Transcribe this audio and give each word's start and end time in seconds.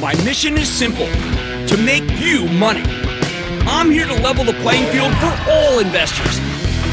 My 0.00 0.14
mission 0.24 0.56
is 0.56 0.66
simple 0.66 1.04
to 1.04 1.76
make 1.84 2.10
you 2.18 2.46
money. 2.48 2.82
I'm 3.66 3.90
here 3.90 4.06
to 4.06 4.14
level 4.14 4.44
the 4.44 4.54
playing 4.54 4.90
field 4.90 5.12
for 5.16 5.26
all 5.50 5.78
investors. 5.78 6.40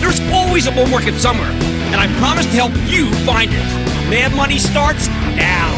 There's 0.02 0.20
always 0.30 0.68
a 0.68 0.74
bull 0.74 0.88
market 0.88 1.14
somewhere, 1.14 1.50
and 1.50 1.96
I 1.96 2.14
promise 2.20 2.46
to 2.48 2.52
help 2.52 2.74
you 2.92 3.10
find 3.26 3.50
it. 3.50 3.64
Mad 4.10 4.36
Money 4.36 4.60
starts 4.60 5.08
now. 5.08 5.74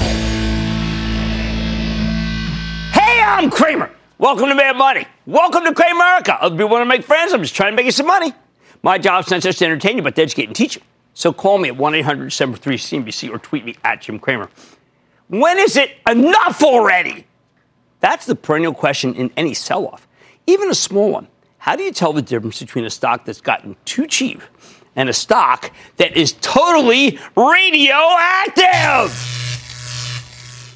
Hey, 2.93 3.21
I'm 3.21 3.51
Cramer. 3.51 3.91
Welcome 4.17 4.49
to 4.49 4.55
Mad 4.55 4.75
Money. 4.75 5.05
Welcome 5.27 5.65
to 5.65 5.71
Cramerica. 5.71 6.39
Other 6.41 6.55
people 6.55 6.69
want 6.69 6.81
to 6.81 6.89
make 6.89 7.03
friends. 7.03 7.31
I'm 7.31 7.43
just 7.43 7.53
trying 7.53 7.73
to 7.73 7.75
make 7.75 7.85
you 7.85 7.91
some 7.91 8.07
money. 8.07 8.33
My 8.81 8.97
job's 8.97 9.29
not 9.29 9.41
just 9.41 9.59
to 9.59 9.65
entertain 9.65 9.97
you, 9.97 10.01
but 10.01 10.15
to 10.15 10.23
educate 10.23 10.47
and 10.47 10.55
teach 10.55 10.77
you. 10.77 10.81
So 11.13 11.31
call 11.31 11.59
me 11.59 11.69
at 11.69 11.77
1 11.77 11.93
800 11.93 12.31
73 12.31 12.77
CNBC 12.77 13.29
or 13.29 13.37
tweet 13.37 13.65
me 13.65 13.75
at 13.83 14.01
Jim 14.01 14.17
Cramer. 14.17 14.49
When 15.29 15.59
is 15.59 15.77
it 15.77 15.91
enough 16.09 16.63
already? 16.63 17.27
That's 17.99 18.25
the 18.25 18.35
perennial 18.35 18.73
question 18.73 19.13
in 19.13 19.31
any 19.37 19.53
sell 19.53 19.85
off, 19.85 20.07
even 20.47 20.71
a 20.71 20.75
small 20.75 21.11
one. 21.11 21.27
How 21.59 21.75
do 21.75 21.83
you 21.83 21.91
tell 21.91 22.13
the 22.13 22.21
difference 22.23 22.59
between 22.59 22.85
a 22.85 22.89
stock 22.89 23.25
that's 23.25 23.41
gotten 23.41 23.75
too 23.85 24.07
cheap 24.07 24.41
and 24.95 25.07
a 25.07 25.13
stock 25.13 25.71
that 25.97 26.17
is 26.17 26.33
totally 26.41 27.19
radioactive? 27.35 29.13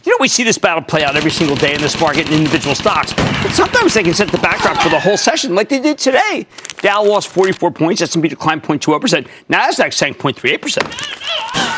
You 0.05 0.11
know, 0.11 0.17
we 0.19 0.27
see 0.27 0.43
this 0.43 0.59
battle 0.59 0.83
play 0.83 1.03
out 1.03 1.15
every 1.15 1.31
single 1.31 1.55
day 1.55 1.73
in 1.73 1.81
this 1.81 1.99
market 1.99 2.27
in 2.27 2.33
individual 2.33 2.75
stocks, 2.75 3.13
but 3.13 3.53
sometimes 3.53 3.95
they 3.95 4.03
can 4.03 4.13
set 4.13 4.27
the 4.27 4.38
backdrop 4.38 4.77
for 4.83 4.89
the 4.89 4.99
whole 4.99 5.17
session, 5.17 5.55
like 5.55 5.69
they 5.69 5.79
did 5.79 5.97
today. 5.97 6.45
Dow 6.81 7.03
lost 7.03 7.29
44 7.29 7.71
points, 7.71 8.01
S&P 8.01 8.27
declined 8.27 8.61
0.20%, 8.61 9.27
Nasdaq 9.49 9.93
sank 9.93 10.17
0.38%. 10.19 11.72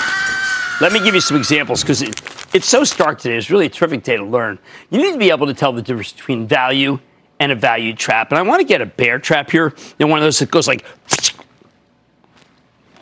Let 0.81 0.91
me 0.91 0.99
give 0.99 1.15
you 1.15 1.21
some 1.21 1.37
examples 1.37 1.81
because 1.81 2.01
it, 2.01 2.21
it's 2.53 2.67
so 2.67 2.83
stark 2.83 3.19
today. 3.19 3.37
It's 3.37 3.49
really 3.49 3.67
a 3.67 3.69
terrific 3.69 4.03
day 4.03 4.17
to 4.17 4.25
learn. 4.25 4.59
You 4.89 5.01
need 5.01 5.13
to 5.13 5.17
be 5.17 5.29
able 5.29 5.47
to 5.47 5.53
tell 5.53 5.71
the 5.71 5.81
difference 5.81 6.11
between 6.11 6.47
value 6.47 6.99
and 7.39 7.51
a 7.51 7.55
value 7.55 7.93
trap. 7.93 8.31
And 8.31 8.37
I 8.37 8.41
want 8.41 8.59
to 8.59 8.67
get 8.67 8.81
a 8.81 8.85
bear 8.85 9.17
trap 9.19 9.49
here. 9.49 9.73
You 9.97 10.05
know, 10.05 10.07
one 10.07 10.19
of 10.19 10.23
those 10.23 10.39
that 10.39 10.51
goes 10.51 10.67
like. 10.67 10.85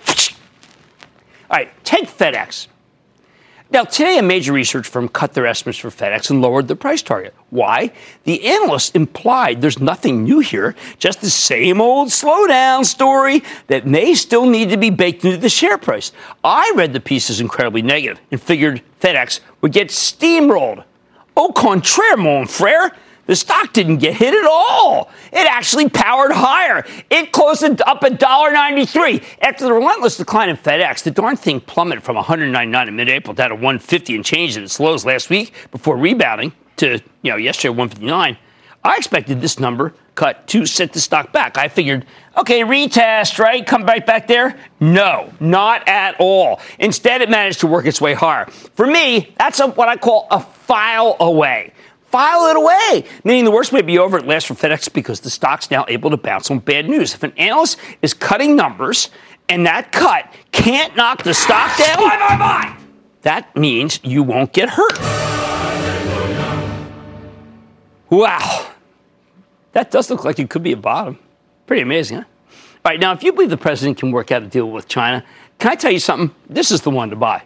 All 1.50 1.58
right, 1.58 1.72
take 1.84 2.08
FedEx. 2.08 2.68
Now, 3.74 3.86
today, 3.86 4.20
a 4.20 4.22
major 4.22 4.54
research 4.54 4.88
firm 4.88 5.10
cut 5.10 5.34
their 5.34 5.48
estimates 5.48 5.80
for 5.80 5.90
FedEx 5.90 6.30
and 6.30 6.44
lowered 6.44 6.68
their 6.68 6.76
price 6.76 7.02
target. 7.02 7.34
Why? 7.50 7.92
The 8.24 8.46
analysts 8.46 8.92
implied 8.92 9.62
there's 9.62 9.80
nothing 9.80 10.24
new 10.24 10.42
here, 10.42 10.76
just 11.00 11.22
the 11.22 11.30
same 11.32 11.82
old 11.82 12.10
slowdown 12.10 12.86
story 12.86 13.42
that 13.68 13.88
may 13.88 14.14
still 14.14 14.46
need 14.46 14.70
to 14.70 14.78
be 14.78 14.92
baked 14.92 15.26
into 15.26 15.38
the 15.38 15.50
share 15.50 15.80
price. 15.80 16.12
I 16.44 16.72
read 16.76 16.94
the 16.94 17.00
piece 17.00 17.32
as 17.32 17.42
incredibly 17.42 17.82
negative 17.82 18.22
and 18.30 18.40
figured 18.40 18.84
FedEx 19.02 19.40
would 19.62 19.72
get 19.72 19.88
steamrolled. 19.88 20.84
Au 21.36 21.52
contraire, 21.52 22.18
mon 22.18 22.46
frere. 22.46 22.92
The 23.26 23.36
stock 23.36 23.72
didn't 23.72 23.98
get 23.98 24.16
hit 24.16 24.34
at 24.34 24.46
all. 24.46 25.10
It 25.32 25.50
actually 25.50 25.88
powered 25.90 26.32
higher. 26.34 26.86
It 27.10 27.32
closed 27.32 27.64
up 27.64 28.04
at 28.04 28.20
$1.93. 28.20 29.24
After 29.42 29.64
the 29.64 29.74
relentless 29.74 30.18
decline 30.18 30.50
in 30.50 30.58
FedEx, 30.58 31.04
the 31.04 31.12
darn 31.12 31.38
thing 31.38 31.62
plummeted 31.62 32.04
from 32.04 32.18
199 32.18 32.88
in 32.88 32.96
mid-April 32.96 33.34
down 33.34 33.50
to 33.50 33.56
150 33.56 34.16
and 34.16 34.26
changed 34.26 34.58
at 34.58 34.64
its 34.64 34.80
lows 34.80 35.06
last 35.06 35.30
week 35.30 35.54
before 35.72 35.96
rebounding 35.96 36.52
to, 36.78 37.00
you 37.22 37.32
know, 37.32 37.38
yesterday 37.38 37.70
159. 37.70 38.38
I 38.84 38.98
expected 38.98 39.40
this 39.40 39.58
number 39.60 39.94
cut 40.16 40.46
to 40.48 40.66
set 40.66 40.92
the 40.92 41.00
stock 41.00 41.32
back. 41.32 41.58
I 41.58 41.70
figured, 41.70 42.06
okay, 42.38 42.62
retest, 42.62 43.40
right? 43.40 43.66
Come 43.66 43.86
right 43.86 44.06
back 44.06 44.28
there. 44.28 44.60
No, 44.82 45.32
not 45.40 45.88
at 45.88 46.18
all. 46.20 46.60
Instead, 46.78 47.22
it 47.22 47.30
managed 47.30 47.62
to 47.62 47.68
work 47.68 47.86
its 47.86 48.02
way 48.02 48.14
higher. 48.14 48.46
For 48.76 48.86
me, 48.86 49.34
that's 49.38 49.62
a, 49.62 49.68
what 49.68 49.88
I 49.88 49.96
call 49.96 50.28
a 50.30 50.42
file 50.42 51.16
away 51.22 51.72
file 52.14 52.46
it 52.46 52.56
away. 52.56 53.10
Meaning 53.24 53.44
the 53.44 53.50
worst 53.50 53.74
may 53.74 53.82
be 53.82 53.98
over 53.98 54.20
at 54.20 54.28
last 54.28 54.46
for 54.46 54.54
FedEx 54.54 54.94
because 54.94 55.22
the 55.22 55.32
stock's 55.32 55.72
now 55.72 55.84
able 55.88 56.12
to 56.12 56.18
bounce 56.18 56.52
on 56.52 56.60
bad 56.60 56.88
news. 56.88 57.16
If 57.16 57.24
an 57.24 57.34
analyst 57.38 57.80
is 58.04 58.14
cutting 58.14 58.56
numbers 58.56 59.10
and 59.50 59.66
that 59.66 59.92
cut 59.92 60.32
can't 60.52 60.96
knock 60.96 61.24
the 61.24 61.34
stock 61.34 61.76
down, 61.76 61.98
buy, 61.98 62.18
buy, 62.20 62.38
buy. 62.38 62.78
that 63.24 63.56
means 63.56 64.00
you 64.04 64.22
won't 64.22 64.54
get 64.54 64.70
hurt. 64.70 65.00
Wow. 68.12 68.70
That 69.72 69.90
does 69.90 70.12
look 70.12 70.24
like 70.24 70.38
it 70.38 70.52
could 70.52 70.62
be 70.62 70.74
a 70.74 70.78
bottom. 70.78 71.18
Pretty 71.66 71.82
amazing, 71.82 72.18
huh? 72.18 72.26
All 72.86 72.92
right, 72.92 73.00
now, 73.00 73.14
if 73.14 73.24
you 73.24 73.34
believe 73.34 73.50
the 73.50 73.58
president 73.58 73.98
can 73.98 74.12
work 74.12 74.32
out 74.32 74.44
a 74.44 74.46
deal 74.46 74.70
with 74.70 74.88
China, 74.88 75.26
can 75.58 75.72
I 75.72 75.76
tell 75.76 75.92
you 75.92 76.00
something? 76.00 76.36
This 76.48 76.70
is 76.70 76.82
the 76.82 76.92
one 76.92 77.10
to 77.10 77.16
buy. 77.16 77.42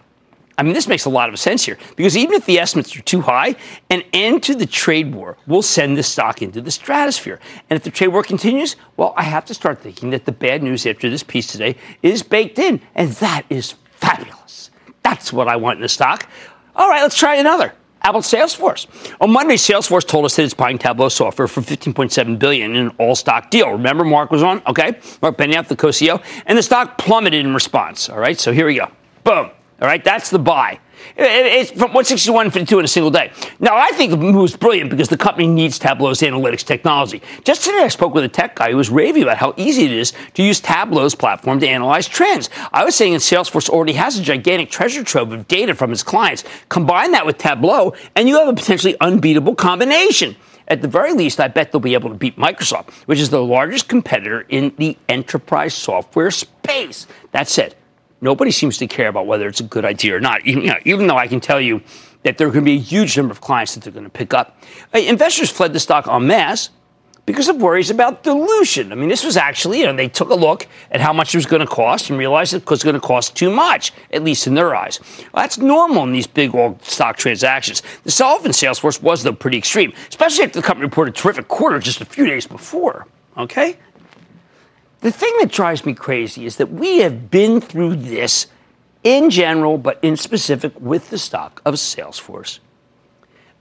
I 0.57 0.63
mean, 0.63 0.73
this 0.73 0.87
makes 0.87 1.05
a 1.05 1.09
lot 1.09 1.29
of 1.29 1.37
sense 1.39 1.65
here 1.65 1.77
because 1.95 2.17
even 2.17 2.33
if 2.33 2.45
the 2.45 2.57
estimates 2.57 2.95
are 2.95 3.01
too 3.01 3.21
high, 3.21 3.55
an 3.91 4.01
end 4.11 4.41
to 4.43 4.55
the 4.55 4.65
trade 4.65 5.13
war 5.13 5.37
will 5.45 5.61
send 5.61 5.97
the 5.97 6.03
stock 6.03 6.41
into 6.41 6.61
the 6.61 6.71
stratosphere. 6.71 7.39
And 7.69 7.77
if 7.77 7.83
the 7.83 7.91
trade 7.91 8.07
war 8.07 8.23
continues, 8.23 8.75
well, 8.95 9.13
I 9.15 9.23
have 9.23 9.45
to 9.45 9.53
start 9.53 9.81
thinking 9.81 10.09
that 10.09 10.25
the 10.25 10.31
bad 10.31 10.63
news 10.63 10.87
after 10.87 11.09
this 11.11 11.21
piece 11.21 11.47
today 11.47 11.75
is 12.01 12.23
baked 12.23 12.57
in. 12.57 12.81
And 12.95 13.11
that 13.13 13.43
is 13.51 13.75
fabulous. 13.91 14.71
That's 15.03 15.31
what 15.31 15.47
I 15.47 15.57
want 15.57 15.77
in 15.77 15.83
the 15.83 15.89
stock. 15.89 16.27
All 16.75 16.89
right, 16.89 17.03
let's 17.03 17.17
try 17.17 17.35
another. 17.35 17.73
Apple 18.01 18.21
Salesforce? 18.21 18.87
On 19.21 19.31
Monday, 19.31 19.55
Salesforce 19.55 20.07
told 20.07 20.25
us 20.25 20.35
that 20.37 20.43
it's 20.43 20.53
buying 20.53 20.77
Tableau 20.77 21.09
software 21.09 21.47
for 21.47 21.61
15.7 21.61 22.39
billion 22.39 22.75
in 22.75 22.87
an 22.87 22.95
all-stock 22.97 23.49
deal. 23.49 23.71
Remember, 23.71 24.03
Marc 24.03 24.31
was 24.31 24.43
on. 24.43 24.61
Okay, 24.65 24.99
Marc 25.21 25.37
Benioff, 25.37 25.67
the 25.67 25.75
co-CEO, 25.75 26.23
and 26.45 26.57
the 26.57 26.63
stock 26.63 26.97
plummeted 26.97 27.45
in 27.45 27.53
response. 27.53 28.09
All 28.09 28.19
right, 28.19 28.39
so 28.39 28.53
here 28.53 28.65
we 28.65 28.75
go. 28.75 28.89
Boom. 29.23 29.51
All 29.79 29.87
right, 29.87 30.03
that's 30.03 30.31
the 30.31 30.39
buy. 30.39 30.79
It's 31.15 31.69
from 31.69 31.93
161 31.93 32.45
to 32.45 32.51
52 32.51 32.79
in 32.79 32.85
a 32.85 32.87
single 32.87 33.11
day. 33.11 33.31
Now, 33.59 33.75
I 33.75 33.91
think 33.91 34.09
the 34.09 34.17
move 34.17 34.43
is 34.43 34.55
brilliant 34.55 34.89
because 34.89 35.09
the 35.09 35.17
company 35.17 35.45
needs 35.45 35.77
Tableau's 35.77 36.21
analytics 36.21 36.63
technology. 36.63 37.21
Just 37.43 37.63
today, 37.63 37.83
I 37.83 37.87
spoke 37.87 38.15
with 38.15 38.23
a 38.23 38.29
tech 38.29 38.55
guy 38.55 38.71
who 38.71 38.77
was 38.77 38.89
raving 38.89 39.21
about 39.21 39.37
how 39.37 39.53
easy 39.55 39.85
it 39.85 39.91
is 39.91 40.13
to 40.33 40.41
use 40.41 40.59
Tableau's 40.59 41.13
platform 41.13 41.59
to 41.59 41.67
analyze 41.67 42.07
trends. 42.07 42.49
I 42.73 42.83
was 42.83 42.95
saying 42.95 43.13
that 43.13 43.19
Salesforce 43.19 43.69
already 43.69 43.93
has 43.93 44.17
a 44.17 44.23
gigantic 44.23 44.71
treasure 44.71 45.03
trove 45.03 45.31
of 45.31 45.47
data 45.47 45.75
from 45.75 45.91
its 45.91 46.01
clients. 46.01 46.43
Combine 46.69 47.11
that 47.11 47.27
with 47.27 47.37
Tableau, 47.37 47.93
and 48.15 48.27
you 48.27 48.37
have 48.39 48.47
a 48.47 48.53
potentially 48.53 48.95
unbeatable 48.99 49.53
combination. 49.53 50.35
At 50.67 50.81
the 50.81 50.87
very 50.87 51.13
least, 51.13 51.39
I 51.39 51.47
bet 51.47 51.71
they'll 51.71 51.79
be 51.79 51.93
able 51.93 52.09
to 52.09 52.15
beat 52.15 52.35
Microsoft, 52.37 52.91
which 53.05 53.19
is 53.19 53.29
the 53.29 53.43
largest 53.43 53.87
competitor 53.87 54.41
in 54.49 54.73
the 54.77 54.97
enterprise 55.07 55.73
software 55.73 56.31
space. 56.31 57.07
That's 57.31 57.53
said, 57.53 57.75
Nobody 58.19 58.51
seems 58.51 58.77
to 58.79 58.87
care 58.87 59.07
about 59.07 59.27
whether 59.27 59.47
it's 59.47 59.59
a 59.59 59.63
good 59.63 59.85
idea 59.85 60.15
or 60.15 60.19
not, 60.19 60.45
even, 60.45 60.63
you 60.63 60.69
know, 60.69 60.79
even 60.85 61.07
though 61.07 61.17
I 61.17 61.27
can 61.27 61.39
tell 61.39 61.61
you 61.61 61.81
that 62.23 62.37
there 62.37 62.47
are 62.47 62.51
going 62.51 62.65
to 62.65 62.69
be 62.69 62.77
a 62.77 62.79
huge 62.79 63.15
number 63.15 63.31
of 63.31 63.41
clients 63.41 63.75
that 63.75 63.83
they're 63.83 63.93
going 63.93 64.05
to 64.05 64.09
pick 64.09 64.33
up. 64.33 64.61
Uh, 64.93 64.99
investors 64.99 65.49
fled 65.49 65.73
the 65.73 65.79
stock 65.79 66.07
en 66.07 66.25
masse 66.25 66.71
because 67.27 67.49
of 67.49 67.57
worries 67.57 67.89
about 67.89 68.23
dilution. 68.23 68.91
I 68.91 68.95
mean, 68.95 69.09
this 69.09 69.23
was 69.23 69.37
actually, 69.37 69.81
you 69.81 69.85
know, 69.85 69.93
they 69.93 70.07
took 70.07 70.29
a 70.29 70.35
look 70.35 70.65
at 70.91 71.01
how 71.01 71.13
much 71.13 71.35
it 71.35 71.37
was 71.37 71.45
going 71.45 71.59
to 71.59 71.67
cost 71.67 72.09
and 72.09 72.17
realized 72.17 72.53
it 72.53 72.67
was 72.67 72.83
going 72.83 72.95
to 72.95 73.01
cost 73.01 73.35
too 73.35 73.51
much, 73.51 73.91
at 74.11 74.23
least 74.23 74.47
in 74.47 74.55
their 74.55 74.73
eyes. 74.73 74.99
Well, 75.33 75.43
that's 75.43 75.57
normal 75.57 76.03
in 76.03 76.13
these 76.13 76.25
big 76.25 76.55
old 76.55 76.81
stock 76.83 77.17
transactions. 77.17 77.83
The 78.03 78.11
sell-off 78.11 78.45
in 78.45 78.51
Salesforce 78.51 79.01
was, 79.01 79.23
though, 79.23 79.33
pretty 79.33 79.57
extreme, 79.57 79.93
especially 80.09 80.45
after 80.45 80.61
the 80.61 80.65
company 80.65 80.85
reported 80.85 81.15
a 81.15 81.17
terrific 81.17 81.49
quarter 81.49 81.79
just 81.79 82.01
a 82.01 82.05
few 82.05 82.25
days 82.25 82.47
before. 82.47 83.07
Okay? 83.37 83.77
The 85.01 85.11
thing 85.11 85.31
that 85.39 85.51
drives 85.51 85.85
me 85.85 85.93
crazy 85.93 86.45
is 86.45 86.57
that 86.57 86.71
we 86.71 86.99
have 86.99 87.29
been 87.29 87.61
through 87.61 87.97
this 87.97 88.47
in 89.03 89.29
general, 89.29 89.77
but 89.77 89.99
in 90.01 90.17
specific 90.17 90.73
with 90.79 91.09
the 91.09 91.17
stock 91.17 91.61
of 91.65 91.75
Salesforce. 91.75 92.59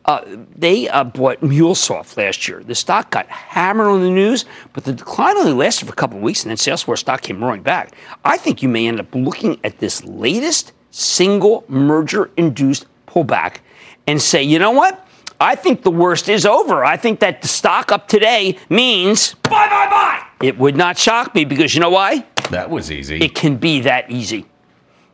Uh, 0.06 0.25
they 0.55 0.88
uh, 0.88 1.03
bought 1.03 1.41
MuleSoft 1.41 2.17
last 2.17 2.47
year. 2.47 2.62
The 2.62 2.77
stock 2.77 3.11
got 3.11 3.29
hammered 3.29 3.88
on 3.88 4.03
the 4.03 4.11
news, 4.11 4.44
but 4.73 4.85
the 4.85 4.93
decline 4.93 5.37
only 5.37 5.53
lasted 5.53 5.87
for 5.87 5.93
a 5.93 5.97
couple 5.97 6.17
of 6.17 6.23
weeks, 6.23 6.44
and 6.44 6.50
then 6.50 6.56
Salesforce 6.56 6.99
stock 6.99 7.23
came 7.23 7.43
roaring 7.43 7.62
back. 7.62 7.93
I 8.25 8.37
think 8.37 8.62
you 8.62 8.69
may 8.69 8.87
end 8.87 9.00
up 9.00 9.12
looking 9.15 9.59
at 9.65 9.79
this 9.79 10.05
latest 10.05 10.73
single 10.93 11.65
merger 11.69 12.31
induced 12.37 12.87
pullback 13.09 13.59
and 14.06 14.23
say, 14.23 14.43
you 14.43 14.59
know 14.59 14.71
what? 14.71 15.06
I 15.41 15.55
think 15.56 15.83
the 15.83 15.91
worst 15.91 16.29
is 16.29 16.47
over. 16.47 16.85
I 16.85 16.97
think 16.97 17.21
that 17.21 17.43
the 17.43 17.49
stock 17.49 17.93
up 17.93 18.09
today 18.09 18.59
means 18.71 19.35
buy, 19.43 19.69
buy, 19.69 19.87
buy. 19.91 20.25
It 20.43 20.59
would 20.59 20.77
not 20.77 20.99
shock 20.99 21.35
me 21.35 21.44
because 21.44 21.75
you 21.75 21.81
know 21.81 21.91
why? 21.91 22.27
That 22.50 22.71
was 22.71 22.91
easy. 22.91 23.17
It 23.17 23.35
can 23.35 23.56
be 23.56 23.81
that 23.81 24.11
easy. 24.11 24.47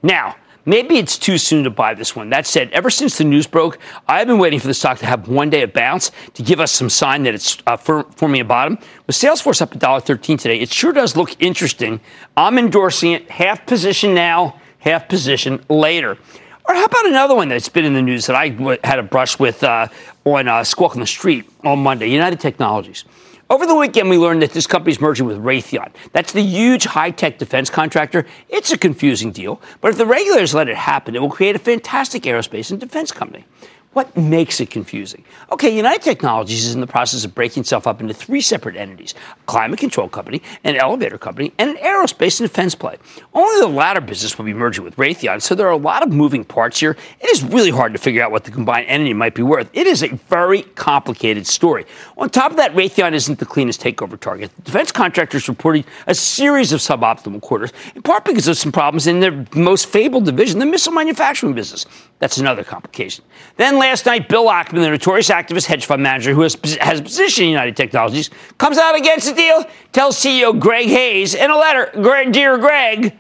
Now, 0.03 0.37
maybe 0.65 0.97
it's 0.97 1.17
too 1.17 1.39
soon 1.39 1.65
to 1.65 1.71
buy 1.71 1.95
this 1.95 2.17
one. 2.17 2.31
That 2.31 2.47
said, 2.47 2.71
ever 2.73 2.91
since 2.91 3.19
the 3.19 3.25
news 3.25 3.47
broke, 3.47 3.79
I've 4.09 4.27
been 4.27 4.39
waiting 4.39 4.59
for 4.59 4.67
the 4.67 4.75
stock 4.75 4.99
to 4.99 5.07
have 5.07 5.29
one 5.29 5.49
day 5.49 5.63
of 5.63 5.73
bounce 5.73 6.11
to 6.35 6.43
give 6.43 6.61
us 6.61 6.73
some 6.73 6.91
sign 6.91 7.23
that 7.23 7.35
it's 7.35 7.59
uh, 7.67 7.77
forming 7.77 8.41
a 8.41 8.45
bottom. 8.45 8.79
With 9.07 9.17
Salesforce 9.17 9.63
up 9.63 9.71
$1.13 9.71 10.39
today, 10.39 10.59
it 10.59 10.73
sure 10.73 10.93
does 10.93 11.17
look 11.17 11.41
interesting. 11.41 12.01
I'm 12.37 12.59
endorsing 12.59 13.13
it. 13.13 13.31
Half 13.31 13.67
position 13.67 14.15
now, 14.15 14.61
half 14.81 15.09
position 15.09 15.65
later. 15.69 16.19
Or 16.65 16.75
how 16.75 16.85
about 16.85 17.07
another 17.07 17.35
one 17.35 17.49
that's 17.49 17.69
been 17.69 17.85
in 17.85 17.95
the 17.95 18.03
news 18.03 18.27
that 18.27 18.37
I 18.37 18.51
had 18.85 18.99
a 18.99 19.03
brush 19.03 19.39
with 19.39 19.65
uh, 19.65 19.89
on 20.25 20.47
uh, 20.47 20.63
Squawk 20.63 20.95
on 20.95 21.01
the 21.01 21.07
Street 21.07 21.49
on 21.65 21.81
Monday, 21.81 22.09
United 22.09 22.39
Technologies. 22.39 23.05
Over 23.53 23.67
the 23.67 23.75
weekend, 23.75 24.09
we 24.09 24.17
learned 24.17 24.41
that 24.41 24.53
this 24.53 24.67
company 24.67 24.93
is 24.93 24.99
merging 24.99 25.27
with 25.27 25.37
Raytheon. 25.37 25.93
That's 26.13 26.33
the 26.33 26.41
huge 26.41 26.85
high 26.85 27.11
tech 27.11 27.37
defense 27.37 27.69
contractor. 27.69 28.25
It's 28.49 28.73
a 28.73 28.79
confusing 28.79 29.31
deal, 29.31 29.61
but 29.83 29.91
if 29.91 29.99
the 29.99 30.07
regulators 30.07 30.55
let 30.55 30.71
it 30.71 30.77
happen, 30.79 31.15
it 31.15 31.21
will 31.21 31.29
create 31.29 31.55
a 31.55 31.59
fantastic 31.59 32.23
aerospace 32.23 32.71
and 32.71 32.81
defense 32.81 33.13
company. 33.13 33.45
What 33.93 34.17
makes 34.17 34.59
it 34.59 34.71
confusing? 34.71 35.23
Okay, 35.51 35.77
United 35.77 36.01
Technologies 36.01 36.65
is 36.65 36.75
in 36.75 36.81
the 36.81 36.87
process 36.87 37.27
of 37.27 37.35
breaking 37.35 37.61
itself 37.61 37.87
up 37.87 38.01
into 38.01 38.15
three 38.15 38.41
separate 38.41 38.75
entities 38.75 39.15
a 39.31 39.45
climate 39.45 39.79
control 39.79 40.09
company, 40.09 40.41
an 40.65 40.77
elevator 40.77 41.19
company, 41.19 41.53
and 41.59 41.71
an 41.71 41.77
aerospace 41.77 42.41
and 42.41 42.49
defense 42.49 42.75
play. 42.75 42.97
Only 43.35 43.61
the 43.61 43.67
latter 43.67 44.01
business 44.01 44.39
will 44.39 44.47
be 44.47 44.55
merging 44.55 44.83
with 44.83 44.97
Raytheon, 44.97 45.43
so 45.43 45.55
there 45.55 45.67
are 45.67 45.73
a 45.73 45.77
lot 45.77 46.03
of 46.03 46.11
moving 46.11 46.43
parts 46.43 46.81
here. 46.81 46.97
It 47.21 47.31
is 47.31 47.45
really 47.45 47.71
hard 47.71 47.93
to 47.93 47.99
figure 47.99 48.23
out 48.23 48.31
what 48.31 48.45
the 48.45 48.51
combined 48.51 48.87
entity 48.89 49.13
might 49.13 49.35
be 49.35 49.43
worth. 49.43 49.69
It 49.75 49.87
is 49.87 50.03
a 50.03 50.09
very 50.09 50.63
complicated 50.63 51.47
story. 51.47 51.85
On 52.17 52.31
top 52.31 52.51
of 52.51 52.57
that, 52.57 52.73
Raytheon 52.73 53.13
isn't 53.13 53.39
the 53.39 53.47
cleanest 53.47 53.83
takeover 53.83 54.19
target. 54.19 54.51
The 54.57 54.63
defense 54.63 54.91
contractors 54.91 55.49
reporting 55.49 55.85
a 56.07 56.15
series 56.15 56.73
of 56.73 56.81
suboptimal 56.81 57.43
quarters, 57.43 57.75
in 57.95 58.01
part 58.01 58.25
because 58.25 58.49
of 58.49 58.57
some 58.57 58.73
problems 58.73 59.07
in 59.07 59.21
their 59.21 59.45
most 59.55 59.87
fabled 59.87 60.25
division, 60.25 60.61
the 60.61 60.67
missile 60.67 60.95
manufacturing 60.95 61.53
business. 61.53 61.85
That's 62.23 62.39
another 62.39 62.63
complication. 62.63 63.25
Then 63.57 63.81
last 63.81 64.07
night, 64.07 64.29
Bill 64.29 64.45
Ackman, 64.45 64.75
the 64.75 64.91
notorious 64.91 65.29
activist 65.29 65.67
hedge 65.67 65.87
fund 65.87 66.05
manager 66.05 66.33
who 66.33 66.43
has, 66.43 66.55
has 66.81 67.01
a 67.01 67.03
position 67.03 67.47
in 67.47 67.51
United 67.51 67.77
Technologies, 67.77 68.31
comes 68.59 68.79
out 68.79 68.95
against 68.95 69.27
the 69.27 69.35
deal, 69.35 69.65
tells 69.91 70.17
CEO 70.17 70.57
Greg 70.57 70.87
Hayes 70.87 71.35
in 71.35 71.51
a 71.51 71.59
letter, 71.59 71.91
Dear 72.31 72.59
Greg, 72.59 73.19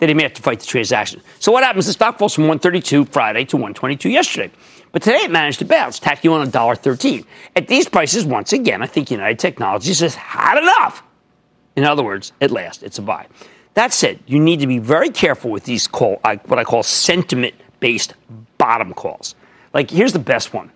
that 0.00 0.10
he 0.10 0.14
may 0.14 0.24
have 0.24 0.34
to 0.34 0.42
fight 0.42 0.60
the 0.60 0.66
transaction. 0.66 1.22
So 1.38 1.50
what 1.50 1.64
happens? 1.64 1.86
The 1.86 1.94
stock 1.94 2.18
falls 2.18 2.34
from 2.34 2.42
132 2.42 3.06
Friday 3.06 3.46
to 3.46 3.56
122 3.56 4.10
yesterday. 4.10 4.52
But 4.92 5.00
today 5.00 5.20
it 5.20 5.30
managed 5.30 5.60
to 5.60 5.64
bounce, 5.64 5.98
tacking 5.98 6.30
on 6.30 6.46
$1.13. 6.46 7.24
At 7.56 7.68
these 7.68 7.88
prices, 7.88 8.26
once 8.26 8.52
again, 8.52 8.82
I 8.82 8.86
think 8.86 9.10
United 9.10 9.38
Technologies 9.38 10.00
has 10.00 10.14
had 10.14 10.58
enough. 10.58 11.02
In 11.74 11.84
other 11.84 12.02
words, 12.02 12.34
at 12.42 12.50
last, 12.50 12.82
it's 12.82 12.98
a 12.98 13.02
buy. 13.02 13.28
That 13.72 13.94
said, 13.94 14.20
you 14.26 14.38
need 14.38 14.60
to 14.60 14.66
be 14.66 14.78
very 14.78 15.08
careful 15.08 15.50
with 15.50 15.64
these 15.64 15.86
call, 15.86 16.20
uh, 16.22 16.36
what 16.46 16.58
I 16.58 16.64
call 16.64 16.82
sentiment 16.82 17.54
based 17.80 18.14
bottom 18.58 18.94
calls. 18.94 19.34
Like, 19.72 19.90
here's 19.90 20.12
the 20.12 20.18
best 20.18 20.54
one 20.54 20.72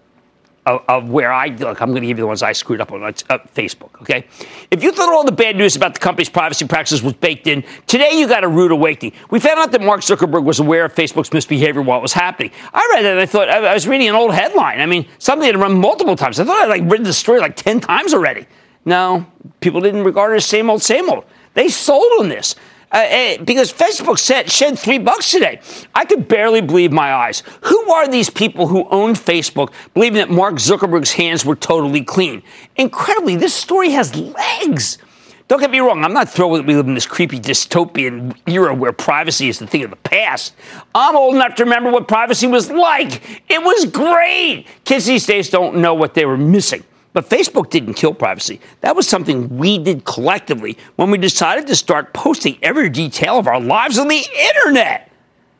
of, 0.67 0.85
of 0.89 1.09
where 1.09 1.33
I 1.33 1.47
look. 1.47 1.81
I'm 1.81 1.91
going 1.91 2.03
to 2.03 2.07
give 2.07 2.19
you 2.19 2.23
the 2.23 2.27
ones 2.27 2.43
I 2.43 2.53
screwed 2.53 2.81
up 2.81 2.93
on 2.93 3.03
uh, 3.03 3.11
Facebook. 3.55 4.01
Okay, 4.03 4.27
if 4.71 4.83
you 4.83 4.93
thought 4.93 5.13
all 5.13 5.25
the 5.25 5.33
bad 5.33 5.57
news 5.57 5.77
about 5.77 5.95
the 5.95 6.01
company's 6.01 6.29
privacy 6.29 6.67
practices 6.67 7.03
was 7.03 7.15
baked 7.15 7.47
in, 7.47 7.65
today 7.87 8.13
you 8.13 8.29
got 8.29 8.45
a 8.45 8.49
rude 8.49 8.73
awakening. 8.73 9.13
We 9.31 9.41
found 9.41 9.59
out 9.59 9.73
that 9.73 9.81
Mark 9.81 10.01
Zuckerberg 10.01 10.45
was 10.45 10.61
aware 10.61 10.85
of 10.85 10.95
Facebook's 10.95 11.33
misbehavior 11.33 11.83
while 11.83 11.99
it 11.99 12.03
was 12.03 12.13
happening. 12.13 12.53
I 12.73 12.91
read 12.95 13.05
that 13.05 13.13
and 13.13 13.21
I 13.21 13.27
thought 13.27 13.49
I 13.49 13.75
was 13.75 13.89
reading 13.89 14.09
an 14.09 14.15
old 14.15 14.35
headline. 14.35 14.81
I 14.81 14.87
mean, 14.87 15.09
something 15.19 15.47
had 15.47 15.57
run 15.57 15.79
multiple 15.79 16.17
times. 16.17 16.39
I 16.39 16.45
thought 16.45 16.63
I'd 16.63 16.69
like 16.69 16.91
read 16.91 17.05
the 17.05 17.13
story 17.13 17.41
like 17.41 17.57
ten 17.57 17.81
times 17.81 18.15
already. 18.15 18.47
No, 18.85 19.27
people 19.61 19.81
didn't 19.81 20.05
regard 20.05 20.33
it 20.33 20.37
as 20.37 20.47
same 20.47 20.71
old, 20.71 20.83
same 20.83 21.09
old. 21.11 21.25
They 21.55 21.69
sold 21.69 22.11
on 22.21 22.29
this. 22.29 22.55
Uh, 22.93 22.97
uh, 22.97 23.45
because 23.45 23.73
Facebook 23.73 24.19
said, 24.19 24.51
shed 24.51 24.79
three 24.79 24.99
bucks 24.99 25.31
today. 25.31 25.61
I 25.95 26.05
could 26.05 26.27
barely 26.27 26.61
believe 26.61 26.91
my 26.91 27.13
eyes. 27.15 27.45
Who 27.63 27.91
are 27.93 28.09
these 28.09 28.31
people 28.31 28.67
who 28.67 28.89
own 28.89 29.15
Facebook, 29.15 29.73
believing 29.95 30.19
that 30.19 30.31
Mark 30.31 30.55
Zuckerberg's 30.55 31.13
hands 31.13 31.45
were 31.45 31.55
totally 31.55 32.03
clean? 32.03 32.43
Incredibly, 32.77 33.37
this 33.37 33.55
story 33.55 33.91
has 33.91 34.17
legs. 34.17 34.99
Don't 35.47 35.61
get 35.61 35.71
me 35.71 35.81
wrong, 35.81 36.05
I'm 36.05 36.13
not 36.13 36.29
thrilled 36.29 36.59
that 36.59 36.67
we 36.67 36.77
live 36.77 36.87
in 36.87 36.95
this 36.95 37.07
creepy 37.07 37.41
dystopian 37.41 38.37
era 38.47 38.73
where 38.73 38.93
privacy 38.93 39.49
is 39.49 39.59
the 39.59 39.67
thing 39.67 39.83
of 39.83 39.91
the 39.91 39.97
past. 39.97 40.55
I'm 40.95 41.17
old 41.17 41.35
enough 41.35 41.57
to 41.57 41.65
remember 41.65 41.91
what 41.91 42.07
privacy 42.07 42.47
was 42.47 42.71
like. 42.71 43.43
It 43.49 43.61
was 43.61 43.87
great. 43.87 44.67
Kids 44.85 45.07
these 45.07 45.27
days 45.27 45.51
don't 45.51 45.77
know 45.77 45.95
what 45.95 46.15
they 46.15 46.25
were 46.25 46.39
missing. 46.39 46.85
But 47.13 47.29
Facebook 47.29 47.71
didn't 47.71 47.95
kill 47.95 48.15
privacy. 48.15 48.61
That 48.83 48.95
was 48.95 49.09
something 49.09 49.59
we 49.59 49.79
did 49.79 50.05
collectively 50.05 50.79
when 50.97 51.11
we 51.11 51.19
decided 51.19 51.67
to 51.67 51.77
start 51.77 52.13
posting 52.13 52.59
every 52.63 52.89
detail 52.89 53.39
of 53.39 53.49
our 53.49 53.61
lives 53.61 53.99
on 53.99 54.09
the 54.09 54.25
internet. 54.39 55.11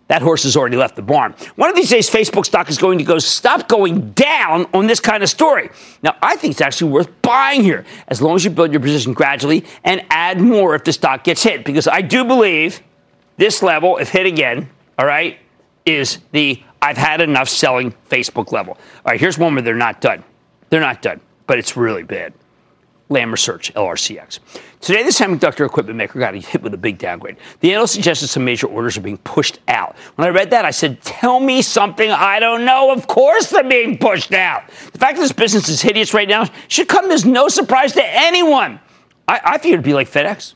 That 0.07 0.23
horse 0.23 0.43
has 0.43 0.57
already 0.57 0.77
left 0.77 0.97
the 0.97 1.03
barn. 1.03 1.35
One 1.55 1.71
of 1.71 1.77
these 1.77 1.91
days, 1.91 2.11
Facebook 2.11 2.45
stock 2.45 2.69
is 2.69 2.79
going 2.79 2.99
to 2.99 3.05
go 3.05 3.21
stop 3.21 3.69
going 3.69 4.11
down 4.11 4.67
on 4.75 4.89
this 4.89 4.99
kind 4.99 5.23
of 5.23 5.29
story. 5.29 5.71
Now, 6.03 6.17
I 6.21 6.35
think 6.35 6.53
it's 6.53 6.61
actually 6.61 6.91
worth 6.91 7.23
buying 7.23 7.63
here 7.63 7.85
as 8.09 8.21
long 8.21 8.35
as 8.35 8.45
you 8.45 8.51
build 8.51 8.73
your 8.73 8.81
position 8.81 9.13
gradually 9.13 9.65
and 9.85 10.05
add 10.11 10.41
more 10.41 10.75
if 10.75 10.83
the 10.83 10.93
stock 10.93 11.23
gets 11.23 11.45
hit. 11.45 11.65
Because 11.65 11.87
I 11.87 12.01
do 12.01 12.25
believe 12.25 12.81
this 13.37 13.63
level, 13.63 13.99
if 13.99 14.09
hit 14.09 14.27
again, 14.27 14.69
all 14.99 15.07
right, 15.07 15.39
is 15.87 16.19
the 16.33 16.61
I've 16.83 16.97
had 16.97 17.21
enough 17.21 17.49
selling 17.49 17.95
Facebook 18.09 18.51
level. 18.51 18.75
All 19.05 19.13
right, 19.13 19.21
here's 19.21 19.39
one 19.39 19.55
where 19.55 19.63
they're 19.63 19.75
not 19.77 20.01
done. 20.01 20.25
They're 20.71 20.81
not 20.81 21.03
done 21.03 21.21
but 21.51 21.59
it's 21.59 21.77
really 21.77 22.05
bad. 22.05 22.33
Lam 23.09 23.33
Research, 23.33 23.75
LRCX. 23.75 24.39
Today, 24.81 25.03
the 25.03 25.11
semiconductor 25.11 25.67
equipment 25.67 25.97
maker 25.97 26.21
got 26.21 26.33
hit 26.33 26.63
with 26.63 26.73
a 26.75 26.79
big 26.79 26.97
downgrade. 26.97 27.39
The 27.59 27.73
analyst 27.73 27.95
suggested 27.95 28.29
some 28.29 28.45
major 28.45 28.69
orders 28.69 28.97
are 28.97 29.01
being 29.01 29.19
pushed 29.19 29.59
out. 29.67 29.97
When 30.15 30.29
I 30.29 30.31
read 30.31 30.51
that, 30.51 30.65
I 30.65 30.71
said, 30.71 31.03
Tell 31.03 31.41
me 31.41 31.61
something 31.61 32.09
I 32.09 32.39
don't 32.39 32.65
know. 32.65 32.93
Of 32.93 33.09
course 33.09 33.51
they're 33.51 33.69
being 33.69 33.99
pushed 33.99 34.33
out. 34.33 34.69
The 34.93 34.99
fact 34.99 35.17
that 35.17 35.23
this 35.23 35.33
business 35.33 35.69
is 35.69 35.83
hideous 35.83 36.15
right 36.15 36.29
now 36.29 36.45
should 36.69 36.87
come 36.87 37.11
as 37.11 37.25
no 37.25 37.49
surprise 37.49 37.95
to 37.95 38.03
anyone. 38.05 38.79
I, 39.27 39.41
I 39.45 39.59
figured 39.59 39.81
it'd 39.81 39.85
be 39.85 39.93
like 39.95 40.09
FedEx. 40.09 40.55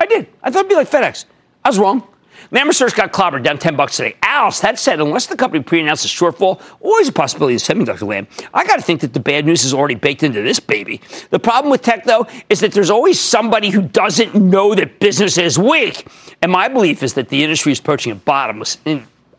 I 0.00 0.06
did. 0.06 0.26
I 0.42 0.50
thought 0.50 0.60
it'd 0.60 0.70
be 0.70 0.74
like 0.74 0.90
FedEx. 0.90 1.26
I 1.66 1.68
was 1.68 1.78
wrong. 1.78 2.08
Research 2.50 2.94
got 2.94 3.12
clobbered 3.12 3.44
down 3.44 3.58
10 3.58 3.76
bucks 3.76 3.96
today. 3.96 4.16
Alice, 4.22 4.60
that 4.60 4.78
said, 4.78 5.00
unless 5.00 5.26
the 5.26 5.36
company 5.36 5.62
pre-announced 5.62 6.04
a 6.04 6.08
shortfall, 6.08 6.60
always 6.80 7.08
a 7.08 7.12
possibility 7.12 7.54
of 7.54 7.60
semiconductor 7.62 8.06
land. 8.06 8.26
I 8.52 8.64
got 8.66 8.76
to 8.76 8.82
think 8.82 9.00
that 9.02 9.12
the 9.12 9.20
bad 9.20 9.46
news 9.46 9.64
is 9.64 9.72
already 9.72 9.94
baked 9.94 10.22
into 10.22 10.42
this 10.42 10.60
baby. 10.60 11.00
The 11.30 11.38
problem 11.38 11.70
with 11.70 11.82
tech, 11.82 12.04
though, 12.04 12.26
is 12.48 12.60
that 12.60 12.72
there's 12.72 12.90
always 12.90 13.20
somebody 13.20 13.70
who 13.70 13.82
doesn't 13.82 14.34
know 14.34 14.74
that 14.74 14.98
business 14.98 15.38
is 15.38 15.58
weak. 15.58 16.06
And 16.42 16.50
my 16.50 16.68
belief 16.68 17.02
is 17.02 17.14
that 17.14 17.28
the 17.28 17.42
industry 17.42 17.72
is 17.72 17.78
approaching 17.78 18.12
a 18.12 18.16
bottom. 18.16 18.62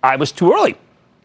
I 0.04 0.16
was 0.16 0.32
too 0.32 0.54
early. 0.54 0.76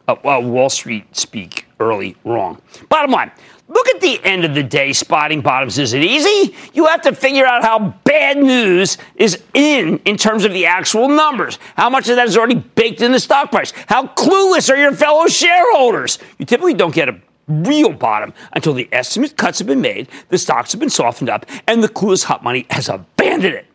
Uh, 0.08 0.16
well, 0.22 0.42
Wall 0.42 0.70
Street 0.70 1.16
speak 1.16 1.66
early 1.80 2.16
wrong. 2.24 2.60
Bottom 2.88 3.10
line, 3.10 3.32
Look 3.68 3.88
at 3.88 4.00
the 4.00 4.20
end 4.24 4.44
of 4.44 4.54
the 4.54 4.62
day, 4.62 4.92
spotting 4.92 5.40
bottoms. 5.40 5.78
Is 5.78 5.92
it 5.92 6.02
easy? 6.04 6.54
You 6.72 6.86
have 6.86 7.02
to 7.02 7.14
figure 7.14 7.44
out 7.44 7.62
how 7.62 7.94
bad 8.04 8.36
news 8.38 8.96
is 9.16 9.42
in 9.54 9.98
in 10.04 10.16
terms 10.16 10.44
of 10.44 10.52
the 10.52 10.66
actual 10.66 11.08
numbers. 11.08 11.58
How 11.76 11.90
much 11.90 12.08
of 12.08 12.16
that 12.16 12.28
is 12.28 12.36
already 12.36 12.54
baked 12.54 13.00
in 13.00 13.10
the 13.10 13.18
stock 13.18 13.50
price? 13.50 13.72
How 13.88 14.06
clueless 14.06 14.70
are 14.70 14.76
your 14.76 14.92
fellow 14.92 15.26
shareholders? 15.26 16.18
You 16.38 16.46
typically 16.46 16.74
don't 16.74 16.94
get 16.94 17.08
a 17.08 17.20
real 17.48 17.92
bottom 17.92 18.32
until 18.52 18.72
the 18.72 18.88
estimate 18.92 19.36
cuts 19.36 19.58
have 19.58 19.68
been 19.68 19.80
made, 19.80 20.08
the 20.28 20.38
stocks 20.38 20.72
have 20.72 20.80
been 20.80 20.90
softened 20.90 21.28
up, 21.28 21.46
and 21.66 21.82
the 21.82 21.88
clueless 21.88 22.24
hot 22.24 22.42
money 22.44 22.66
has 22.70 22.88
abandoned 22.88 23.54
it. 23.54 23.66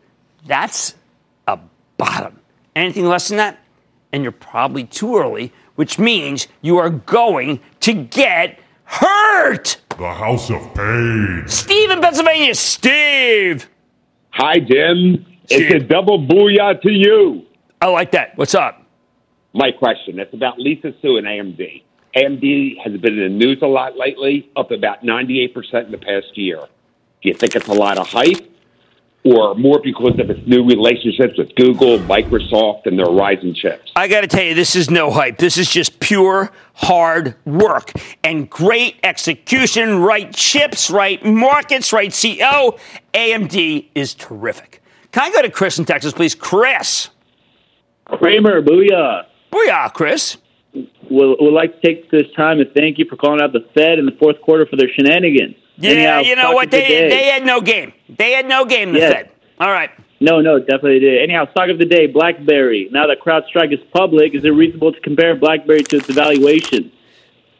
That's 0.46 0.94
a 1.46 1.58
bottom. 1.96 2.40
Anything 2.74 3.06
less 3.06 3.28
than 3.28 3.36
that, 3.36 3.58
and 4.12 4.22
you're 4.22 4.32
probably 4.32 4.84
too 4.84 5.18
early, 5.18 5.52
which 5.74 5.98
means 5.98 6.48
you 6.60 6.78
are 6.78 6.90
going 6.90 7.60
to 7.80 7.92
get 7.92 8.58
hurt. 8.84 9.78
The 10.02 10.12
House 10.12 10.50
of 10.50 10.74
Pain. 10.74 11.44
Steve 11.46 11.88
in 11.88 12.00
Pennsylvania. 12.00 12.56
Steve. 12.56 13.68
Hi, 14.30 14.58
Jim. 14.58 15.24
Steve. 15.46 15.70
It's 15.70 15.74
a 15.76 15.78
double 15.78 16.18
booyah 16.26 16.82
to 16.82 16.90
you. 16.90 17.46
I 17.80 17.86
like 17.86 18.10
that. 18.10 18.36
What's 18.36 18.56
up? 18.56 18.84
My 19.54 19.70
question. 19.70 20.18
It's 20.18 20.34
about 20.34 20.58
Lisa 20.58 20.92
Su 21.00 21.18
and 21.18 21.26
AMD. 21.28 21.84
AMD 22.16 22.78
has 22.82 23.00
been 23.00 23.16
in 23.16 23.38
the 23.38 23.46
news 23.46 23.58
a 23.62 23.68
lot 23.68 23.96
lately, 23.96 24.50
up 24.56 24.72
about 24.72 25.04
98% 25.04 25.84
in 25.84 25.92
the 25.92 25.98
past 25.98 26.36
year. 26.36 26.58
Do 27.22 27.28
you 27.28 27.34
think 27.34 27.54
it's 27.54 27.68
a 27.68 27.72
lot 27.72 27.96
of 27.96 28.08
hype? 28.08 28.51
Or 29.24 29.54
more 29.54 29.80
because 29.82 30.18
of 30.18 30.30
its 30.30 30.40
new 30.46 30.66
relationships 30.66 31.38
with 31.38 31.54
Google, 31.54 31.98
Microsoft, 32.00 32.86
and 32.86 32.98
their 32.98 33.06
rising 33.06 33.54
chips? 33.54 33.92
I 33.94 34.08
got 34.08 34.22
to 34.22 34.26
tell 34.26 34.42
you, 34.42 34.54
this 34.54 34.74
is 34.74 34.90
no 34.90 35.10
hype. 35.10 35.38
This 35.38 35.56
is 35.56 35.70
just 35.70 36.00
pure 36.00 36.50
hard 36.74 37.36
work 37.44 37.92
and 38.24 38.50
great 38.50 38.96
execution, 39.04 40.00
right 40.00 40.32
chips, 40.34 40.90
right 40.90 41.24
markets, 41.24 41.92
right 41.92 42.10
CEO. 42.10 42.78
AMD 43.14 43.88
is 43.94 44.14
terrific. 44.14 44.82
Can 45.12 45.24
I 45.24 45.30
go 45.30 45.42
to 45.42 45.50
Chris 45.50 45.78
in 45.78 45.84
Texas, 45.84 46.12
please? 46.12 46.34
Chris. 46.34 47.10
Cramer, 48.06 48.62
booyah. 48.62 49.26
Booyah, 49.52 49.92
Chris. 49.92 50.38
Would, 50.74 51.36
would 51.40 51.52
like 51.52 51.80
to 51.80 51.86
take 51.86 52.10
this 52.10 52.30
time 52.34 52.60
and 52.60 52.70
thank 52.74 52.98
you 52.98 53.04
for 53.04 53.16
calling 53.16 53.42
out 53.42 53.52
the 53.52 53.66
Fed 53.74 53.98
in 53.98 54.06
the 54.06 54.16
fourth 54.18 54.40
quarter 54.40 54.64
for 54.66 54.76
their 54.76 54.88
shenanigans. 54.88 55.54
Yeah, 55.76 55.90
Anyhow, 55.90 56.18
you 56.20 56.36
know 56.36 56.52
what? 56.52 56.66
of 56.66 56.70
the 56.70 56.78
They, 56.78 57.08
they 57.08 57.24
had 57.26 57.44
no 57.44 57.60
game. 57.60 57.92
They 58.08 58.32
had 58.32 58.46
no 58.46 58.64
game, 58.64 58.92
the 58.92 58.98
Yes. 59.00 59.12
Fed. 59.12 59.30
All 59.60 59.70
right. 59.70 59.90
No, 60.20 60.40
no, 60.40 60.58
definitely 60.60 61.00
did. 61.00 61.22
Anyhow, 61.22 61.50
stock 61.50 61.68
of 61.68 61.78
the 61.78 61.84
day, 61.84 62.06
BlackBerry. 62.06 62.88
Now 62.92 63.06
that 63.08 63.18
CrowdStrike 63.20 63.72
is 63.74 63.80
public, 63.92 64.34
is 64.34 64.44
it 64.44 64.50
reasonable 64.50 64.92
to 64.92 65.00
compare 65.00 65.34
BlackBerry 65.34 65.82
to 65.82 65.96
its 65.96 66.08
evaluation? 66.08 66.92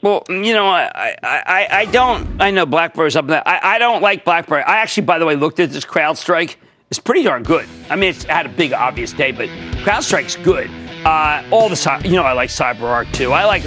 Well, 0.01 0.23
you 0.29 0.53
know, 0.53 0.67
I, 0.67 1.17
I, 1.23 1.43
I, 1.47 1.69
I 1.81 1.85
don't. 1.87 2.41
I 2.41 2.51
know 2.51 2.65
BlackBerry's 2.67 3.15
up 3.17 3.27
there. 3.27 3.47
I, 3.47 3.75
I 3.75 3.79
don't 3.79 4.01
like 4.03 4.25
BlackBerry. 4.25 4.63
I 4.63 4.79
actually, 4.79 5.05
by 5.07 5.19
the 5.19 5.27
way, 5.27 5.37
looked 5.37 5.61
at 5.61 5.71
this 5.71 5.85
CrowdStrike. 5.85 6.57
It's 6.91 6.99
pretty 6.99 7.23
darn 7.23 7.43
good. 7.43 7.67
I 7.89 7.97
mean, 7.97 8.11
it's 8.11 8.25
had 8.25 8.47
a 8.47 8.51
big 8.51 8.73
obvious 8.73 9.13
day, 9.13 9.33
but 9.33 9.49
CrowdStrike's 9.85 10.37
good. 10.37 10.71
Uh, 11.05 11.43
all 11.51 11.69
the 11.69 12.01
you 12.05 12.13
know, 12.13 12.23
I 12.23 12.33
like 12.33 12.51
CyberArk 12.51 13.13
too. 13.13 13.33
I 13.33 13.45
like. 13.45 13.65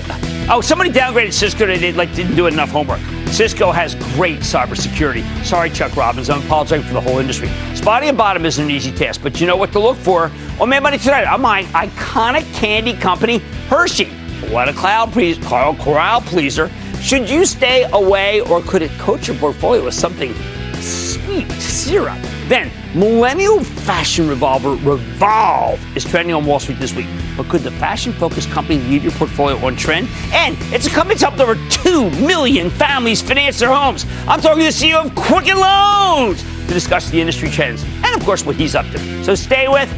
Oh, 0.50 0.62
somebody 0.62 0.90
downgraded 0.90 1.34
Cisco. 1.34 1.66
They 1.66 1.78
did, 1.78 1.98
like 1.98 2.14
didn't 2.16 2.36
do 2.36 2.48
enough 2.48 2.70
homework. 2.70 3.00
Cisco 3.28 3.72
has 3.72 3.96
great 4.16 4.40
cybersecurity. 4.40 5.26
Sorry, 5.44 5.70
Chuck 5.70 5.98
Robbins. 5.98 6.30
I'm 6.30 6.42
apologizing 6.44 6.88
for 6.88 6.94
the 6.94 7.02
whole 7.02 7.20
industry. 7.20 7.50
Spotting 7.74 8.08
and 8.08 8.18
bottom 8.18 8.46
isn't 8.46 8.64
an 8.64 8.72
easy 8.72 8.92
task, 8.92 9.22
but 9.22 9.42
you 9.42 9.48
know 9.48 9.58
what 9.58 9.74
to 9.74 9.80
look 9.80 9.98
for. 9.98 10.32
On 10.62 10.70
Mad 10.70 10.84
Money 10.84 10.98
tonight, 10.98 11.26
I'm 11.26 11.42
my 11.42 11.64
iconic 11.64 12.52
candy 12.54 12.94
company, 12.94 13.40
Hershey. 13.68 14.06
What 14.50 14.70
a 14.70 14.74
cloud 14.74 15.12
please, 15.12 15.38
Carl 15.40 15.76
corral 15.76 16.22
pleaser. 16.22 16.70
Should 17.02 17.30
you 17.30 17.46
stay 17.46 17.86
away, 17.92 18.40
or 18.42 18.62
could 18.62 18.82
it 18.82 18.92
coach 18.92 19.28
your 19.28 19.36
portfolio 19.38 19.84
with 19.84 19.94
something 19.94 20.34
sweet 20.76 21.52
syrup? 21.52 22.18
Then, 22.48 22.72
Millennial 22.98 23.64
Fashion 23.64 24.30
Revolver 24.30 24.76
Revolve 24.76 25.98
is 25.98 26.06
trending 26.06 26.34
on 26.34 26.46
Wall 26.46 26.60
Street 26.60 26.80
this 26.80 26.94
week. 26.94 27.08
But 27.38 27.50
could 27.50 27.62
the 27.62 27.72
fashion-focused 27.72 28.50
company 28.50 28.80
lead 28.80 29.04
your 29.04 29.12
portfolio 29.14 29.58
on 29.66 29.76
trend? 29.76 30.08
And 30.32 30.58
it's 30.74 30.88
a 30.88 30.90
company 30.90 31.16
that's 31.16 31.24
helped 31.24 31.40
over 31.40 31.56
2 31.70 32.10
million 32.12 32.70
families 32.70 33.22
finance 33.22 33.60
their 33.60 33.74
homes. 33.74 34.06
I'm 34.28 34.42
talking 34.42 34.60
to 34.60 34.66
the 34.66 34.70
CEO 34.70 35.06
of 35.06 35.16
Quicken 35.16 35.58
Loans 35.58 36.44
to 36.44 36.74
discuss 36.74 37.10
the 37.10 37.20
industry 37.20 37.50
trends 37.50 37.84
and, 37.84 38.16
of 38.16 38.24
course, 38.26 38.46
what 38.46 38.56
he's 38.56 38.76
up 38.76 38.86
to. 38.88 39.24
So 39.24 39.36
stay 39.36 39.68
with 39.68 39.90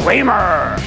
Cramer. 0.00 0.78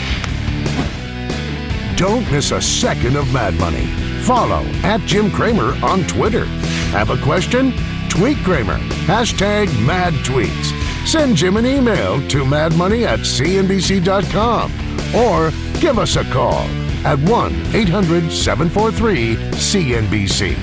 Don't 1.95 2.29
miss 2.31 2.51
a 2.51 2.61
second 2.61 3.15
of 3.15 3.31
Mad 3.31 3.53
Money. 3.55 3.85
Follow 4.23 4.63
at 4.83 5.01
Jim 5.01 5.31
Cramer 5.31 5.73
on 5.83 6.03
Twitter. 6.07 6.45
Have 6.91 7.09
a 7.09 7.17
question? 7.17 7.73
Tweet 8.09 8.37
Cramer. 8.39 8.77
Hashtag 9.05 9.67
mad 9.85 10.13
tweets. 10.25 10.71
Send 11.07 11.35
Jim 11.35 11.57
an 11.57 11.65
email 11.65 12.25
to 12.27 12.43
madmoney 12.43 13.05
at 13.05 13.19
cnbc.com 13.19 14.71
or 15.15 15.51
give 15.79 15.99
us 15.99 16.15
a 16.15 16.23
call 16.25 16.65
at 17.05 17.19
1 17.19 17.75
800 17.75 18.31
743 18.31 19.35
CNBC. 19.35 20.55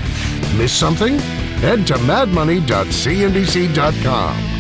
Miss 0.57 0.73
something? 0.73 1.19
Head 1.61 1.87
to 1.89 1.95
madmoney.cnbc.com. 1.95 4.55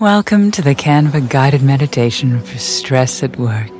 Welcome 0.00 0.50
to 0.52 0.62
the 0.62 0.74
Canva 0.74 1.28
guided 1.30 1.62
meditation 1.62 2.40
for 2.40 2.58
stress 2.58 3.22
at 3.22 3.38
work. 3.38 3.70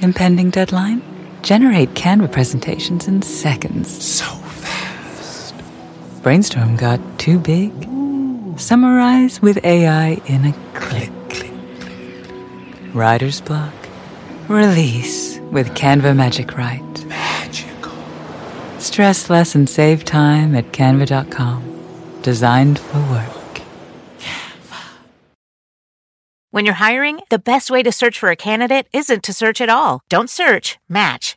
Impending 0.00 0.50
deadline? 0.50 1.02
Generate 1.42 1.90
Canva 1.90 2.32
presentations 2.32 3.06
in 3.06 3.22
seconds. 3.22 3.88
So 4.04 4.24
fast. 4.24 5.54
Brainstorm 6.22 6.74
got 6.76 6.98
too 7.20 7.38
big? 7.38 7.70
Summarize 8.58 9.40
with 9.40 9.64
AI 9.64 10.20
in 10.26 10.46
a 10.46 10.52
click. 10.74 10.74
click, 10.74 11.10
click. 11.10 11.21
Writer's 12.94 13.40
block? 13.40 13.72
Release 14.48 15.38
with 15.50 15.74
Canva 15.74 16.14
Magic 16.14 16.56
Write. 16.56 17.06
Magical. 17.06 17.92
Stress 18.78 19.30
less 19.30 19.54
and 19.54 19.68
save 19.68 20.04
time 20.04 20.54
at 20.54 20.72
canva.com. 20.72 22.20
Designed 22.22 22.78
for 22.78 22.98
work. 23.10 23.62
Canva. 24.18 24.82
When 26.50 26.66
you're 26.66 26.74
hiring, 26.74 27.20
the 27.30 27.38
best 27.38 27.70
way 27.70 27.82
to 27.82 27.92
search 27.92 28.18
for 28.18 28.30
a 28.30 28.36
candidate 28.36 28.88
isn't 28.92 29.22
to 29.24 29.32
search 29.32 29.60
at 29.60 29.70
all. 29.70 30.02
Don't 30.08 30.28
search, 30.28 30.78
match 30.88 31.36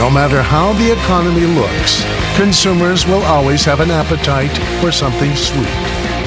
No 0.00 0.08
matter 0.08 0.40
how 0.40 0.72
the 0.72 0.90
economy 0.90 1.44
looks, 1.44 2.02
consumers 2.34 3.06
will 3.06 3.22
always 3.24 3.66
have 3.66 3.80
an 3.80 3.90
appetite 3.90 4.56
for 4.80 4.90
something 4.90 5.36
sweet. 5.36 5.68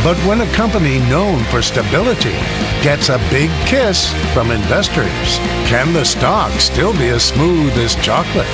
But 0.03 0.15
when 0.27 0.42
a 0.42 0.53
company 0.53 1.00
known 1.10 1.44
for 1.46 1.63
stability 1.63 2.38
gets 2.84 3.10
a 3.10 3.18
big 3.32 3.50
kiss 3.65 4.13
from 4.32 4.51
investors, 4.51 5.39
can 5.65 5.92
the 5.92 6.06
stock 6.06 6.51
still 6.60 6.94
be 6.94 7.08
as 7.08 7.24
smooth 7.24 7.75
as 7.80 7.96
chocolate? 7.96 8.46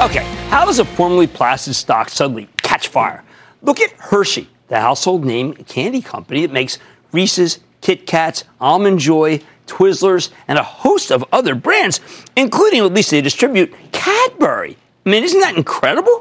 Okay, 0.00 0.24
how 0.48 0.64
does 0.64 0.78
a 0.78 0.86
formerly 0.86 1.26
placid 1.26 1.74
stock 1.74 2.08
suddenly 2.08 2.48
catch 2.62 2.88
fire? 2.88 3.22
Look 3.60 3.80
at 3.80 3.90
Hershey, 3.98 4.48
the 4.68 4.80
household 4.80 5.26
name 5.26 5.52
candy 5.52 6.00
company 6.00 6.40
that 6.40 6.52
makes 6.54 6.78
Reese's, 7.12 7.58
Kit 7.82 8.06
Kats, 8.06 8.44
Almond 8.62 8.98
Joy, 8.98 9.42
Twizzlers, 9.66 10.30
and 10.48 10.58
a 10.58 10.62
host 10.62 11.10
of 11.10 11.24
other 11.32 11.54
brands, 11.54 12.00
including, 12.36 12.80
at 12.80 12.92
least 12.92 13.10
they 13.10 13.20
distribute, 13.20 13.74
Cadbury. 13.92 14.76
I 15.06 15.10
mean, 15.10 15.24
isn't 15.24 15.40
that 15.40 15.56
incredible? 15.56 16.20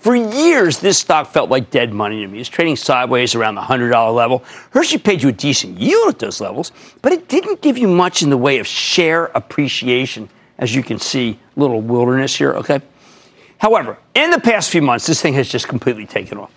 For 0.00 0.16
years, 0.16 0.78
this 0.78 0.98
stock 0.98 1.30
felt 1.30 1.50
like 1.50 1.70
dead 1.70 1.92
money 1.92 2.22
to 2.22 2.26
me. 2.26 2.40
It's 2.40 2.48
trading 2.48 2.76
sideways 2.76 3.34
around 3.34 3.56
the 3.56 3.60
$100 3.60 4.14
level. 4.14 4.42
Hershey 4.70 4.96
paid 4.96 5.22
you 5.22 5.28
a 5.28 5.32
decent 5.32 5.78
yield 5.78 6.08
at 6.08 6.18
those 6.18 6.40
levels, 6.40 6.72
but 7.02 7.12
it 7.12 7.28
didn't 7.28 7.60
give 7.60 7.76
you 7.76 7.86
much 7.86 8.22
in 8.22 8.30
the 8.30 8.38
way 8.38 8.58
of 8.60 8.66
share 8.66 9.26
appreciation, 9.26 10.30
as 10.56 10.74
you 10.74 10.82
can 10.82 10.98
see, 10.98 11.38
little 11.54 11.82
wilderness 11.82 12.34
here, 12.34 12.54
okay? 12.54 12.80
However, 13.58 13.98
in 14.14 14.30
the 14.30 14.40
past 14.40 14.70
few 14.70 14.80
months, 14.80 15.06
this 15.06 15.20
thing 15.20 15.34
has 15.34 15.50
just 15.50 15.68
completely 15.68 16.06
taken 16.06 16.38
off. 16.38 16.52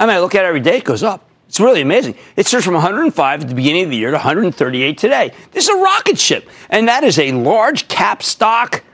I 0.00 0.06
mean, 0.06 0.16
I 0.16 0.18
look 0.18 0.34
at 0.34 0.44
it 0.44 0.48
every 0.48 0.58
day, 0.58 0.78
it 0.78 0.84
goes 0.84 1.04
up. 1.04 1.29
It's 1.50 1.58
really 1.58 1.80
amazing. 1.80 2.14
It 2.36 2.46
surged 2.46 2.64
from 2.64 2.74
105 2.74 3.40
at 3.40 3.48
the 3.48 3.56
beginning 3.56 3.82
of 3.82 3.90
the 3.90 3.96
year 3.96 4.12
to 4.12 4.16
138 4.18 4.96
today. 4.96 5.32
This 5.50 5.64
is 5.64 5.70
a 5.70 5.78
rocket 5.78 6.16
ship, 6.16 6.48
and 6.68 6.86
that 6.86 7.02
is 7.02 7.18
a 7.18 7.32
large 7.32 7.88
cap 7.88 8.22
stock 8.22 8.84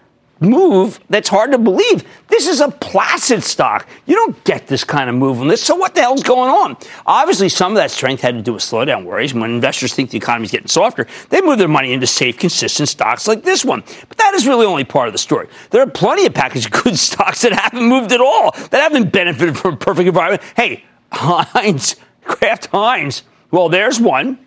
move 0.41 0.99
that's 1.11 1.29
hard 1.29 1.53
to 1.53 1.59
believe. 1.59 2.03
This 2.29 2.49
is 2.49 2.63
a 2.63 2.71
placid 2.71 3.43
stock. 3.43 3.87
You 4.07 4.15
don't 4.15 4.43
get 4.45 4.69
this 4.69 4.85
kind 4.85 5.11
of 5.11 5.17
move 5.17 5.39
on 5.43 5.49
this. 5.49 5.63
So 5.63 5.75
what 5.75 5.95
the 5.95 6.01
hell's 6.01 6.23
going 6.23 6.49
on? 6.49 6.79
Obviously, 7.05 7.51
some 7.51 7.73
of 7.73 7.77
that 7.77 7.91
strength 7.91 8.23
had 8.23 8.37
to 8.37 8.43
do 8.43 8.55
with 8.55 8.63
slowdown 8.63 9.05
worries. 9.05 9.35
When 9.35 9.51
investors 9.51 9.93
think 9.93 10.09
the 10.09 10.17
economy's 10.17 10.51
getting 10.51 10.69
softer, 10.69 11.07
they 11.29 11.43
move 11.43 11.59
their 11.59 11.69
money 11.69 11.93
into 11.93 12.07
safe, 12.07 12.39
consistent 12.39 12.89
stocks 12.89 13.29
like 13.29 13.43
this 13.43 13.67
one. 13.67 13.83
But 14.09 14.17
that 14.17 14.33
is 14.33 14.47
really 14.47 14.65
only 14.65 14.85
part 14.85 15.09
of 15.09 15.13
the 15.13 15.19
story. 15.19 15.49
There 15.73 15.83
are 15.83 15.91
plenty 15.91 16.25
of 16.25 16.33
packaged 16.33 16.71
goods 16.83 17.03
stocks 17.03 17.43
that 17.43 17.53
haven't 17.53 17.87
moved 17.87 18.13
at 18.13 18.23
all, 18.23 18.53
that 18.53 18.81
haven't 18.81 19.13
benefited 19.13 19.59
from 19.59 19.75
a 19.75 19.77
perfect 19.77 20.09
environment. 20.09 20.43
Hey, 20.57 20.85
Heinz 21.13 21.97
Kraft 22.27 22.67
Heinz. 22.67 23.23
Well, 23.51 23.69
there's 23.69 24.01
one. 24.01 24.39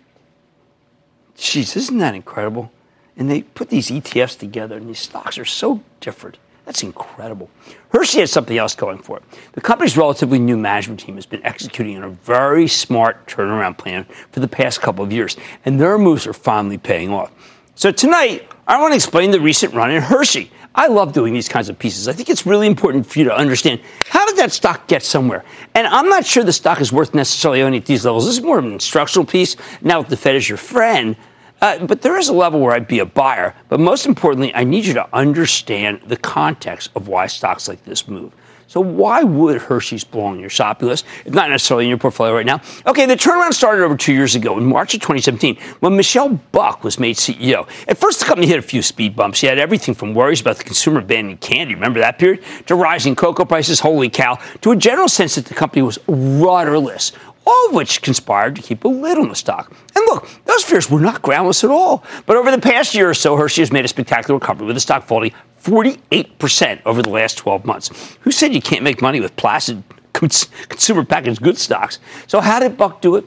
Jeez, 1.36 1.76
isn't 1.76 1.98
that 1.98 2.14
incredible? 2.14 2.70
And 3.16 3.30
they 3.30 3.42
put 3.42 3.70
these 3.70 3.90
ETFs 3.90 4.38
together, 4.38 4.76
and 4.76 4.88
these 4.88 4.98
stocks 4.98 5.38
are 5.38 5.44
so 5.44 5.82
different. 6.00 6.38
That's 6.64 6.82
incredible. 6.82 7.50
Hershey 7.92 8.20
has 8.20 8.30
something 8.30 8.56
else 8.56 8.74
going 8.74 8.98
for 8.98 9.16
it. 9.16 9.24
The 9.52 9.60
company's 9.60 9.96
relatively 9.96 10.38
new 10.38 10.56
management 10.56 11.00
team 11.00 11.16
has 11.16 11.26
been 11.26 11.44
executing 11.44 11.96
on 11.96 12.04
a 12.04 12.10
very 12.10 12.68
smart 12.68 13.26
turnaround 13.26 13.78
plan 13.78 14.04
for 14.30 14.40
the 14.40 14.48
past 14.48 14.80
couple 14.80 15.02
of 15.02 15.12
years, 15.12 15.36
and 15.64 15.80
their 15.80 15.98
moves 15.98 16.26
are 16.26 16.32
finally 16.32 16.78
paying 16.78 17.10
off. 17.10 17.32
So 17.74 17.90
tonight, 17.90 18.46
I 18.68 18.80
want 18.80 18.92
to 18.92 18.96
explain 18.96 19.30
the 19.30 19.40
recent 19.40 19.74
run 19.74 19.90
in 19.90 20.02
Hershey. 20.02 20.52
I 20.74 20.86
love 20.86 21.12
doing 21.12 21.34
these 21.34 21.48
kinds 21.48 21.68
of 21.68 21.78
pieces. 21.78 22.06
I 22.06 22.12
think 22.12 22.30
it's 22.30 22.46
really 22.46 22.66
important 22.66 23.04
for 23.06 23.18
you 23.18 23.24
to 23.24 23.34
understand 23.34 23.80
how 24.06 24.24
did 24.26 24.36
that 24.36 24.52
stock 24.52 24.86
get 24.86 25.02
somewhere? 25.02 25.44
And 25.74 25.86
I'm 25.86 26.08
not 26.08 26.24
sure 26.24 26.44
the 26.44 26.52
stock 26.52 26.80
is 26.80 26.92
worth 26.92 27.12
necessarily 27.12 27.62
owning 27.62 27.80
at 27.80 27.86
these 27.86 28.04
levels. 28.04 28.26
This 28.26 28.38
is 28.38 28.42
more 28.42 28.58
of 28.58 28.64
an 28.64 28.72
instructional 28.72 29.26
piece. 29.26 29.56
Now, 29.82 30.00
that 30.00 30.10
the 30.10 30.16
Fed 30.16 30.36
is 30.36 30.48
your 30.48 30.58
friend, 30.58 31.16
uh, 31.60 31.84
but 31.84 32.02
there 32.02 32.16
is 32.16 32.28
a 32.28 32.32
level 32.32 32.60
where 32.60 32.72
I'd 32.72 32.86
be 32.86 33.00
a 33.00 33.06
buyer. 33.06 33.54
But 33.68 33.80
most 33.80 34.06
importantly, 34.06 34.54
I 34.54 34.64
need 34.64 34.86
you 34.86 34.94
to 34.94 35.08
understand 35.12 36.02
the 36.06 36.16
context 36.16 36.90
of 36.94 37.08
why 37.08 37.26
stocks 37.26 37.68
like 37.68 37.84
this 37.84 38.06
move. 38.06 38.32
So 38.70 38.80
why 38.80 39.24
would 39.24 39.60
Hershey's 39.60 40.04
belong 40.04 40.34
in 40.34 40.40
your 40.42 40.48
shopping 40.48 40.86
list? 40.86 41.04
It's 41.24 41.34
not 41.34 41.50
necessarily 41.50 41.86
in 41.86 41.88
your 41.88 41.98
portfolio 41.98 42.32
right 42.32 42.46
now. 42.46 42.60
Okay, 42.86 43.04
the 43.04 43.16
turnaround 43.16 43.52
started 43.52 43.82
over 43.82 43.96
two 43.96 44.12
years 44.12 44.36
ago 44.36 44.56
in 44.58 44.64
March 44.64 44.94
of 44.94 45.00
2017 45.00 45.56
when 45.80 45.96
Michelle 45.96 46.28
Buck 46.52 46.84
was 46.84 46.96
made 46.96 47.16
CEO. 47.16 47.68
At 47.88 47.98
first, 47.98 48.20
the 48.20 48.26
company 48.26 48.46
hit 48.46 48.60
a 48.60 48.62
few 48.62 48.80
speed 48.80 49.16
bumps. 49.16 49.40
She 49.40 49.48
had 49.48 49.58
everything 49.58 49.92
from 49.96 50.14
worries 50.14 50.40
about 50.40 50.58
the 50.58 50.62
consumer 50.62 51.00
banning 51.00 51.36
candy, 51.38 51.74
remember 51.74 51.98
that 51.98 52.20
period, 52.20 52.44
to 52.66 52.76
rising 52.76 53.16
cocoa 53.16 53.44
prices, 53.44 53.80
holy 53.80 54.08
cow, 54.08 54.38
to 54.60 54.70
a 54.70 54.76
general 54.76 55.08
sense 55.08 55.34
that 55.34 55.46
the 55.46 55.54
company 55.54 55.82
was 55.82 55.98
rudderless 56.06 57.10
all 57.46 57.68
of 57.68 57.74
which 57.74 58.02
conspired 58.02 58.54
to 58.54 58.62
keep 58.62 58.84
a 58.84 58.88
lid 58.88 59.18
on 59.18 59.28
the 59.28 59.34
stock. 59.34 59.72
And 59.96 60.04
look, 60.06 60.28
those 60.44 60.62
fears 60.62 60.90
were 60.90 61.00
not 61.00 61.22
groundless 61.22 61.64
at 61.64 61.70
all. 61.70 62.04
But 62.26 62.36
over 62.36 62.50
the 62.50 62.60
past 62.60 62.94
year 62.94 63.10
or 63.10 63.14
so, 63.14 63.34
Hershey 63.34 63.62
has 63.62 63.72
made 63.72 63.84
a 63.84 63.88
spectacular 63.88 64.38
recovery 64.38 64.66
with 64.66 64.76
the 64.76 64.80
stock 64.80 65.04
falling 65.04 65.32
48% 65.62 66.80
over 66.84 67.02
the 67.02 67.10
last 67.10 67.36
12 67.38 67.64
months. 67.64 68.16
Who 68.20 68.30
said 68.30 68.54
you 68.54 68.62
can't 68.62 68.82
make 68.82 69.02
money 69.02 69.20
with 69.20 69.36
placid 69.36 69.82
consumer 70.12 71.04
packaged 71.04 71.42
goods 71.42 71.62
stocks? 71.62 71.98
So, 72.26 72.40
how 72.40 72.60
did 72.60 72.76
Buck 72.76 73.00
do 73.00 73.16
it? 73.16 73.24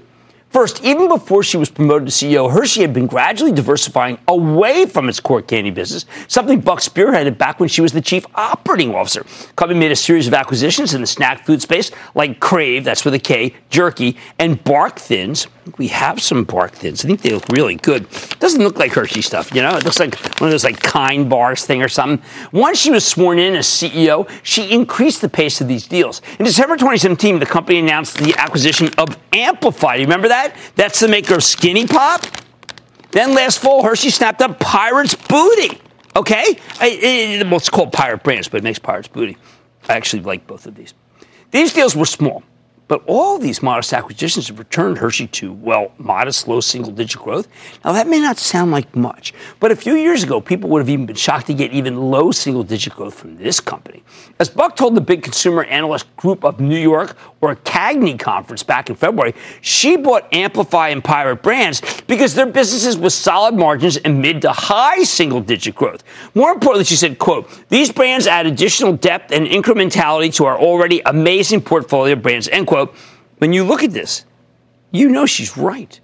First, 0.54 0.84
even 0.84 1.08
before 1.08 1.42
she 1.42 1.58
was 1.58 1.72
promoted 1.72 2.08
to 2.10 2.14
CEO, 2.14 2.52
Hershey 2.52 2.82
had 2.82 2.94
been 2.94 3.08
gradually 3.08 3.52
diversifying 3.52 4.20
away 4.28 4.86
from 4.86 5.10
its 5.10 5.20
core 5.20 5.42
candy 5.42 5.72
business, 5.72 6.06
something 6.28 6.62
Buck 6.62 6.78
spearheaded 6.78 7.40
back 7.40 7.60
when 7.60 7.70
she 7.70 7.82
was 7.82 7.92
the 7.92 8.02
chief 8.02 8.24
operating 8.36 8.94
officer. 8.94 9.26
Company 9.56 9.80
made 9.80 9.92
a 9.92 9.96
series 9.96 10.28
of 10.28 10.36
acquisitions 10.36 10.94
in 10.94 11.02
the 11.02 11.08
snack 11.08 11.48
food 11.48 11.60
space, 11.60 11.90
like 12.14 12.40
Krave, 12.40 12.84
that's 12.84 13.04
with 13.04 13.16
a 13.16 13.20
K, 13.20 13.56
Jerky, 13.72 14.16
and 14.38 14.64
Bark 14.64 15.00
Thins. 15.00 15.48
We 15.78 15.88
have 15.88 16.22
some 16.22 16.44
Bark 16.44 16.74
Thins. 16.74 17.04
I 17.04 17.08
think 17.08 17.22
they 17.22 17.30
look 17.30 17.48
really 17.48 17.76
good. 17.76 18.06
Doesn't 18.40 18.62
look 18.62 18.78
like 18.78 18.92
Hershey 18.92 19.22
stuff, 19.22 19.56
you 19.56 19.62
know? 19.62 19.76
It 19.78 19.86
looks 19.86 20.00
like 20.00 20.20
one 20.40 20.50
of 20.50 20.52
those 20.52 20.66
like 20.66 20.82
kind 20.82 21.30
bars 21.30 21.66
thing 21.66 21.82
or 21.82 21.88
something. 21.88 22.24
Once 22.52 22.80
she 22.80 22.92
was 22.92 23.06
sworn 23.06 23.40
in 23.40 23.56
as 23.56 23.66
CEO, 23.66 24.30
she 24.44 24.72
increased 24.72 25.22
the 25.22 25.30
pace 25.30 25.62
of 25.62 25.68
these 25.68 25.88
deals. 25.88 26.22
In 26.38 26.46
December 26.46 26.76
2017, 26.76 27.40
the 27.40 27.46
company 27.46 27.80
announced 27.80 28.18
the 28.18 28.36
acquisition 28.38 28.90
of 28.98 29.18
Amplify. 29.32 29.96
You 29.96 30.04
remember 30.04 30.28
that? 30.28 30.34
that? 30.34 30.58
That's 30.76 31.00
the 31.00 31.08
maker 31.08 31.36
of 31.36 31.44
Skinny 31.44 31.88
Pop. 31.88 32.26
Then 33.12 33.34
last 33.34 33.60
fall, 33.60 33.84
Hershey 33.84 34.10
snapped 34.10 34.42
up 34.42 34.60
Pirate's 34.60 35.16
Booty. 35.16 35.80
Okay? 36.16 36.60
It's 36.82 37.70
called 37.70 37.94
Pirate 37.94 38.24
Brands, 38.24 38.48
but 38.48 38.58
it 38.58 38.64
makes 38.64 38.80
Pirate's 38.80 39.08
Booty. 39.08 39.38
I 39.88 39.94
actually 39.94 40.24
like 40.24 40.48
both 40.48 40.66
of 40.66 40.76
these. 40.76 40.94
These 41.52 41.74
deals 41.74 41.96
were 41.96 42.06
small. 42.06 42.44
But 42.88 43.04
all 43.08 43.40
these 43.40 43.64
modest 43.64 43.94
acquisitions 43.94 44.50
have 44.50 44.60
returned 44.60 44.98
Hershey 44.98 45.28
to, 45.28 45.54
well, 45.54 45.94
modest, 45.98 46.48
low 46.48 46.60
single 46.60 46.92
digit 46.92 47.22
growth. 47.22 47.48
Now, 47.84 47.94
that 47.94 48.08
may 48.08 48.20
not 48.20 48.38
sound 48.38 48.72
like 48.72 48.96
much, 48.96 49.34
but 49.60 49.72
a 49.72 49.76
few 49.76 49.96
years 49.96 50.24
ago, 50.24 50.42
people 50.42 50.70
would 50.72 50.80
have 50.80 50.90
even 50.90 51.06
been 51.06 51.16
shocked 51.16 51.48
to 51.48 51.54
get 51.54 51.72
even 51.72 51.96
low 51.98 52.32
single 52.32 52.64
digit 52.64 52.94
growth 52.94 53.14
from 53.14 53.38
this 53.38 53.60
company. 53.60 54.04
As 54.40 54.50
Buck 54.50 54.76
told 54.76 54.96
the 54.96 55.02
big 55.02 55.24
consumer 55.24 55.64
analyst 55.64 56.14
group 56.18 56.44
of 56.44 56.60
New 56.60 56.78
York, 56.78 57.16
or 57.44 57.56
CAGNY 57.56 58.18
conference 58.18 58.64
back 58.64 58.90
in 58.90 58.96
February, 58.96 59.36
she 59.60 59.98
bought 59.98 60.34
Amplify 60.34 60.90
and 60.90 61.04
Pirate 61.04 61.44
Brands 61.44 61.82
because 62.08 62.36
their 62.36 62.46
businesses 62.46 62.98
with 62.98 63.12
solid 63.12 63.54
margins 63.54 63.98
and 63.98 64.22
mid 64.22 64.42
to 64.44 64.52
high 64.52 65.04
single 65.04 65.42
digit 65.42 65.76
growth. 65.76 66.04
More 66.36 66.54
importantly, 66.54 66.86
she 66.86 66.96
said, 66.96 67.20
quote, 67.20 67.50
these 67.68 67.92
brands 67.92 68.28
add 68.28 68.46
additional 68.46 68.94
depth 68.94 69.34
and 69.34 69.46
incrementality 69.46 70.34
to 70.36 70.46
our 70.46 70.58
already 70.58 71.02
amazing 71.06 71.62
portfolio 71.62 72.14
of 72.14 72.22
brands, 72.22 72.48
end 72.48 72.68
quote. 72.68 72.73
Quote, 72.74 72.96
when 73.38 73.54
you 73.54 73.64
look 73.64 73.84
at 73.84 73.92
this, 73.92 74.26
you 74.90 75.08
know 75.08 75.28
she's 75.28 75.56
right. 75.56 76.00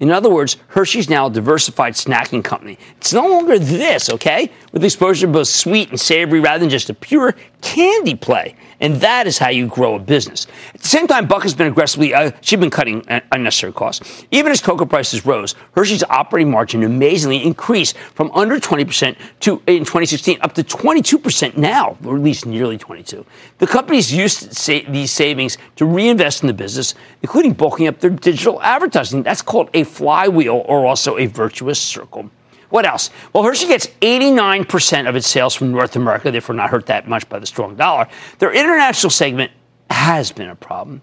In 0.00 0.10
other 0.10 0.30
words, 0.30 0.56
Hershey's 0.68 1.10
now 1.10 1.26
a 1.26 1.30
diversified 1.30 1.92
snacking 1.92 2.42
company. 2.42 2.78
It's 2.96 3.12
no 3.12 3.28
longer 3.28 3.58
this, 3.58 4.08
okay? 4.08 4.50
With 4.72 4.82
exposure 4.82 5.26
to 5.26 5.32
both 5.34 5.48
sweet 5.48 5.90
and 5.90 6.00
savory 6.00 6.40
rather 6.40 6.60
than 6.60 6.70
just 6.70 6.88
a 6.88 6.94
pure 6.94 7.34
candy 7.64 8.14
play. 8.14 8.54
And 8.80 8.96
that 8.96 9.26
is 9.26 9.38
how 9.38 9.48
you 9.48 9.66
grow 9.66 9.94
a 9.94 9.98
business. 9.98 10.46
At 10.74 10.82
the 10.82 10.88
same 10.88 11.06
time, 11.06 11.26
Buck 11.26 11.42
has 11.44 11.54
been 11.54 11.68
aggressively, 11.68 12.12
uh, 12.12 12.30
she's 12.42 12.60
been 12.60 12.70
cutting 12.70 13.02
unnecessary 13.32 13.72
costs. 13.72 14.26
Even 14.30 14.52
as 14.52 14.60
cocoa 14.60 14.84
prices 14.84 15.24
rose, 15.24 15.54
Hershey's 15.74 16.04
operating 16.04 16.50
margin 16.50 16.82
amazingly 16.82 17.42
increased 17.42 17.96
from 17.96 18.30
under 18.32 18.60
20% 18.60 19.16
to 19.40 19.62
in 19.66 19.80
2016 19.80 20.38
up 20.42 20.52
to 20.54 20.62
22% 20.62 21.56
now, 21.56 21.96
or 22.04 22.16
at 22.16 22.22
least 22.22 22.44
nearly 22.44 22.76
22. 22.76 23.24
The 23.58 23.66
company's 23.66 24.12
used 24.12 24.54
sa- 24.54 24.80
these 24.88 25.10
savings 25.10 25.56
to 25.76 25.86
reinvest 25.86 26.42
in 26.42 26.48
the 26.48 26.54
business, 26.54 26.94
including 27.22 27.54
bulking 27.54 27.86
up 27.86 28.00
their 28.00 28.10
digital 28.10 28.60
advertising. 28.60 29.22
That's 29.22 29.42
called 29.42 29.70
a 29.72 29.84
flywheel 29.84 30.62
or 30.66 30.84
also 30.84 31.16
a 31.16 31.26
virtuous 31.26 31.80
circle. 31.80 32.30
What 32.74 32.86
else? 32.86 33.10
Well, 33.32 33.44
Hershey 33.44 33.68
gets 33.68 33.86
89% 34.00 35.08
of 35.08 35.14
its 35.14 35.28
sales 35.28 35.54
from 35.54 35.70
North 35.70 35.94
America, 35.94 36.32
therefore 36.32 36.56
not 36.56 36.70
hurt 36.70 36.86
that 36.86 37.06
much 37.06 37.28
by 37.28 37.38
the 37.38 37.46
strong 37.46 37.76
dollar. 37.76 38.08
Their 38.40 38.52
international 38.52 39.10
segment 39.10 39.52
has 39.90 40.32
been 40.32 40.48
a 40.48 40.56
problem. 40.56 41.00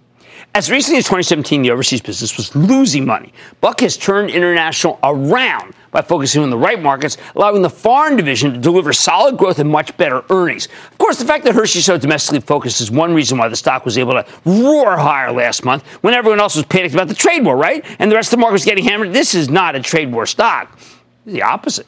As 0.53 0.69
recently 0.69 0.97
as 0.97 1.05
2017, 1.05 1.61
the 1.61 1.71
overseas 1.71 2.01
business 2.01 2.35
was 2.35 2.53
losing 2.57 3.05
money. 3.05 3.31
Buck 3.61 3.79
has 3.79 3.95
turned 3.95 4.31
international 4.31 4.99
around 5.01 5.73
by 5.91 6.01
focusing 6.01 6.43
on 6.43 6.49
the 6.49 6.57
right 6.57 6.81
markets, 6.81 7.15
allowing 7.37 7.61
the 7.61 7.69
foreign 7.69 8.17
division 8.17 8.51
to 8.51 8.59
deliver 8.59 8.91
solid 8.91 9.37
growth 9.37 9.59
and 9.59 9.69
much 9.69 9.95
better 9.95 10.25
earnings. 10.29 10.67
Of 10.91 10.97
course, 10.97 11.19
the 11.19 11.25
fact 11.25 11.45
that 11.45 11.55
Hershey's 11.55 11.85
so 11.85 11.97
domestically 11.97 12.41
focused 12.41 12.81
is 12.81 12.91
one 12.91 13.13
reason 13.13 13.37
why 13.37 13.47
the 13.47 13.55
stock 13.55 13.85
was 13.85 13.97
able 13.97 14.11
to 14.11 14.25
roar 14.43 14.97
higher 14.97 15.31
last 15.31 15.63
month 15.63 15.87
when 16.01 16.13
everyone 16.13 16.41
else 16.41 16.57
was 16.57 16.65
panicked 16.65 16.93
about 16.93 17.07
the 17.07 17.15
trade 17.15 17.45
war, 17.45 17.55
right? 17.55 17.85
And 17.97 18.11
the 18.11 18.15
rest 18.17 18.33
of 18.33 18.39
the 18.39 18.41
market 18.41 18.53
was 18.53 18.65
getting 18.65 18.83
hammered. 18.83 19.13
This 19.13 19.33
is 19.35 19.49
not 19.49 19.77
a 19.77 19.79
trade 19.79 20.11
war 20.11 20.25
stock. 20.25 20.77
The 21.25 21.41
opposite. 21.43 21.87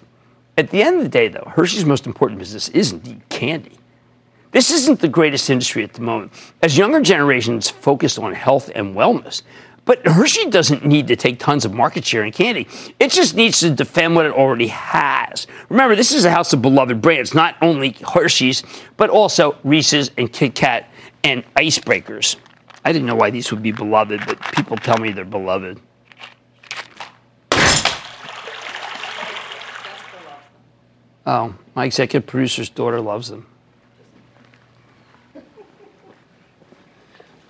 At 0.58 0.70
the 0.70 0.84
end 0.84 0.98
of 0.98 1.04
the 1.04 1.10
day, 1.10 1.28
though, 1.28 1.52
Hershey's 1.56 1.86
most 1.86 2.06
important 2.06 2.40
business 2.40 2.70
is 2.70 2.92
indeed 2.92 3.22
candy. 3.30 3.78
This 4.52 4.70
isn't 4.70 5.00
the 5.00 5.08
greatest 5.08 5.50
industry 5.50 5.84
at 5.84 5.94
the 5.94 6.02
moment, 6.02 6.32
as 6.62 6.78
younger 6.78 7.02
generations 7.02 7.70
focus 7.70 8.20
on 8.20 8.34
health 8.34 8.70
and 8.76 8.96
wellness. 8.96 9.42
But 9.86 10.06
Hershey 10.06 10.50
doesn't 10.50 10.86
need 10.86 11.08
to 11.08 11.16
take 11.16 11.40
tons 11.40 11.66
of 11.66 11.74
market 11.74 12.06
share 12.06 12.24
in 12.24 12.32
candy. 12.32 12.68
It 13.00 13.12
just 13.12 13.36
needs 13.36 13.60
to 13.62 13.72
defend 13.72 14.16
what 14.16 14.26
it 14.26 14.32
already 14.32 14.68
has. 14.68 15.48
Remember, 15.70 15.96
this 15.96 16.14
is 16.14 16.24
a 16.24 16.32
house 16.32 16.54
of 16.54 16.62
beloved 16.62 17.02
brands, 17.02 17.34
not 17.34 17.56
only 17.62 17.98
Hershey's, 18.14 18.64
but 18.96 19.10
also 19.10 19.58
Reese's 19.64 20.12
and 20.18 20.32
Kit 20.32 20.56
Kat 20.56 20.88
and 21.24 21.44
Icebreakers. 21.56 22.38
I 22.86 22.94
didn't 22.94 23.08
know 23.08 23.16
why 23.16 23.30
these 23.30 23.52
would 23.52 23.64
be 23.64 23.72
beloved, 23.72 24.22
but 24.26 24.40
people 24.54 24.78
tell 24.78 24.98
me 25.00 25.12
they're 25.12 25.26
beloved. 25.26 25.82
Oh, 31.26 31.56
my 31.76 31.86
executive 31.86 32.28
producer's 32.28 32.70
daughter 32.70 33.00
loves 33.00 33.30
them. 33.30 33.48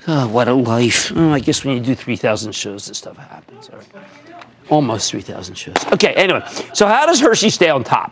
Oh, 0.05 0.25
ah, 0.25 0.27
what 0.27 0.47
a 0.47 0.53
life. 0.53 1.11
Oh, 1.15 1.31
I 1.31 1.39
guess 1.39 1.63
when 1.63 1.77
you 1.77 1.83
do 1.83 1.95
3,000 1.95 2.51
shows, 2.51 2.87
this 2.87 2.97
stuff 2.97 3.17
happens. 3.17 3.69
Almost 4.69 5.11
3,000 5.11 5.55
shows. 5.55 5.75
Okay, 5.93 6.13
anyway, 6.13 6.43
so 6.73 6.87
how 6.87 7.05
does 7.05 7.21
Hershey 7.21 7.49
stay 7.49 7.69
on 7.69 7.83
top? 7.83 8.11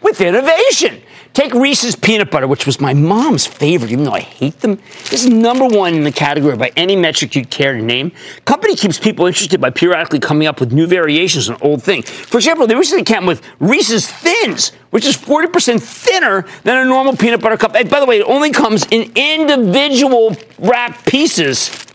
With 0.00 0.20
innovation. 0.20 1.02
Take 1.34 1.54
Reese's 1.54 1.94
peanut 1.94 2.30
butter, 2.30 2.46
which 2.46 2.66
was 2.66 2.80
my 2.80 2.94
mom's 2.94 3.46
favorite, 3.46 3.92
even 3.92 4.04
though 4.04 4.12
I 4.12 4.20
hate 4.20 4.60
them. 4.60 4.80
This 5.10 5.24
is 5.24 5.26
number 5.26 5.66
one 5.66 5.94
in 5.94 6.02
the 6.02 6.12
category 6.12 6.56
by 6.56 6.72
any 6.76 6.96
metric 6.96 7.36
you'd 7.36 7.50
care 7.50 7.74
to 7.74 7.82
name. 7.82 8.12
Company 8.44 8.74
keeps 8.74 8.98
people 8.98 9.26
interested 9.26 9.60
by 9.60 9.70
periodically 9.70 10.18
coming 10.18 10.48
up 10.48 10.60
with 10.60 10.72
new 10.72 10.86
variations 10.86 11.48
on 11.48 11.56
old 11.60 11.82
thing. 11.82 12.02
For 12.02 12.38
example, 12.38 12.66
they 12.66 12.74
recently 12.74 13.04
came 13.04 13.26
with 13.26 13.42
Reese's 13.60 14.08
Thins, 14.10 14.72
which 14.90 15.04
is 15.04 15.16
40% 15.16 15.80
thinner 15.80 16.44
than 16.64 16.78
a 16.78 16.84
normal 16.84 17.16
peanut 17.16 17.40
butter 17.40 17.56
cup. 17.56 17.74
And 17.74 17.90
by 17.90 18.00
the 18.00 18.06
way, 18.06 18.20
it 18.20 18.24
only 18.24 18.50
comes 18.50 18.86
in 18.90 19.12
individual 19.14 20.36
wrapped 20.58 21.06
pieces 21.06 21.87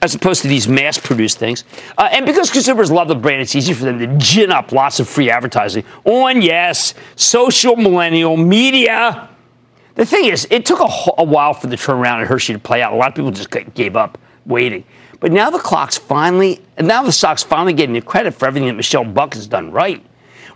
as 0.00 0.14
opposed 0.14 0.42
to 0.42 0.48
these 0.48 0.68
mass 0.68 0.98
produced 0.98 1.38
things. 1.38 1.64
Uh, 1.96 2.08
and 2.12 2.26
because 2.26 2.50
consumers 2.50 2.90
love 2.90 3.08
the 3.08 3.14
brand, 3.14 3.42
it's 3.42 3.54
easy 3.54 3.72
for 3.72 3.84
them 3.84 3.98
to 3.98 4.06
gin 4.18 4.52
up 4.52 4.72
lots 4.72 5.00
of 5.00 5.08
free 5.08 5.30
advertising 5.30 5.84
on, 6.04 6.42
yes, 6.42 6.94
social 7.16 7.76
millennial 7.76 8.36
media. 8.36 9.28
The 9.94 10.06
thing 10.06 10.26
is, 10.26 10.46
it 10.50 10.64
took 10.64 10.80
a, 10.80 10.88
a 11.18 11.24
while 11.24 11.54
for 11.54 11.66
the 11.66 11.76
turnaround 11.76 12.20
at 12.20 12.28
Hershey 12.28 12.52
to 12.52 12.58
play 12.58 12.82
out. 12.82 12.92
A 12.92 12.96
lot 12.96 13.08
of 13.08 13.14
people 13.14 13.32
just 13.32 13.50
gave 13.74 13.96
up 13.96 14.18
waiting. 14.46 14.84
But 15.20 15.32
now 15.32 15.50
the 15.50 15.58
clock's 15.58 15.98
finally, 15.98 16.62
and 16.76 16.86
now 16.86 17.02
the 17.02 17.12
stock's 17.12 17.42
finally 17.42 17.72
getting 17.72 17.94
the 17.94 18.00
credit 18.00 18.34
for 18.34 18.46
everything 18.46 18.68
that 18.68 18.74
Michelle 18.74 19.04
Buck 19.04 19.34
has 19.34 19.46
done 19.46 19.72
right. 19.72 20.04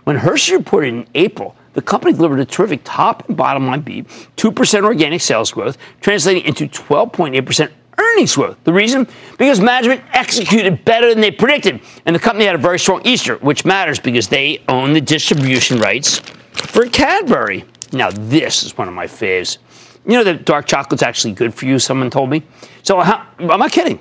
When 0.05 0.15
Hershey 0.15 0.55
reported 0.55 0.93
in 0.93 1.07
April, 1.15 1.55
the 1.73 1.81
company 1.81 2.13
delivered 2.13 2.39
a 2.39 2.45
terrific 2.45 2.81
top 2.83 3.27
and 3.27 3.35
bottom 3.35 3.67
line 3.67 3.81
beat, 3.81 4.07
2% 4.37 4.83
organic 4.83 5.21
sales 5.21 5.51
growth, 5.51 5.77
translating 6.01 6.45
into 6.45 6.67
12.8% 6.67 7.71
earnings 7.97 8.35
growth. 8.35 8.57
The 8.63 8.73
reason? 8.73 9.07
Because 9.37 9.59
management 9.59 10.01
executed 10.13 10.83
better 10.85 11.09
than 11.09 11.21
they 11.21 11.31
predicted, 11.31 11.81
and 12.05 12.15
the 12.15 12.19
company 12.19 12.45
had 12.45 12.55
a 12.55 12.59
very 12.59 12.79
strong 12.79 13.01
Easter, 13.05 13.35
which 13.37 13.65
matters 13.65 13.99
because 13.99 14.27
they 14.27 14.63
own 14.67 14.93
the 14.93 15.01
distribution 15.01 15.79
rights 15.79 16.19
for 16.53 16.85
Cadbury. 16.87 17.65
Now, 17.91 18.09
this 18.11 18.63
is 18.63 18.77
one 18.77 18.87
of 18.87 18.93
my 18.93 19.05
faves. 19.05 19.57
You 20.05 20.13
know 20.13 20.23
that 20.23 20.45
dark 20.45 20.65
chocolate's 20.65 21.03
actually 21.03 21.33
good 21.33 21.53
for 21.53 21.65
you, 21.65 21.79
someone 21.79 22.09
told 22.09 22.29
me. 22.29 22.43
So, 22.81 22.99
how, 22.99 23.27
am 23.39 23.61
I 23.61 23.69
kidding? 23.69 23.99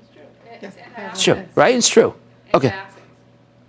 It's 0.00 0.12
true, 0.14 0.70
It's 1.12 1.22
true. 1.22 1.46
right? 1.54 1.74
It's 1.74 1.88
true. 1.88 2.14
Okay. 2.54 2.74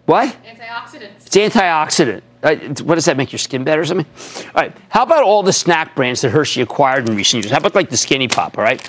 What? 0.06 0.36
Antioxidants. 0.44 1.28
It's 1.28 1.36
antioxidant. 1.38 2.22
Uh, 2.44 2.56
what 2.84 2.96
does 2.96 3.06
that 3.06 3.18
make 3.18 3.32
your 3.32 3.40
skin 3.40 3.64
better 3.64 3.82
or 3.82 3.86
something? 3.86 4.08
All 4.56 4.62
right. 4.62 4.76
How 4.90 5.04
about 5.04 5.24
all 5.24 5.44
the 5.44 5.54
snack 5.54 5.96
brands 5.96 6.22
that 6.22 6.30
Hershey 6.32 6.62
acquired 6.62 7.08
in 7.08 7.16
recent 7.16 7.44
years? 7.44 7.52
How 7.52 7.60
about 7.60 7.76
like 7.76 7.90
the 7.90 7.98
Skinny 7.98 8.28
Pop? 8.28 8.58
All 8.58 8.64
right. 8.64 8.82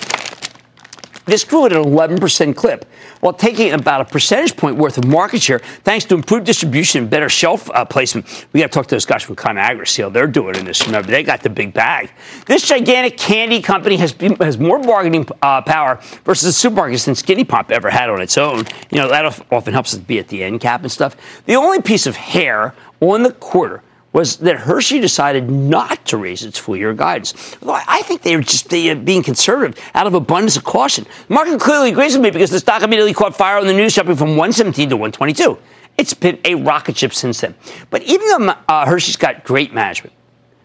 This 1.24 1.44
grew 1.44 1.66
at 1.66 1.72
an 1.72 1.84
11% 1.84 2.56
clip, 2.56 2.84
while 3.20 3.32
taking 3.32 3.72
about 3.72 4.00
a 4.00 4.04
percentage 4.04 4.56
point 4.56 4.76
worth 4.76 4.98
of 4.98 5.06
market 5.06 5.40
share 5.40 5.60
thanks 5.84 6.04
to 6.06 6.16
improved 6.16 6.46
distribution 6.46 7.02
and 7.02 7.10
better 7.10 7.28
shelf 7.28 7.70
uh, 7.70 7.84
placement. 7.84 8.46
We 8.52 8.58
got 8.58 8.66
to 8.66 8.72
talk 8.72 8.88
to 8.88 8.96
those 8.96 9.06
guys 9.06 9.22
from 9.22 9.36
Conagra, 9.36 9.86
see 9.86 10.02
how 10.02 10.08
they're 10.08 10.26
doing 10.26 10.56
in 10.56 10.64
this. 10.64 10.84
Remember, 10.84 11.08
they 11.08 11.22
got 11.22 11.42
the 11.42 11.50
big 11.50 11.74
bag. 11.74 12.10
This 12.46 12.66
gigantic 12.66 13.18
candy 13.18 13.62
company 13.62 13.96
has 13.98 14.12
been, 14.12 14.34
has 14.36 14.58
more 14.58 14.80
bargaining 14.80 15.28
uh, 15.42 15.62
power 15.62 16.00
versus 16.24 16.60
the 16.60 16.68
supermarkets 16.68 17.04
than 17.04 17.14
Skinny 17.14 17.44
Pop 17.44 17.70
ever 17.70 17.88
had 17.88 18.10
on 18.10 18.20
its 18.20 18.36
own. 18.36 18.64
You 18.90 18.98
know, 18.98 19.08
that 19.08 19.24
often 19.52 19.72
helps 19.72 19.94
us 19.94 20.00
be 20.00 20.18
at 20.18 20.26
the 20.26 20.42
end 20.42 20.60
cap 20.60 20.82
and 20.82 20.90
stuff. 20.90 21.16
The 21.46 21.54
only 21.54 21.80
piece 21.82 22.08
of 22.08 22.16
hair 22.16 22.74
on 23.02 23.22
the 23.24 23.32
quarter 23.32 23.82
was 24.12 24.36
that 24.38 24.56
Hershey 24.56 25.00
decided 25.00 25.50
not 25.50 26.04
to 26.06 26.16
raise 26.16 26.44
its 26.44 26.58
full 26.58 26.76
year 26.76 26.92
guidance. 26.92 27.56
I 27.66 28.02
think 28.02 28.22
they 28.22 28.36
were 28.36 28.42
just 28.42 28.68
being 28.68 29.22
conservative 29.22 29.82
out 29.94 30.06
of 30.06 30.14
abundance 30.14 30.56
of 30.56 30.64
caution. 30.64 31.06
The 31.28 31.34
market 31.34 31.60
clearly 31.60 31.90
agrees 31.90 32.14
with 32.14 32.22
me 32.22 32.30
because 32.30 32.50
the 32.50 32.58
stock 32.58 32.82
immediately 32.82 33.14
caught 33.14 33.34
fire 33.34 33.58
on 33.58 33.66
the 33.66 33.72
news, 33.72 33.94
jumping 33.94 34.16
from 34.16 34.30
117 34.30 34.90
to 34.90 34.96
122. 34.96 35.58
It's 35.98 36.14
been 36.14 36.38
a 36.44 36.54
rocket 36.54 36.96
ship 36.96 37.12
since 37.12 37.40
then. 37.40 37.54
But 37.90 38.02
even 38.02 38.26
though 38.28 38.54
uh, 38.68 38.86
Hershey's 38.86 39.16
got 39.16 39.44
great 39.44 39.72
management, 39.72 40.14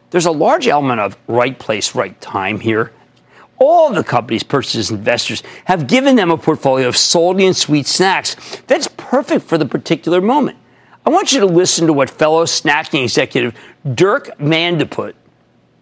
there's 0.10 0.26
a 0.26 0.32
large 0.32 0.67
element 0.67 1.00
of 1.00 1.17
right 1.28 1.58
place, 1.58 1.95
right 1.95 2.19
time 2.21 2.60
here. 2.60 2.91
All 3.60 3.91
the 3.91 4.04
company's 4.04 4.43
purchasers 4.43 4.91
investors 4.91 5.41
have 5.65 5.88
given 5.88 6.15
them 6.15 6.32
a 6.32 6.38
portfolio 6.38 6.88
of 6.88 6.95
salty 6.95 7.45
and 7.45 7.56
sweet 7.56 7.88
snacks 7.88 8.36
that's 8.67 8.88
perfect 8.97 9.45
for 9.45 9.58
the 9.58 9.65
particular 9.65 10.21
moment. 10.21 10.58
I 11.08 11.10
want 11.10 11.32
you 11.32 11.39
to 11.39 11.46
listen 11.46 11.88
to 11.88 11.93
what 11.93 12.10
fellow 12.10 12.43
snacking 12.43 13.02
executive 13.02 13.56
Dirk 13.96 14.38
Van 14.39 14.78
de 14.78 14.86
Put, 14.86 15.15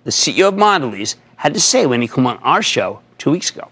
the 0.04 0.12
CEO 0.12 0.50
of 0.50 0.54
Mondelez, 0.54 1.16
had 1.38 1.56
to 1.56 1.60
say 1.60 1.88
when 1.88 2.04
he 2.04 2.08
came 2.08 2.28
on 2.28 2.38
our 2.44 2.62
show 2.62 3.00
two 3.18 3.32
weeks 3.32 3.50
ago. 3.50 3.68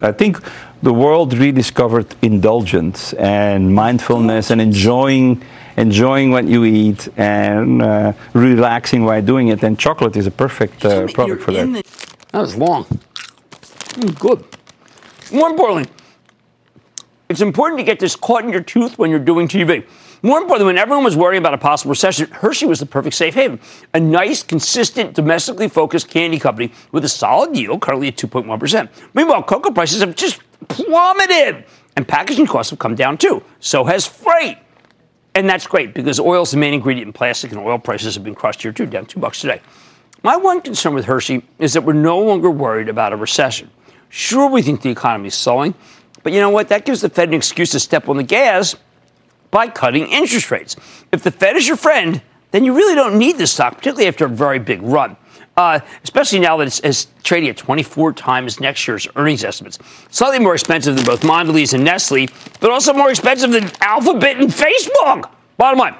I 0.00 0.12
think 0.12 0.38
the 0.84 0.92
world 0.92 1.36
rediscovered 1.36 2.14
indulgence 2.22 3.12
and 3.14 3.74
mindfulness 3.74 4.52
and 4.52 4.60
enjoying 4.60 5.42
enjoying 5.76 6.30
what 6.30 6.46
you 6.46 6.64
eat 6.64 7.08
and 7.16 7.82
uh, 7.82 8.12
relaxing 8.34 9.02
while 9.02 9.22
doing 9.22 9.48
it. 9.48 9.64
And 9.64 9.76
chocolate 9.76 10.14
is 10.16 10.28
a 10.28 10.30
perfect 10.30 10.84
uh, 10.84 11.08
product 11.08 11.42
for 11.42 11.50
that. 11.50 11.84
that 12.30 12.40
was 12.40 12.54
long. 12.54 12.84
Mm, 12.84 14.16
good. 14.20 14.44
More 15.32 15.50
importantly, 15.50 15.92
it's 17.32 17.40
important 17.40 17.78
to 17.78 17.84
get 17.84 17.98
this 17.98 18.14
caught 18.14 18.44
in 18.44 18.50
your 18.50 18.62
tooth 18.62 18.98
when 18.98 19.10
you're 19.10 19.18
doing 19.18 19.48
TV. 19.48 19.84
More 20.22 20.38
importantly, 20.38 20.66
when 20.66 20.78
everyone 20.78 21.02
was 21.02 21.16
worrying 21.16 21.42
about 21.42 21.54
a 21.54 21.58
possible 21.58 21.90
recession, 21.90 22.30
Hershey 22.30 22.66
was 22.66 22.78
the 22.78 22.86
perfect 22.86 23.16
safe 23.16 23.34
haven. 23.34 23.58
A 23.94 23.98
nice, 23.98 24.42
consistent, 24.42 25.14
domestically 25.14 25.68
focused 25.68 26.08
candy 26.08 26.38
company 26.38 26.72
with 26.92 27.04
a 27.04 27.08
solid 27.08 27.56
yield, 27.56 27.80
currently 27.80 28.08
at 28.08 28.16
2.1%. 28.16 28.88
Meanwhile, 29.14 29.42
cocoa 29.42 29.72
prices 29.72 30.00
have 30.00 30.14
just 30.14 30.40
plummeted, 30.68 31.64
and 31.96 32.06
packaging 32.06 32.46
costs 32.46 32.70
have 32.70 32.78
come 32.78 32.94
down 32.94 33.18
too. 33.18 33.42
So 33.58 33.84
has 33.84 34.06
freight. 34.06 34.58
And 35.34 35.48
that's 35.48 35.66
great 35.66 35.94
because 35.94 36.20
oil 36.20 36.42
is 36.42 36.50
the 36.50 36.58
main 36.58 36.74
ingredient 36.74 37.08
in 37.08 37.12
plastic, 37.12 37.50
and 37.50 37.60
oil 37.60 37.78
prices 37.78 38.14
have 38.14 38.22
been 38.22 38.34
crushed 38.34 38.62
here 38.62 38.72
too, 38.72 38.86
down 38.86 39.06
two 39.06 39.18
bucks 39.18 39.40
today. 39.40 39.60
My 40.22 40.36
one 40.36 40.60
concern 40.60 40.94
with 40.94 41.06
Hershey 41.06 41.42
is 41.58 41.72
that 41.72 41.82
we're 41.82 41.94
no 41.94 42.20
longer 42.20 42.50
worried 42.50 42.88
about 42.88 43.12
a 43.12 43.16
recession. 43.16 43.70
Sure, 44.08 44.48
we 44.48 44.60
think 44.60 44.82
the 44.82 44.90
economy 44.90 45.28
is 45.28 45.34
slowing, 45.34 45.74
but 46.22 46.32
you 46.32 46.40
know 46.40 46.50
what? 46.50 46.68
That 46.68 46.84
gives 46.84 47.00
the 47.00 47.08
Fed 47.08 47.28
an 47.28 47.34
excuse 47.34 47.70
to 47.72 47.80
step 47.80 48.08
on 48.08 48.16
the 48.16 48.22
gas 48.22 48.76
by 49.50 49.68
cutting 49.68 50.06
interest 50.06 50.50
rates. 50.50 50.76
If 51.12 51.22
the 51.22 51.30
Fed 51.30 51.56
is 51.56 51.66
your 51.66 51.76
friend, 51.76 52.22
then 52.52 52.64
you 52.64 52.74
really 52.74 52.94
don't 52.94 53.18
need 53.18 53.38
this 53.38 53.52
stock, 53.52 53.76
particularly 53.76 54.08
after 54.08 54.26
a 54.26 54.28
very 54.28 54.58
big 54.58 54.82
run. 54.82 55.16
Uh, 55.56 55.80
especially 56.02 56.38
now 56.38 56.56
that 56.56 56.66
it's, 56.66 56.80
it's, 56.80 57.08
trading 57.22 57.50
at 57.50 57.56
24 57.58 58.14
times 58.14 58.58
next 58.58 58.88
year's 58.88 59.06
earnings 59.16 59.44
estimates. 59.44 59.78
Slightly 60.10 60.38
more 60.38 60.54
expensive 60.54 60.96
than 60.96 61.04
both 61.04 61.20
Mondelez 61.20 61.74
and 61.74 61.84
Nestle, 61.84 62.26
but 62.60 62.70
also 62.70 62.94
more 62.94 63.10
expensive 63.10 63.50
than 63.50 63.70
Alphabet 63.80 64.38
and 64.38 64.48
Facebook. 64.48 65.30
Bottom 65.58 65.78
line, 65.78 65.94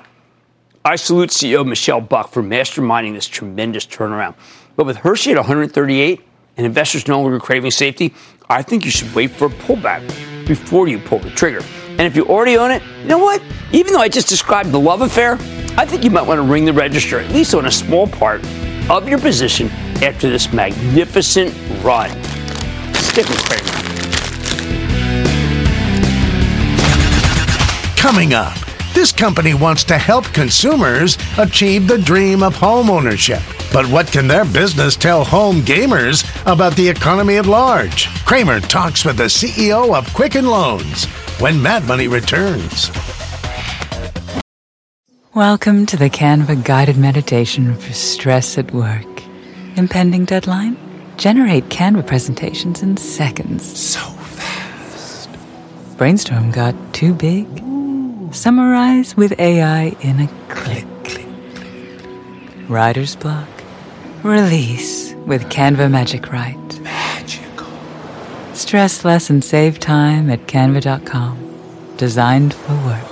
I 0.84 0.96
salute 0.96 1.30
CEO 1.30 1.66
Michelle 1.66 2.00
Buck 2.00 2.30
for 2.30 2.42
masterminding 2.42 3.12
this 3.12 3.28
tremendous 3.28 3.86
turnaround. 3.86 4.34
But 4.74 4.86
with 4.86 4.96
Hershey 4.96 5.32
at 5.32 5.36
138 5.36 6.20
and 6.56 6.66
investors 6.66 7.08
no 7.08 7.20
longer 7.20 7.40
craving 7.40 7.70
safety, 7.70 8.14
I 8.48 8.62
think 8.62 8.84
you 8.84 8.90
should 8.90 9.14
wait 9.14 9.30
for 9.30 9.46
a 9.46 9.50
pullback 9.50 10.06
before 10.46 10.88
you 10.88 10.98
pull 10.98 11.18
the 11.18 11.30
trigger. 11.30 11.62
And 11.88 12.02
if 12.02 12.16
you 12.16 12.26
already 12.26 12.56
own 12.56 12.70
it, 12.70 12.82
you 13.00 13.08
know 13.08 13.18
what? 13.18 13.42
Even 13.72 13.92
though 13.92 14.00
I 14.00 14.08
just 14.08 14.28
described 14.28 14.70
the 14.70 14.80
love 14.80 15.02
affair, 15.02 15.34
I 15.76 15.86
think 15.86 16.04
you 16.04 16.10
might 16.10 16.26
want 16.26 16.38
to 16.38 16.42
ring 16.42 16.64
the 16.64 16.72
register, 16.72 17.18
at 17.18 17.30
least 17.30 17.54
on 17.54 17.66
a 17.66 17.70
small 17.70 18.06
part 18.06 18.44
of 18.90 19.08
your 19.08 19.18
position 19.18 19.68
after 20.02 20.28
this 20.28 20.52
magnificent 20.52 21.54
run. 21.82 22.10
Stick 22.94 23.28
with 23.28 23.38
Cramer. 23.44 23.68
Coming 27.96 28.34
up, 28.34 28.58
this 28.94 29.12
company 29.12 29.54
wants 29.54 29.84
to 29.84 29.96
help 29.96 30.24
consumers 30.26 31.16
achieve 31.38 31.88
the 31.88 31.98
dream 31.98 32.42
of 32.42 32.54
home 32.56 32.90
ownership. 32.90 33.42
But 33.72 33.86
what 33.86 34.12
can 34.12 34.28
their 34.28 34.44
business 34.44 34.96
tell 34.96 35.24
home 35.24 35.62
gamers 35.62 36.28
about 36.44 36.76
the 36.76 36.86
economy 36.86 37.38
at 37.38 37.46
large? 37.46 38.06
Cramer 38.26 38.60
talks 38.60 39.02
with 39.02 39.16
the 39.16 39.24
CEO 39.24 39.96
of 39.96 40.12
Quicken 40.12 40.46
Loans 40.46 41.06
when 41.40 41.62
Mad 41.62 41.86
Money 41.86 42.06
returns. 42.06 42.90
Welcome 45.34 45.86
to 45.86 45.96
the 45.96 46.10
Canva 46.10 46.62
guided 46.62 46.98
meditation 46.98 47.74
for 47.74 47.94
stress 47.94 48.58
at 48.58 48.70
work. 48.74 49.06
Impending 49.76 50.26
deadline? 50.26 50.76
Generate 51.16 51.70
Canva 51.70 52.06
presentations 52.06 52.82
in 52.82 52.98
seconds. 52.98 53.64
So 53.80 54.00
fast. 54.00 55.30
Brainstorm 55.96 56.50
got 56.50 56.74
too 56.92 57.14
big? 57.14 57.46
Summarize 58.34 59.16
with 59.16 59.32
AI 59.40 59.96
in 60.02 60.20
a 60.20 60.28
click. 60.50 60.86
click, 61.04 61.24
click. 61.54 62.68
Writer's 62.68 63.16
block? 63.16 63.48
Release 64.22 65.14
with 65.26 65.50
Canva 65.50 65.90
Magic 65.90 66.30
Write. 66.30 66.80
Magical. 66.80 67.66
Stress 68.54 69.04
less 69.04 69.28
and 69.30 69.42
save 69.42 69.80
time 69.80 70.30
at 70.30 70.46
canva.com. 70.46 71.96
Designed 71.96 72.54
for 72.54 72.74
work. 72.86 73.11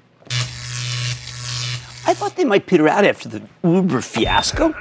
I 2.11 2.13
thought 2.13 2.35
they 2.35 2.43
might 2.43 2.65
peter 2.67 2.89
out 2.89 3.05
after 3.05 3.29
the 3.29 3.41
Uber 3.63 4.01
fiasco, 4.01 4.75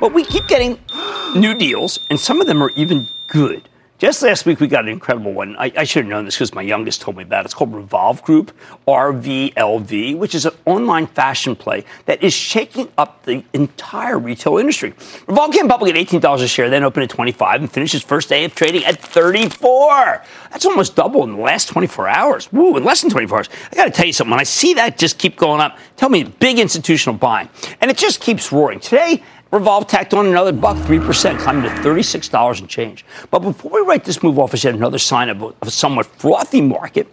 but 0.00 0.12
we 0.12 0.22
keep 0.22 0.46
getting 0.48 0.78
new 1.34 1.54
deals, 1.54 1.98
and 2.10 2.20
some 2.20 2.42
of 2.42 2.46
them 2.46 2.62
are 2.62 2.68
even 2.76 3.08
good. 3.26 3.67
Just 3.98 4.22
last 4.22 4.46
week, 4.46 4.60
we 4.60 4.68
got 4.68 4.84
an 4.84 4.90
incredible 4.90 5.32
one. 5.32 5.56
I, 5.56 5.72
I 5.76 5.82
should 5.82 6.04
have 6.04 6.08
known 6.08 6.24
this 6.24 6.36
because 6.36 6.54
my 6.54 6.62
youngest 6.62 7.00
told 7.00 7.16
me 7.16 7.24
about 7.24 7.40
it. 7.40 7.46
It's 7.46 7.54
called 7.54 7.74
Revolve 7.74 8.22
Group, 8.22 8.56
RVLV, 8.86 10.16
which 10.16 10.36
is 10.36 10.46
an 10.46 10.52
online 10.66 11.08
fashion 11.08 11.56
play 11.56 11.84
that 12.06 12.22
is 12.22 12.32
shaking 12.32 12.92
up 12.96 13.24
the 13.24 13.42
entire 13.54 14.16
retail 14.16 14.58
industry. 14.58 14.94
Revolve 15.26 15.52
came 15.52 15.66
public 15.66 15.96
at 15.96 16.06
$18 16.06 16.40
a 16.40 16.46
share, 16.46 16.70
then 16.70 16.84
opened 16.84 17.02
at 17.02 17.10
25 17.10 17.62
and 17.62 17.72
finished 17.72 17.92
its 17.92 18.04
first 18.04 18.28
day 18.28 18.44
of 18.44 18.54
trading 18.54 18.84
at 18.84 19.00
34. 19.00 20.22
That's 20.52 20.64
almost 20.64 20.94
double 20.94 21.24
in 21.24 21.32
the 21.32 21.42
last 21.42 21.66
24 21.66 22.06
hours. 22.06 22.52
Woo, 22.52 22.76
in 22.76 22.84
less 22.84 23.00
than 23.00 23.10
24 23.10 23.38
hours. 23.38 23.48
I 23.72 23.74
got 23.74 23.86
to 23.86 23.90
tell 23.90 24.06
you 24.06 24.12
something. 24.12 24.30
When 24.30 24.38
I 24.38 24.44
see 24.44 24.74
that 24.74 24.96
just 24.96 25.18
keep 25.18 25.36
going 25.36 25.60
up, 25.60 25.76
tell 25.96 26.08
me 26.08 26.22
big 26.22 26.60
institutional 26.60 27.18
buying. 27.18 27.48
And 27.80 27.90
it 27.90 27.98
just 27.98 28.20
keeps 28.20 28.52
roaring. 28.52 28.78
Today, 28.78 29.24
Revolve 29.50 29.86
tacked 29.86 30.12
on 30.12 30.26
another 30.26 30.52
buck, 30.52 30.76
3%, 30.76 31.38
climbing 31.38 31.62
to 31.62 31.68
$36 31.68 32.60
and 32.60 32.68
change. 32.68 33.04
But 33.30 33.38
before 33.38 33.70
we 33.70 33.80
write 33.80 34.04
this 34.04 34.22
move 34.22 34.38
off 34.38 34.52
as 34.52 34.62
yet 34.62 34.74
another 34.74 34.98
sign 34.98 35.30
of 35.30 35.40
a, 35.40 35.46
of 35.46 35.62
a 35.62 35.70
somewhat 35.70 36.06
frothy 36.06 36.60
market, 36.60 37.08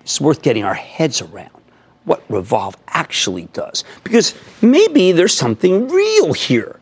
it's 0.00 0.20
worth 0.20 0.40
getting 0.40 0.64
our 0.64 0.74
heads 0.74 1.20
around 1.20 1.50
what 2.04 2.22
Revolve 2.28 2.76
actually 2.88 3.48
does. 3.52 3.84
Because 4.02 4.34
maybe 4.62 5.12
there's 5.12 5.34
something 5.34 5.88
real 5.88 6.32
here. 6.32 6.80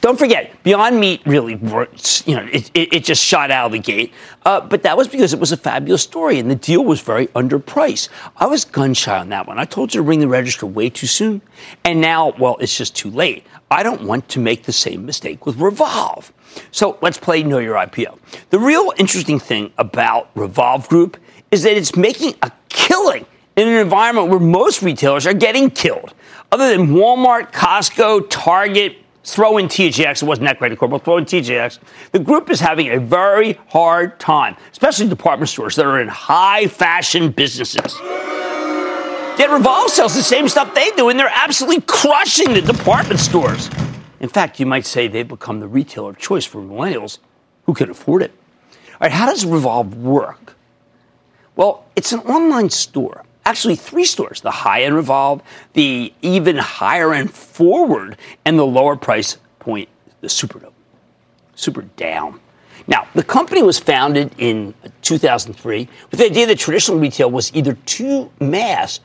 Don't 0.00 0.18
forget, 0.18 0.62
Beyond 0.62 0.98
Meat 0.98 1.20
really, 1.26 1.56
works, 1.56 2.26
you 2.26 2.34
know, 2.34 2.48
it, 2.50 2.70
it, 2.72 2.94
it, 2.94 3.04
just 3.04 3.22
shot 3.22 3.50
out 3.50 3.66
of 3.66 3.72
the 3.72 3.78
gate. 3.78 4.14
Uh, 4.46 4.60
but 4.60 4.82
that 4.82 4.96
was 4.96 5.08
because 5.08 5.34
it 5.34 5.38
was 5.38 5.52
a 5.52 5.58
fabulous 5.58 6.02
story, 6.02 6.38
and 6.38 6.50
the 6.50 6.54
deal 6.54 6.82
was 6.82 7.02
very 7.02 7.26
underpriced. 7.28 8.08
I 8.38 8.46
was 8.46 8.64
gun 8.64 8.94
shy 8.94 9.18
on 9.18 9.28
that 9.28 9.46
one. 9.46 9.58
I 9.58 9.66
told 9.66 9.92
you 9.94 10.00
to 10.00 10.02
ring 10.02 10.20
the 10.20 10.28
register 10.28 10.64
way 10.64 10.88
too 10.88 11.06
soon, 11.06 11.42
and 11.84 12.00
now, 12.00 12.32
well, 12.38 12.56
it's 12.60 12.74
just 12.74 12.96
too 12.96 13.10
late. 13.10 13.44
I 13.70 13.82
don't 13.82 14.02
want 14.04 14.26
to 14.30 14.40
make 14.40 14.62
the 14.62 14.72
same 14.72 15.04
mistake 15.04 15.44
with 15.44 15.56
Revolve. 15.58 16.32
So 16.70 16.98
let's 17.02 17.18
play 17.18 17.42
Know 17.42 17.58
Your 17.58 17.74
IPO. 17.74 18.18
The 18.48 18.58
real 18.58 18.94
interesting 18.96 19.38
thing 19.38 19.70
about 19.76 20.30
Revolve 20.34 20.88
Group 20.88 21.18
is 21.50 21.62
that 21.64 21.76
it's 21.76 21.94
making 21.94 22.34
a 22.42 22.50
killing 22.70 23.26
in 23.56 23.68
an 23.68 23.74
environment 23.74 24.28
where 24.28 24.40
most 24.40 24.82
retailers 24.82 25.26
are 25.26 25.34
getting 25.34 25.70
killed. 25.70 26.14
Other 26.50 26.74
than 26.74 26.88
Walmart, 26.88 27.52
Costco, 27.52 28.26
Target, 28.30 28.96
throw 29.24 29.58
in 29.58 29.66
TJX, 29.66 30.22
it 30.22 30.26
wasn't 30.26 30.46
that 30.46 30.58
great 30.58 30.72
a 30.72 30.76
quarter, 30.76 30.92
but 30.92 31.04
throw 31.04 31.16
in 31.16 31.24
TJX. 31.24 31.78
The 32.12 32.18
group 32.18 32.50
is 32.50 32.60
having 32.60 32.88
a 32.90 32.98
very 32.98 33.54
hard 33.68 34.18
time, 34.18 34.56
especially 34.72 35.08
department 35.08 35.48
stores 35.48 35.76
that 35.76 35.86
are 35.86 36.00
in 36.00 36.08
high 36.08 36.66
fashion 36.66 37.30
businesses. 37.30 37.96
Yet 39.38 39.50
Revolve 39.50 39.90
sells 39.90 40.14
the 40.14 40.22
same 40.22 40.48
stuff 40.48 40.74
they 40.74 40.90
do, 40.92 41.08
and 41.08 41.18
they're 41.18 41.32
absolutely 41.32 41.82
crushing 41.86 42.52
the 42.52 42.60
department 42.60 43.20
stores. 43.20 43.70
In 44.20 44.28
fact, 44.28 44.60
you 44.60 44.66
might 44.66 44.84
say 44.84 45.08
they've 45.08 45.26
become 45.26 45.60
the 45.60 45.68
retailer 45.68 46.10
of 46.10 46.18
choice 46.18 46.44
for 46.44 46.60
millennials 46.60 47.18
who 47.64 47.72
can 47.72 47.88
afford 47.88 48.22
it. 48.22 48.32
All 48.70 48.98
right, 49.02 49.12
how 49.12 49.26
does 49.26 49.46
Revolve 49.46 49.96
work? 49.96 50.56
Well, 51.56 51.86
it's 51.96 52.12
an 52.12 52.20
online 52.20 52.68
store 52.68 53.24
actually 53.50 53.74
three 53.74 54.04
stores 54.04 54.40
the 54.40 54.50
high 54.50 54.82
end 54.84 54.94
Revolve, 54.94 55.42
the 55.72 56.12
even 56.22 56.56
higher 56.56 57.12
end 57.12 57.32
Forward, 57.32 58.16
and 58.44 58.58
the 58.58 58.66
lower 58.66 58.96
price 58.96 59.38
point, 59.58 59.88
the 60.20 60.28
Superdome. 60.28 60.72
Super 61.56 61.82
down. 61.82 62.40
Now, 62.86 63.08
the 63.14 63.24
company 63.24 63.62
was 63.62 63.78
founded 63.78 64.32
in 64.38 64.72
2003 65.02 65.88
with 66.10 66.20
the 66.20 66.26
idea 66.26 66.46
that 66.46 66.58
traditional 66.58 66.98
retail 66.98 67.30
was 67.30 67.54
either 67.54 67.74
too 67.84 68.30
mass 68.40 69.00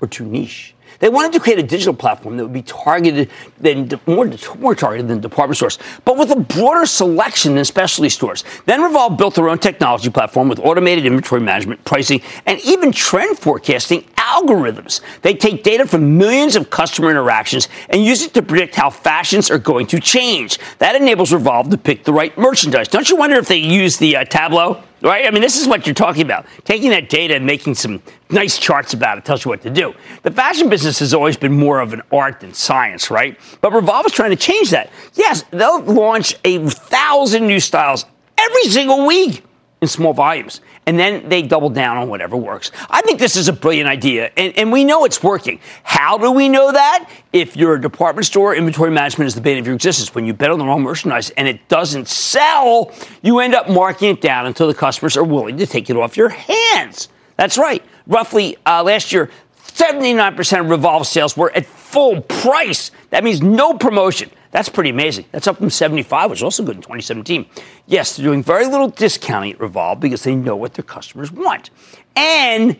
or 0.00 0.08
too 0.08 0.24
niche. 0.24 0.74
They 1.00 1.08
wanted 1.08 1.32
to 1.34 1.40
create 1.40 1.58
a 1.58 1.62
digital 1.62 1.94
platform 1.94 2.36
that 2.36 2.44
would 2.44 2.52
be 2.52 2.62
targeted 2.62 3.30
than 3.60 3.88
more, 4.06 4.30
more 4.58 4.74
targeted 4.74 5.08
than 5.08 5.20
department 5.20 5.56
stores, 5.56 5.78
but 6.04 6.18
with 6.18 6.30
a 6.30 6.40
broader 6.40 6.86
selection 6.86 7.54
than 7.54 7.64
specialty 7.64 8.08
stores. 8.08 8.44
Then 8.66 8.82
Revolve 8.82 9.16
built 9.16 9.34
their 9.36 9.48
own 9.48 9.58
technology 9.58 10.10
platform 10.10 10.48
with 10.48 10.58
automated 10.58 11.06
inventory 11.06 11.40
management, 11.40 11.84
pricing, 11.84 12.20
and 12.46 12.60
even 12.64 12.90
trend 12.90 13.38
forecasting 13.38 14.04
algorithms. 14.28 15.00
They 15.22 15.34
take 15.34 15.62
data 15.62 15.86
from 15.86 16.18
millions 16.18 16.56
of 16.56 16.70
customer 16.70 17.10
interactions 17.10 17.68
and 17.88 18.04
use 18.04 18.22
it 18.22 18.34
to 18.34 18.42
predict 18.42 18.74
how 18.74 18.90
fashions 18.90 19.50
are 19.50 19.58
going 19.58 19.86
to 19.88 20.00
change. 20.00 20.58
That 20.78 20.94
enables 20.94 21.32
Revolve 21.32 21.70
to 21.70 21.78
pick 21.78 22.04
the 22.04 22.12
right 22.12 22.36
merchandise. 22.36 22.88
Don't 22.88 23.08
you 23.08 23.16
wonder 23.16 23.36
if 23.36 23.48
they 23.48 23.56
use 23.56 23.96
the 23.96 24.16
uh, 24.16 24.24
Tableau? 24.24 24.82
Right? 25.00 25.26
I 25.26 25.30
mean, 25.30 25.42
this 25.42 25.60
is 25.60 25.68
what 25.68 25.86
you're 25.86 25.94
talking 25.94 26.22
about. 26.22 26.46
Taking 26.64 26.90
that 26.90 27.08
data 27.08 27.36
and 27.36 27.46
making 27.46 27.74
some 27.74 28.02
nice 28.30 28.58
charts 28.58 28.94
about 28.94 29.16
it 29.16 29.24
tells 29.24 29.44
you 29.44 29.48
what 29.48 29.62
to 29.62 29.70
do. 29.70 29.94
The 30.24 30.30
fashion 30.30 30.68
business 30.68 30.98
has 30.98 31.14
always 31.14 31.36
been 31.36 31.56
more 31.56 31.80
of 31.80 31.92
an 31.92 32.02
art 32.10 32.40
than 32.40 32.52
science, 32.52 33.10
right? 33.10 33.38
But 33.60 33.72
Revolve 33.72 34.06
is 34.06 34.12
trying 34.12 34.30
to 34.30 34.36
change 34.36 34.70
that. 34.70 34.90
Yes, 35.14 35.44
they'll 35.50 35.82
launch 35.82 36.34
a 36.44 36.58
thousand 36.68 37.46
new 37.46 37.60
styles 37.60 38.06
every 38.36 38.64
single 38.64 39.06
week 39.06 39.44
in 39.80 39.86
small 39.86 40.12
volumes. 40.12 40.60
And 40.88 40.98
then 40.98 41.28
they 41.28 41.42
double 41.42 41.68
down 41.68 41.98
on 41.98 42.08
whatever 42.08 42.34
works. 42.34 42.72
I 42.88 43.02
think 43.02 43.18
this 43.18 43.36
is 43.36 43.46
a 43.46 43.52
brilliant 43.52 43.90
idea, 43.90 44.30
and, 44.38 44.56
and 44.56 44.72
we 44.72 44.86
know 44.86 45.04
it's 45.04 45.22
working. 45.22 45.60
How 45.82 46.16
do 46.16 46.32
we 46.32 46.48
know 46.48 46.72
that? 46.72 47.10
If 47.30 47.58
you're 47.58 47.74
a 47.74 47.80
department 47.80 48.24
store, 48.24 48.54
inventory 48.54 48.90
management 48.90 49.28
is 49.28 49.34
the 49.34 49.42
bane 49.42 49.58
of 49.58 49.66
your 49.66 49.74
existence. 49.74 50.14
When 50.14 50.24
you 50.24 50.32
bet 50.32 50.50
on 50.50 50.58
the 50.58 50.64
wrong 50.64 50.80
merchandise 50.80 51.28
and 51.28 51.46
it 51.46 51.68
doesn't 51.68 52.08
sell, 52.08 52.90
you 53.20 53.40
end 53.40 53.54
up 53.54 53.68
marking 53.68 54.08
it 54.08 54.22
down 54.22 54.46
until 54.46 54.66
the 54.66 54.72
customers 54.72 55.14
are 55.18 55.24
willing 55.24 55.58
to 55.58 55.66
take 55.66 55.90
it 55.90 55.96
off 55.98 56.16
your 56.16 56.30
hands. 56.30 57.10
That's 57.36 57.58
right. 57.58 57.84
Roughly 58.06 58.56
uh, 58.64 58.82
last 58.82 59.12
year, 59.12 59.30
79% 59.66 60.60
of 60.60 60.70
Revolve 60.70 61.06
sales 61.06 61.36
were 61.36 61.54
at 61.54 61.66
full 61.66 62.22
price. 62.22 62.92
That 63.10 63.24
means 63.24 63.42
no 63.42 63.74
promotion. 63.74 64.30
That's 64.50 64.68
pretty 64.68 64.90
amazing. 64.90 65.26
That's 65.32 65.46
up 65.46 65.58
from 65.58 65.70
75, 65.70 66.30
which 66.30 66.38
was 66.38 66.42
also 66.42 66.62
good 66.62 66.76
in 66.76 66.82
2017. 66.82 67.46
Yes, 67.86 68.16
they're 68.16 68.24
doing 68.24 68.42
very 68.42 68.66
little 68.66 68.88
discounting 68.88 69.52
at 69.52 69.60
Revolve 69.60 70.00
because 70.00 70.22
they 70.22 70.34
know 70.34 70.56
what 70.56 70.74
their 70.74 70.84
customers 70.84 71.30
want. 71.30 71.70
And 72.16 72.78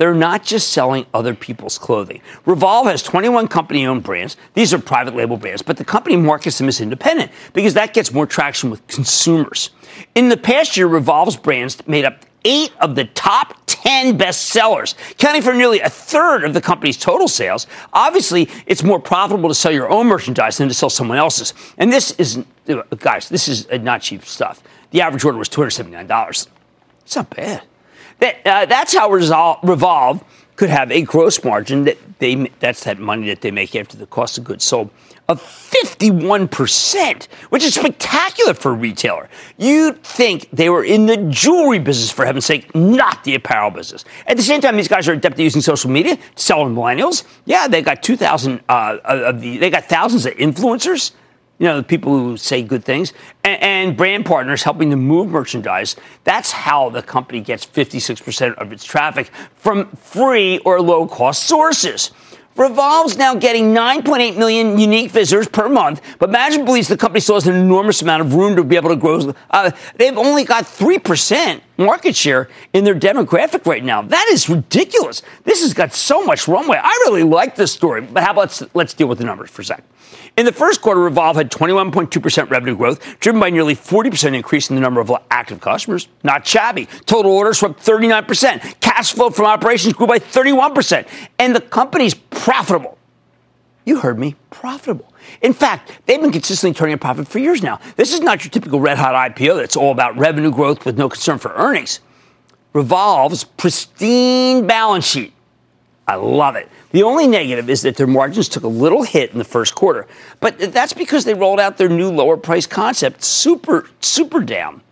they're 0.00 0.14
not 0.14 0.42
just 0.42 0.70
selling 0.70 1.04
other 1.12 1.34
people's 1.34 1.76
clothing. 1.76 2.22
Revolve 2.46 2.86
has 2.86 3.02
21 3.02 3.48
company 3.48 3.84
owned 3.84 4.02
brands. 4.02 4.38
These 4.54 4.72
are 4.72 4.78
private 4.78 5.14
label 5.14 5.36
brands, 5.36 5.60
but 5.60 5.76
the 5.76 5.84
company 5.84 6.16
markets 6.16 6.56
them 6.56 6.68
as 6.68 6.80
independent 6.80 7.30
because 7.52 7.74
that 7.74 7.92
gets 7.92 8.10
more 8.10 8.24
traction 8.24 8.70
with 8.70 8.86
consumers. 8.86 9.68
In 10.14 10.30
the 10.30 10.38
past 10.38 10.78
year, 10.78 10.86
Revolve's 10.86 11.36
brands 11.36 11.86
made 11.86 12.06
up 12.06 12.24
eight 12.44 12.72
of 12.80 12.94
the 12.94 13.04
top 13.04 13.58
10 13.66 14.16
best 14.16 14.46
sellers, 14.46 14.94
accounting 15.10 15.42
for 15.42 15.54
nearly 15.54 15.80
a 15.80 15.88
third 15.88 16.44
of 16.44 16.54
the 16.54 16.60
company's 16.60 16.96
total 16.96 17.28
sales. 17.28 17.66
Obviously, 17.92 18.48
it's 18.66 18.82
more 18.82 19.00
profitable 19.00 19.48
to 19.48 19.54
sell 19.54 19.72
your 19.72 19.90
own 19.90 20.06
merchandise 20.06 20.58
than 20.58 20.68
to 20.68 20.74
sell 20.74 20.90
someone 20.90 21.18
else's. 21.18 21.54
And 21.78 21.92
this 21.92 22.12
is, 22.12 22.44
guys, 22.98 23.28
this 23.28 23.48
is 23.48 23.68
not 23.70 24.02
cheap 24.02 24.24
stuff. 24.24 24.62
The 24.90 25.00
average 25.00 25.24
order 25.24 25.38
was 25.38 25.48
$279. 25.48 26.48
It's 27.02 27.16
not 27.16 27.30
bad. 27.30 27.62
That, 28.18 28.46
uh, 28.46 28.66
that's 28.66 28.94
how 28.94 29.10
Revolve 29.10 30.24
could 30.60 30.68
have 30.68 30.92
a 30.92 31.00
gross 31.00 31.42
margin 31.42 31.84
that 31.84 31.96
they 32.18 32.34
that's 32.58 32.84
that 32.84 32.98
money 32.98 33.28
that 33.28 33.40
they 33.40 33.50
make 33.50 33.74
after 33.74 33.96
the 33.96 34.04
cost 34.04 34.36
of 34.36 34.44
goods 34.44 34.62
sold 34.62 34.90
of 35.26 35.40
51%, 35.40 37.26
which 37.48 37.64
is 37.64 37.76
spectacular 37.76 38.52
for 38.52 38.72
a 38.72 38.74
retailer. 38.74 39.30
You'd 39.56 40.02
think 40.02 40.50
they 40.52 40.68
were 40.68 40.84
in 40.84 41.06
the 41.06 41.16
jewelry 41.30 41.78
business, 41.78 42.10
for 42.10 42.26
heaven's 42.26 42.44
sake, 42.44 42.74
not 42.74 43.24
the 43.24 43.36
apparel 43.36 43.70
business. 43.70 44.04
At 44.26 44.36
the 44.36 44.42
same 44.42 44.60
time, 44.60 44.76
these 44.76 44.88
guys 44.88 45.08
are 45.08 45.14
adept 45.14 45.34
at 45.34 45.40
using 45.40 45.62
social 45.62 45.88
media 45.88 46.16
to 46.16 46.22
sell 46.34 46.64
to 46.64 46.68
millennials. 46.68 47.24
Yeah, 47.46 47.66
they 47.66 47.80
got 47.80 48.02
2,000 48.02 48.60
uh, 48.68 48.98
of 49.04 49.40
the, 49.40 49.56
they 49.56 49.70
got 49.70 49.84
thousands 49.84 50.26
of 50.26 50.34
influencers 50.34 51.12
you 51.60 51.66
know, 51.66 51.76
the 51.76 51.82
people 51.82 52.18
who 52.18 52.38
say 52.38 52.62
good 52.62 52.84
things, 52.84 53.12
and, 53.44 53.62
and, 53.62 53.96
brand 53.96 54.24
partners 54.24 54.62
helping 54.62 54.88
to 54.90 54.96
move 54.96 55.28
merchandise. 55.28 55.94
That's 56.24 56.50
how 56.50 56.88
the 56.88 57.02
company 57.02 57.42
gets 57.42 57.66
56% 57.66 58.54
of 58.54 58.72
its 58.72 58.82
traffic 58.82 59.30
from 59.56 59.90
free 59.90 60.58
or 60.60 60.80
low 60.80 61.06
cost 61.06 61.44
sources. 61.44 62.12
Revolve's 62.56 63.16
now 63.16 63.34
getting 63.34 63.72
9.8 63.72 64.36
million 64.36 64.78
unique 64.78 65.10
visitors 65.10 65.48
per 65.48 65.68
month, 65.68 66.02
but 66.18 66.30
Management 66.30 66.66
believes 66.66 66.88
the 66.88 66.96
company 66.96 67.20
still 67.20 67.36
has 67.36 67.46
an 67.46 67.54
enormous 67.54 68.02
amount 68.02 68.22
of 68.22 68.34
room 68.34 68.56
to 68.56 68.64
be 68.64 68.76
able 68.76 68.90
to 68.90 68.96
grow. 68.96 69.32
Uh, 69.50 69.70
they've 69.96 70.16
only 70.18 70.44
got 70.44 70.64
3% 70.64 71.60
market 71.78 72.16
share 72.16 72.48
in 72.72 72.84
their 72.84 72.94
demographic 72.94 73.66
right 73.66 73.84
now. 73.84 74.02
That 74.02 74.28
is 74.30 74.48
ridiculous. 74.48 75.22
This 75.44 75.62
has 75.62 75.72
got 75.74 75.94
so 75.94 76.24
much 76.24 76.48
runway. 76.48 76.78
I 76.82 76.90
really 77.06 77.22
like 77.22 77.54
this 77.54 77.72
story, 77.72 78.02
but 78.02 78.22
how 78.22 78.32
about 78.32 78.60
let's, 78.74 78.94
deal 78.94 79.06
with 79.06 79.18
the 79.18 79.24
numbers 79.24 79.50
for 79.50 79.62
a 79.62 79.64
second. 79.64 79.84
In 80.40 80.46
the 80.46 80.52
first 80.52 80.80
quarter, 80.80 81.02
Revolve 81.02 81.36
had 81.36 81.50
21.2% 81.50 82.48
revenue 82.48 82.74
growth, 82.74 83.20
driven 83.20 83.38
by 83.38 83.50
nearly 83.50 83.76
40% 83.76 84.34
increase 84.34 84.70
in 84.70 84.74
the 84.74 84.80
number 84.80 84.98
of 84.98 85.12
active 85.30 85.60
customers. 85.60 86.08
Not 86.22 86.46
shabby. 86.46 86.88
Total 87.04 87.30
orders 87.30 87.62
up 87.62 87.78
39%. 87.78 88.80
Cash 88.80 89.12
flow 89.12 89.28
from 89.28 89.44
operations 89.44 89.92
grew 89.92 90.06
by 90.06 90.18
31%. 90.18 91.06
And 91.38 91.54
the 91.54 91.60
company's 91.60 92.14
profitable. 92.14 92.96
You 93.84 93.98
heard 93.98 94.18
me, 94.18 94.34
profitable. 94.48 95.12
In 95.42 95.52
fact, 95.52 95.92
they've 96.06 96.22
been 96.22 96.32
consistently 96.32 96.72
turning 96.72 96.94
a 96.94 96.96
profit 96.96 97.28
for 97.28 97.38
years 97.38 97.62
now. 97.62 97.78
This 97.96 98.14
is 98.14 98.20
not 98.20 98.42
your 98.42 98.50
typical 98.50 98.80
red 98.80 98.96
hot 98.96 99.14
IPO 99.36 99.56
that's 99.56 99.76
all 99.76 99.92
about 99.92 100.16
revenue 100.16 100.50
growth 100.50 100.86
with 100.86 100.96
no 100.96 101.10
concern 101.10 101.36
for 101.36 101.52
earnings. 101.52 102.00
Revolve's 102.72 103.44
pristine 103.44 104.66
balance 104.66 105.04
sheet. 105.04 105.34
I 106.08 106.14
love 106.14 106.56
it. 106.56 106.70
The 106.92 107.02
only 107.04 107.26
negative 107.26 107.70
is 107.70 107.82
that 107.82 107.96
their 107.96 108.06
margins 108.06 108.48
took 108.48 108.64
a 108.64 108.68
little 108.68 109.02
hit 109.02 109.30
in 109.30 109.38
the 109.38 109.44
first 109.44 109.74
quarter, 109.74 110.06
but 110.40 110.58
that's 110.72 110.92
because 110.92 111.24
they 111.24 111.34
rolled 111.34 111.60
out 111.60 111.78
their 111.78 111.88
new 111.88 112.10
lower 112.10 112.36
price 112.36 112.66
concept, 112.66 113.22
Super 113.22 113.88
Super 114.00 114.40
Down. 114.40 114.82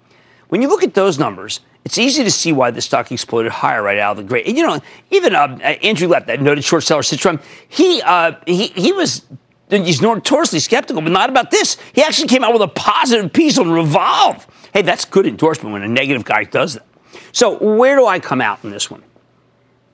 When 0.48 0.62
you 0.62 0.68
look 0.68 0.82
at 0.82 0.94
those 0.94 1.18
numbers, 1.18 1.61
it's 1.84 1.98
easy 1.98 2.22
to 2.22 2.30
see 2.30 2.52
why 2.52 2.70
the 2.70 2.80
stock 2.80 3.11
exploded 3.11 3.50
higher 3.50 3.82
right 3.82 3.98
out 3.98 4.18
of 4.18 4.28
the 4.28 4.34
gate. 4.34 4.46
And 4.46 4.56
you 4.56 4.66
know, 4.66 4.80
even 5.11 5.34
uh, 5.34 5.58
Andrew 5.82 6.08
Left, 6.08 6.26
that 6.26 6.40
noted 6.40 6.62
short 6.62 6.84
seller, 6.84 7.02
Citron, 7.02 7.40
he 7.68 8.00
uh, 8.02 8.32
he 8.46 8.68
he 8.68 8.92
was 8.92 9.24
he's 9.70 10.00
notoriously 10.00 10.61
skeptical, 10.61 11.02
but 11.02 11.12
not 11.12 11.30
about 11.30 11.50
this. 11.50 11.76
He 11.94 12.02
actually 12.02 12.28
came 12.28 12.44
out 12.44 12.52
with 12.52 12.62
a 12.62 12.68
positive 12.68 13.32
piece 13.32 13.58
on 13.58 13.70
Revolve. 13.70 14.46
Hey, 14.72 14.82
that's 14.82 15.04
good 15.04 15.26
endorsement 15.26 15.72
when 15.72 15.82
a 15.82 15.88
negative 15.88 16.24
guy 16.24 16.44
does 16.44 16.74
that. 16.74 16.87
So 17.32 17.58
where 17.58 17.96
do 17.96 18.06
I 18.06 18.20
come 18.20 18.40
out 18.40 18.62
in 18.64 18.70
this 18.70 18.90
one? 18.90 19.02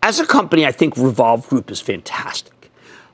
As 0.04 0.20
a 0.20 0.26
company, 0.26 0.66
I 0.66 0.70
think 0.70 0.98
Revolve 0.98 1.48
Group 1.48 1.70
is 1.70 1.80
fantastic. 1.80 2.70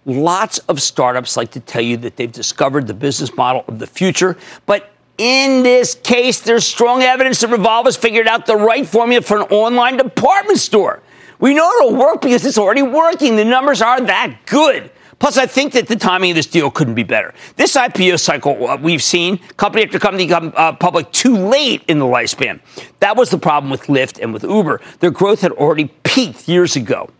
Lots 0.07 0.59
of 0.59 0.83
startups 0.83 1.37
like 1.37 1.53
to 1.53 1.61
tell 1.61 1.81
you 1.81 1.97
that 1.99 2.17
they've 2.17 2.33
discovered 2.33 2.89
the 2.89 2.95
business 2.95 3.33
model 3.37 3.65
of 3.69 3.79
the 3.79 3.87
future, 3.87 4.37
but 4.67 4.91
in 5.17 5.63
this 5.63 5.95
case, 5.95 6.41
there's 6.41 6.67
strong 6.67 7.05
evidence 7.05 7.43
that 7.43 7.49
Revolve 7.51 7.87
has 7.87 7.97
figured 7.97 8.27
out 8.27 8.45
the 8.45 8.57
right 8.57 8.85
formula 8.85 9.23
for 9.23 9.37
an 9.37 9.45
online 9.51 9.99
department 9.99 10.59
store. 10.59 11.01
We 11.39 11.55
know 11.55 11.71
it'll 11.77 11.95
work 11.95 12.23
because 12.23 12.45
it's 12.45 12.59
already 12.59 12.83
working. 12.83 13.37
The 13.37 13.45
numbers 13.45 13.81
are 13.81 14.01
that 14.01 14.39
good. 14.47 14.91
Plus, 15.21 15.37
I 15.37 15.47
think 15.47 15.75
that 15.75 15.87
the 15.87 15.97
timing 15.97 16.31
of 16.31 16.37
this 16.37 16.47
deal 16.47 16.71
couldn't 16.71 16.95
be 16.95 17.03
better. 17.03 17.35
This 17.57 17.77
IPO 17.77 18.19
cycle 18.19 18.67
uh, 18.67 18.77
we've 18.79 19.03
seen 19.03 19.39
company 19.59 19.85
after 19.85 19.99
company 19.99 20.27
come 20.27 20.53
uh, 20.57 20.73
public 20.73 21.13
too 21.13 21.37
late 21.37 21.85
in 21.89 21.99
the 21.99 22.07
lifespan. 22.07 22.59
That 23.01 23.17
was 23.17 23.31
the 23.31 23.39
problem 23.39 23.71
with 23.71 23.83
Lyft 23.83 24.19
and 24.21 24.33
with 24.33 24.43
Uber. 24.43 24.81
Their 25.01 25.11
growth 25.11 25.43
had 25.43 25.53
already 25.53 25.93
peaked 26.05 26.49
years 26.49 26.75
ago. 26.75 27.11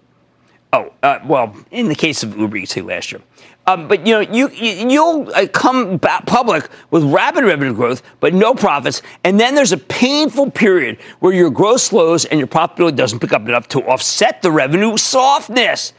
Oh, 0.73 0.93
uh, 1.03 1.19
well, 1.27 1.55
in 1.71 1.89
the 1.89 1.95
case 1.95 2.23
of 2.23 2.37
Uber, 2.37 2.57
you 2.57 2.67
say 2.67 2.81
last 2.81 3.13
year. 3.13 3.21
Um, 3.67 3.87
but 3.87 4.07
you 4.07 4.15
know, 4.15 4.21
you, 4.21 4.49
you 4.49 5.05
will 5.05 5.35
uh, 5.35 5.47
come 5.49 5.99
public 5.99 6.71
with 6.91 7.05
rapid 7.05 7.45
revenue 7.45 7.75
growth, 7.75 8.03
but 8.21 8.33
no 8.33 8.55
profits, 8.55 9.03
and 9.25 9.39
then 9.39 9.55
there's 9.55 9.73
a 9.73 9.79
painful 9.79 10.51
period 10.51 10.99
where 11.19 11.35
your 11.35 11.51
growth 11.51 11.83
slows 11.83 12.25
and 12.25 12.41
your 12.41 12.47
profitability 12.47 12.97
doesn't 12.97 13.21
pick 13.21 13.33
up 13.33 13.47
enough 13.47 13.69
to 13.69 13.83
offset 13.83 14.41
the 14.41 14.51
revenue 14.51 14.97
softness. 14.97 15.93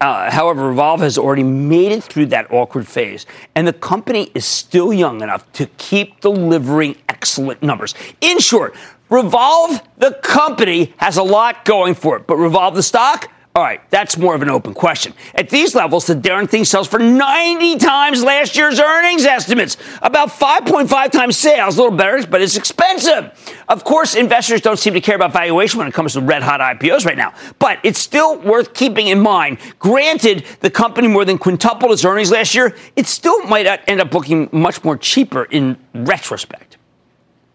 Uh, 0.00 0.30
however, 0.30 0.68
Revolve 0.68 1.00
has 1.00 1.18
already 1.18 1.42
made 1.42 1.92
it 1.92 2.02
through 2.02 2.26
that 2.26 2.50
awkward 2.50 2.88
phase, 2.88 3.26
and 3.54 3.68
the 3.68 3.72
company 3.72 4.30
is 4.34 4.46
still 4.46 4.94
young 4.94 5.20
enough 5.20 5.50
to 5.52 5.66
keep 5.76 6.20
delivering 6.20 6.96
excellent 7.08 7.62
numbers. 7.62 7.94
In 8.22 8.38
short, 8.38 8.74
Revolve, 9.10 9.82
the 9.98 10.12
company, 10.22 10.94
has 10.96 11.18
a 11.18 11.22
lot 11.22 11.66
going 11.66 11.94
for 11.94 12.16
it, 12.16 12.26
but 12.26 12.36
Revolve, 12.36 12.74
the 12.76 12.82
stock, 12.82 13.30
all 13.56 13.64
right, 13.64 13.80
that's 13.90 14.16
more 14.16 14.36
of 14.36 14.42
an 14.42 14.48
open 14.48 14.74
question. 14.74 15.12
At 15.34 15.50
these 15.50 15.74
levels, 15.74 16.06
the 16.06 16.14
darn 16.14 16.46
thing 16.46 16.64
sells 16.64 16.86
for 16.86 17.00
90 17.00 17.78
times 17.78 18.22
last 18.22 18.56
year's 18.56 18.78
earnings 18.78 19.24
estimates, 19.24 19.76
about 20.02 20.28
5.5 20.28 21.10
times 21.10 21.36
sales. 21.36 21.76
A 21.76 21.82
little 21.82 21.96
better, 21.96 22.24
but 22.28 22.40
it's 22.40 22.56
expensive. 22.56 23.32
Of 23.68 23.82
course, 23.82 24.14
investors 24.14 24.60
don't 24.60 24.78
seem 24.78 24.94
to 24.94 25.00
care 25.00 25.16
about 25.16 25.32
valuation 25.32 25.78
when 25.78 25.88
it 25.88 25.94
comes 25.94 26.12
to 26.12 26.20
red 26.20 26.44
hot 26.44 26.60
IPOs 26.60 27.04
right 27.04 27.16
now, 27.16 27.34
but 27.58 27.80
it's 27.82 27.98
still 27.98 28.38
worth 28.38 28.72
keeping 28.72 29.08
in 29.08 29.18
mind. 29.18 29.58
Granted, 29.80 30.46
the 30.60 30.70
company 30.70 31.08
more 31.08 31.24
than 31.24 31.36
quintupled 31.36 31.90
its 31.90 32.04
earnings 32.04 32.30
last 32.30 32.54
year, 32.54 32.76
it 32.94 33.06
still 33.06 33.42
might 33.46 33.66
end 33.88 34.00
up 34.00 34.14
looking 34.14 34.48
much 34.52 34.84
more 34.84 34.96
cheaper 34.96 35.42
in 35.44 35.76
retrospect. 35.92 36.76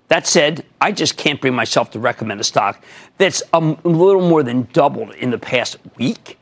That 0.08 0.28
said, 0.28 0.66
I 0.80 0.92
just 0.92 1.18
can't 1.18 1.42
bring 1.42 1.56
myself 1.56 1.92
to 1.92 2.00
recommend 2.00 2.40
a 2.40 2.44
stock 2.44 2.84
that's 3.18 3.42
a 3.54 3.60
little 3.60 4.28
more 4.28 4.44
than 4.44 4.68
doubled 4.72 5.16
in 5.16 5.32
the 5.32 5.38
past 5.38 5.78
week. 5.98 6.38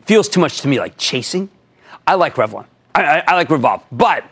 It 0.00 0.06
feels 0.06 0.28
too 0.28 0.40
much 0.40 0.60
to 0.60 0.68
me 0.68 0.78
like 0.78 0.96
chasing. 0.98 1.48
I 2.06 2.14
like 2.14 2.34
Revlon. 2.34 2.66
I, 2.94 3.04
I, 3.04 3.24
I 3.28 3.34
like 3.34 3.50
Revolve. 3.50 3.82
But 3.92 4.24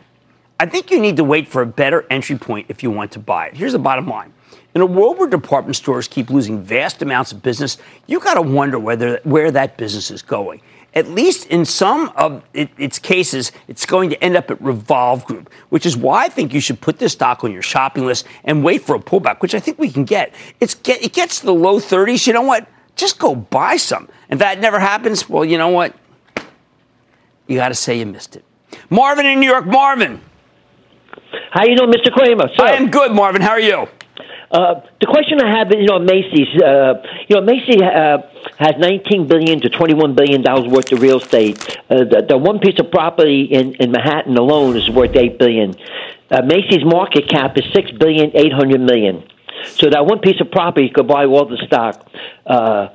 I 0.59 0.67
think 0.67 0.91
you 0.91 1.01
need 1.01 1.17
to 1.17 1.25
wait 1.25 1.49
for 1.49 1.63
a 1.63 1.67
better 1.67 2.07
entry 2.11 2.37
point 2.37 2.67
if 2.69 2.83
you 2.83 2.91
want 2.91 3.13
to 3.13 3.19
buy 3.19 3.49
it. 3.49 3.57
Here's 3.57 3.73
the 3.73 3.79
bottom 3.79 4.09
line. 4.09 4.33
In 4.75 4.83
a 4.83 4.87
world 4.87 5.19
where 5.19 5.29
department 5.29 5.77
stores 5.77 6.07
keep 6.07 6.29
losing 6.29 6.63
vast 6.63 7.01
amounts 7.01 7.33
of 7.33 7.43
business, 7.43 7.79
you 8.07 8.21
got 8.21 8.35
to 8.35 8.43
wonder 8.43 8.79
whether 8.79 9.21
where 9.25 9.51
that 9.51 9.79
business 9.79 10.11
is 10.11 10.21
going 10.21 10.61
at 10.97 11.09
least 11.09 11.47
in 11.49 11.67
some 11.67 12.11
of 12.17 12.43
it, 12.55 12.71
its 12.79 12.99
cases, 12.99 13.53
it's 13.69 13.85
going 13.85 14.09
to 14.09 14.25
end 14.25 14.35
up 14.35 14.51
at 14.51 14.61
Revolve 14.63 15.27
Group, 15.27 15.53
which 15.69 15.85
is 15.85 15.95
why 15.95 16.25
I 16.25 16.29
think 16.31 16.55
you 16.55 16.61
should 16.61 16.81
put 16.81 16.99
this 16.99 17.13
stock 17.13 17.45
on 17.45 17.53
your 17.53 17.61
shopping 17.61 18.07
list 18.07 18.27
and 18.45 18.65
wait 18.65 18.81
for 18.81 18.97
a 18.97 18.99
pullback, 18.99 19.43
which 19.43 19.55
I 19.55 19.61
think 19.61 19.79
we 19.79 19.91
can 19.91 20.05
get. 20.05 20.35
It's 20.59 20.75
get 20.75 21.05
it 21.05 21.13
gets 21.13 21.41
to 21.41 21.47
the 21.47 21.55
low 21.55 21.79
30s. 21.79 22.27
You 22.27 22.33
know 22.33 22.43
what? 22.43 22.67
Just 22.97 23.19
go 23.19 23.37
buy 23.37 23.77
some. 23.77 24.09
If 24.31 24.39
that 24.39 24.59
never 24.59 24.79
happens, 24.79 25.29
well, 25.29 25.45
you 25.45 25.59
know 25.59 25.69
what? 25.69 25.95
You 27.47 27.57
got 27.57 27.69
to 27.69 27.75
say 27.75 27.99
you 27.99 28.07
missed 28.07 28.35
it. 28.35 28.45
Marvin 28.89 29.27
in 29.27 29.39
New 29.39 29.51
York, 29.51 29.67
Marvin. 29.67 30.23
How 31.51 31.65
you 31.65 31.77
doing, 31.77 31.93
Mr. 31.93 32.11
Cramer? 32.11 32.49
I 32.59 32.73
am 32.73 32.91
good, 32.91 33.13
Marvin. 33.13 33.43
How 33.43 33.51
are 33.51 33.61
you? 33.61 33.87
Uh, 34.51 34.81
the 35.01 35.07
question 35.07 35.41
I 35.41 35.59
have, 35.59 35.69
is, 35.69 35.77
you 35.81 35.87
know, 35.87 35.99
Macy's, 35.99 36.49
uh, 36.63 37.03
you 37.29 37.37
know, 37.37 37.43
Macy's 37.43 37.83
uh, 37.83 38.19
has 38.59 38.75
19 38.79 39.27
billion 39.27 39.61
to 39.61 39.69
21 39.69 40.15
billion 40.15 40.43
dollars 40.43 40.71
worth 40.71 40.93
of 40.93 41.03
real 41.03 41.19
estate. 41.19 41.59
Uh, 41.91 42.05
the, 42.05 42.25
the 42.29 42.39
one 42.39 42.61
piece 42.61 42.79
of 42.79 42.91
property 42.91 43.43
in, 43.43 43.75
in 43.75 43.91
Manhattan 43.91 44.37
alone 44.37 44.77
is 44.77 44.89
worth 44.91 45.17
8 45.17 45.39
billion. 45.39 45.75
Uh, 46.31 46.43
Macy's 46.43 46.85
market 46.85 47.29
cap 47.29 47.57
is 47.57 47.65
6 47.73 47.93
billion 47.93 48.31
800 48.35 48.81
million. 48.81 49.25
So 49.65 49.91
that 49.91 50.07
one 50.07 50.21
piece 50.21 50.41
of 50.41 50.51
property 50.51 50.91
could 50.95 51.09
buy 51.09 51.25
all 51.25 51.47
the 51.47 51.59
stock. 51.67 52.07
Uh, 52.47 52.89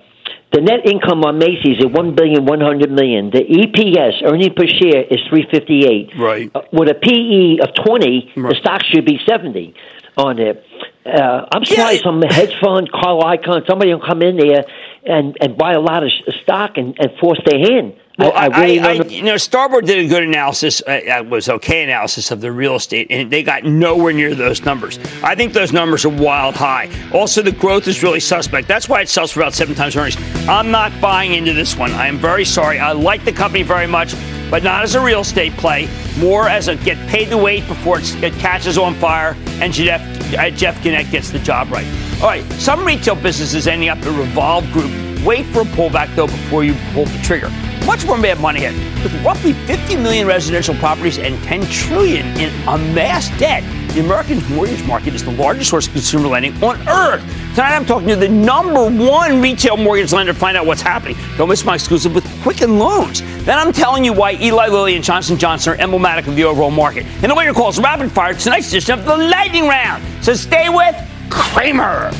the 0.51 0.59
net 0.59 0.85
income 0.85 1.23
on 1.23 1.39
Macy's 1.39 1.79
is 1.79 1.85
one 1.85 2.13
billion 2.13 2.45
one 2.45 2.59
hundred 2.59 2.91
million. 2.91 3.29
The 3.31 3.39
EPS 3.39 4.23
earning 4.23 4.53
per 4.53 4.67
share 4.67 5.03
is 5.09 5.19
three 5.29 5.47
fifty 5.49 5.85
eight. 5.85 6.11
Right. 6.17 6.51
Uh, 6.53 6.61
with 6.73 6.89
a 6.89 6.95
PE 6.95 7.63
of 7.63 7.73
twenty, 7.73 8.31
right. 8.35 8.49
the 8.49 8.59
stock 8.59 8.81
should 8.83 9.05
be 9.05 9.19
seventy 9.25 9.73
on 10.17 10.39
it. 10.39 10.63
Uh, 11.05 11.45
I'm 11.51 11.65
surprised 11.65 12.03
yeah. 12.05 12.11
some 12.11 12.21
hedge 12.29 12.53
fund, 12.61 12.91
Carl 12.91 13.23
Icahn, 13.23 13.67
somebody 13.67 13.93
will 13.93 14.05
come 14.05 14.21
in 14.21 14.37
there 14.37 14.65
and, 15.05 15.35
and 15.41 15.57
buy 15.57 15.73
a 15.73 15.79
lot 15.79 16.03
of 16.03 16.11
stock 16.43 16.71
and, 16.75 16.95
and 16.99 17.11
force 17.19 17.39
their 17.45 17.59
hand. 17.59 17.95
Well, 18.19 18.33
I, 18.33 18.47
I, 18.47 18.59
really 18.61 18.79
I, 18.79 18.91
I 18.91 19.03
you 19.05 19.23
know, 19.23 19.37
Starboard 19.37 19.85
did 19.85 20.05
a 20.05 20.07
good 20.07 20.21
analysis. 20.23 20.81
Uh, 20.85 20.91
uh, 20.91 21.23
was 21.23 21.49
okay 21.49 21.83
analysis 21.83 22.29
of 22.29 22.41
the 22.41 22.51
real 22.51 22.75
estate, 22.75 23.07
and 23.09 23.31
they 23.31 23.41
got 23.41 23.63
nowhere 23.63 24.13
near 24.13 24.35
those 24.35 24.63
numbers. 24.63 24.99
I 25.23 25.33
think 25.33 25.53
those 25.53 25.73
numbers 25.73 26.05
are 26.05 26.09
wild 26.09 26.55
high. 26.55 26.91
Also, 27.13 27.41
the 27.41 27.51
growth 27.51 27.87
is 27.87 28.03
really 28.03 28.19
suspect. 28.19 28.67
That's 28.67 28.87
why 28.87 29.01
it 29.01 29.09
sells 29.09 29.31
for 29.31 29.39
about 29.39 29.53
seven 29.53 29.73
times 29.73 29.95
earnings. 29.95 30.17
I'm 30.47 30.69
not 30.69 30.91
buying 31.01 31.33
into 31.33 31.53
this 31.53 31.75
one. 31.75 31.91
I 31.93 32.07
am 32.07 32.17
very 32.17 32.45
sorry. 32.45 32.79
I 32.79 32.91
like 32.91 33.25
the 33.25 33.31
company 33.31 33.63
very 33.63 33.87
much 33.87 34.13
but 34.51 34.63
not 34.63 34.83
as 34.83 34.93
a 34.93 35.01
real 35.01 35.21
estate 35.21 35.53
play, 35.53 35.89
more 36.19 36.47
as 36.47 36.67
a 36.67 36.75
get 36.75 36.97
paid 37.07 37.29
to 37.29 37.37
wait 37.37 37.65
before 37.67 37.99
it 38.01 38.33
catches 38.33 38.77
on 38.77 38.93
fire 38.95 39.35
and 39.61 39.73
Jeff, 39.73 40.01
uh, 40.37 40.49
Jeff 40.51 40.79
Gennette 40.83 41.09
gets 41.09 41.31
the 41.31 41.39
job 41.39 41.71
right. 41.71 42.10
All 42.21 42.27
right, 42.27 42.45
some 42.53 42.85
retail 42.85 43.15
businesses 43.15 43.65
ending 43.65 43.89
up 43.89 43.97
in 44.05 44.15
Revolve 44.15 44.71
Group. 44.71 44.91
Wait 45.25 45.43
for 45.47 45.61
a 45.61 45.65
pullback 45.65 46.15
though 46.15 46.27
before 46.27 46.63
you 46.63 46.75
pull 46.93 47.05
the 47.05 47.17
trigger. 47.23 47.49
Much 47.87 48.05
more 48.05 48.15
Mad 48.15 48.39
Money 48.39 48.63
ahead. 48.63 49.03
With 49.03 49.25
roughly 49.25 49.53
50 49.53 49.95
million 49.95 50.27
residential 50.27 50.75
properties 50.75 51.17
and 51.17 51.35
10 51.45 51.63
trillion 51.71 52.27
in 52.39 52.53
amassed 52.67 53.35
debt, 53.39 53.63
the 53.95 54.01
American 54.01 54.37
mortgage 54.53 54.85
market 54.85 55.15
is 55.15 55.25
the 55.25 55.31
largest 55.31 55.71
source 55.71 55.87
of 55.87 55.93
consumer 55.93 56.27
lending 56.27 56.53
on 56.63 56.87
earth. 56.87 57.21
Tonight 57.55 57.75
I'm 57.75 57.87
talking 57.87 58.09
to 58.09 58.15
the 58.15 58.29
number 58.29 58.87
one 58.87 59.41
retail 59.41 59.75
mortgage 59.75 60.13
lender 60.13 60.31
to 60.31 60.37
find 60.37 60.55
out 60.55 60.67
what's 60.67 60.83
happening. 60.83 61.17
Don't 61.37 61.49
miss 61.49 61.65
my 61.65 61.73
exclusive 61.73 62.13
with 62.13 62.43
Quicken 62.43 62.77
Loans. 62.77 63.21
Then 63.45 63.57
I'm 63.57 63.73
telling 63.73 64.05
you 64.05 64.13
why 64.13 64.33
Eli 64.33 64.67
Lilly 64.67 64.95
and 64.95 65.03
Johnson 65.03 65.39
Johnson 65.39 65.73
are 65.73 65.77
emblematic 65.77 66.27
of 66.27 66.35
the 66.35 66.43
overall 66.43 66.69
market. 66.69 67.03
And 67.23 67.31
the 67.31 67.35
way 67.35 67.45
your 67.45 67.55
calls 67.55 67.79
rapid 67.79 68.11
fire 68.11 68.35
tonight's 68.35 68.67
edition 68.67 68.99
of 68.99 69.05
the 69.05 69.17
lightning 69.17 69.67
round. 69.67 70.03
So 70.23 70.35
stay 70.35 70.69
with 70.69 70.95
Cramer. 71.31 72.11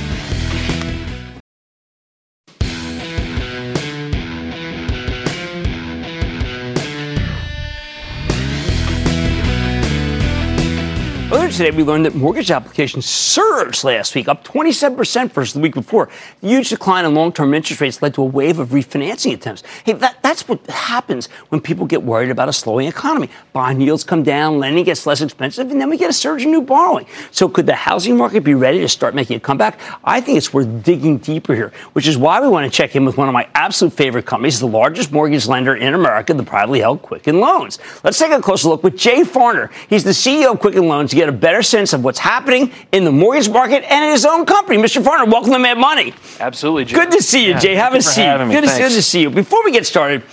Today, 11.63 11.78
we 11.78 11.84
learned 11.84 12.06
that 12.06 12.15
mortgage 12.15 12.50
applications 12.50 13.06
surged 13.06 13.84
last 13.84 14.15
week, 14.15 14.28
up 14.28 14.43
27% 14.43 15.32
versus 15.32 15.54
the 15.54 15.60
week 15.60 15.76
before. 15.76 16.10
The 16.41 16.47
huge 16.47 16.69
decline 16.69 17.06
in 17.06 17.13
long 17.13 17.32
term 17.32 17.54
interest 17.54 17.82
rates 17.82 18.02
led 18.02 18.15
to 18.15 18.24
a 18.24 18.26
wave 18.26 18.58
of 18.58 18.69
refinancing 18.69 19.34
attempts. 19.34 19.62
Hey, 19.84 19.93
that, 19.93 20.17
that's 20.24 20.47
what 20.47 20.65
happens 20.67 21.28
when 21.50 21.62
people 21.62 21.86
get 21.86 22.02
worried 22.02 22.32
about 22.32 22.50
a 22.50 22.54
slowing 22.54 22.88
economy. 22.88 23.30
Bond 23.54 23.82
yields 23.84 24.04
come 24.04 24.24
down, 24.24 24.58
lending 24.58 24.86
gets 24.86 25.06
less 25.06 25.21
expensive, 25.21 25.69
and 25.69 25.80
then 25.80 25.89
we 25.89 25.97
get 25.97 26.10
a 26.10 26.13
surge 26.13 26.43
in 26.43 26.52
new 26.52 26.62
borrowing. 26.62 27.06
So, 27.30 27.47
could 27.47 27.67
the 27.67 27.76
housing 27.76 28.17
market 28.17 28.43
be 28.43 28.56
ready 28.56 28.80
to 28.80 28.89
start 28.89 29.13
making 29.13 29.38
a 29.38 29.39
comeback? 29.39 29.80
I 30.04 30.19
think 30.19 30.38
it's 30.39 30.51
worth 30.51 30.84
digging 30.84 31.20
deeper 31.20 31.53
here, 31.53 31.72
which 31.93 32.07
is 32.07 32.18
why 32.18 32.41
we 32.41 32.47
want 32.47 32.72
to 32.72 32.76
check 32.76 32.95
in 32.95 33.05
with 33.05 33.18
one 33.18 33.28
of 33.28 33.34
my 33.34 33.47
absolute 33.53 33.93
favorite 33.93 34.26
companies, 34.26 34.59
the 34.59 34.68
largest 34.68 35.12
mortgage 35.12 35.47
lender 35.47 35.76
in 35.76 35.93
America, 35.93 36.34
the 36.34 36.43
privately 36.43 36.80
held 36.80 37.03
Quicken 37.03 37.39
Loans. 37.39 37.78
Let's 38.03 38.18
take 38.18 38.32
a 38.32 38.41
closer 38.41 38.70
look 38.70 38.84
with 38.84 38.97
Jay 38.97 39.22
Farner. 39.22 39.72
He's 39.89 40.03
the 40.03 40.09
CEO 40.09 40.53
of 40.53 40.59
Quicken 40.59 40.88
Loans 40.88 41.14
get 41.14 41.30
a 41.30 41.32
better 41.32 41.51
sense 41.62 41.91
of 41.93 42.04
what's 42.04 42.20
happening 42.20 42.72
in 42.91 43.04
the 43.04 43.12
mortgage 43.12 43.49
market 43.49 43.84
and 43.91 44.06
in 44.06 44.12
his 44.12 44.26
own 44.26 44.45
company. 44.45 44.78
Mr. 44.78 45.04
Farner, 45.04 45.30
welcome 45.30 45.52
to 45.52 45.60
Mad 45.60 45.78
Money. 45.78 46.14
Absolutely, 46.39 46.86
Jay. 46.86 46.95
Good 46.95 47.12
to 47.12 47.22
see 47.22 47.45
you, 47.47 47.60
Jay. 47.60 47.76
Have 47.76 47.93
a 47.93 48.02
seat. 48.02 48.24
Good 48.24 48.64
to, 48.64 48.78
good 48.78 48.91
to 48.91 49.02
see 49.02 49.22
you. 49.22 49.30
Before 49.30 49.64
we 49.66 49.72
get 49.72 49.86
started, 49.86 50.24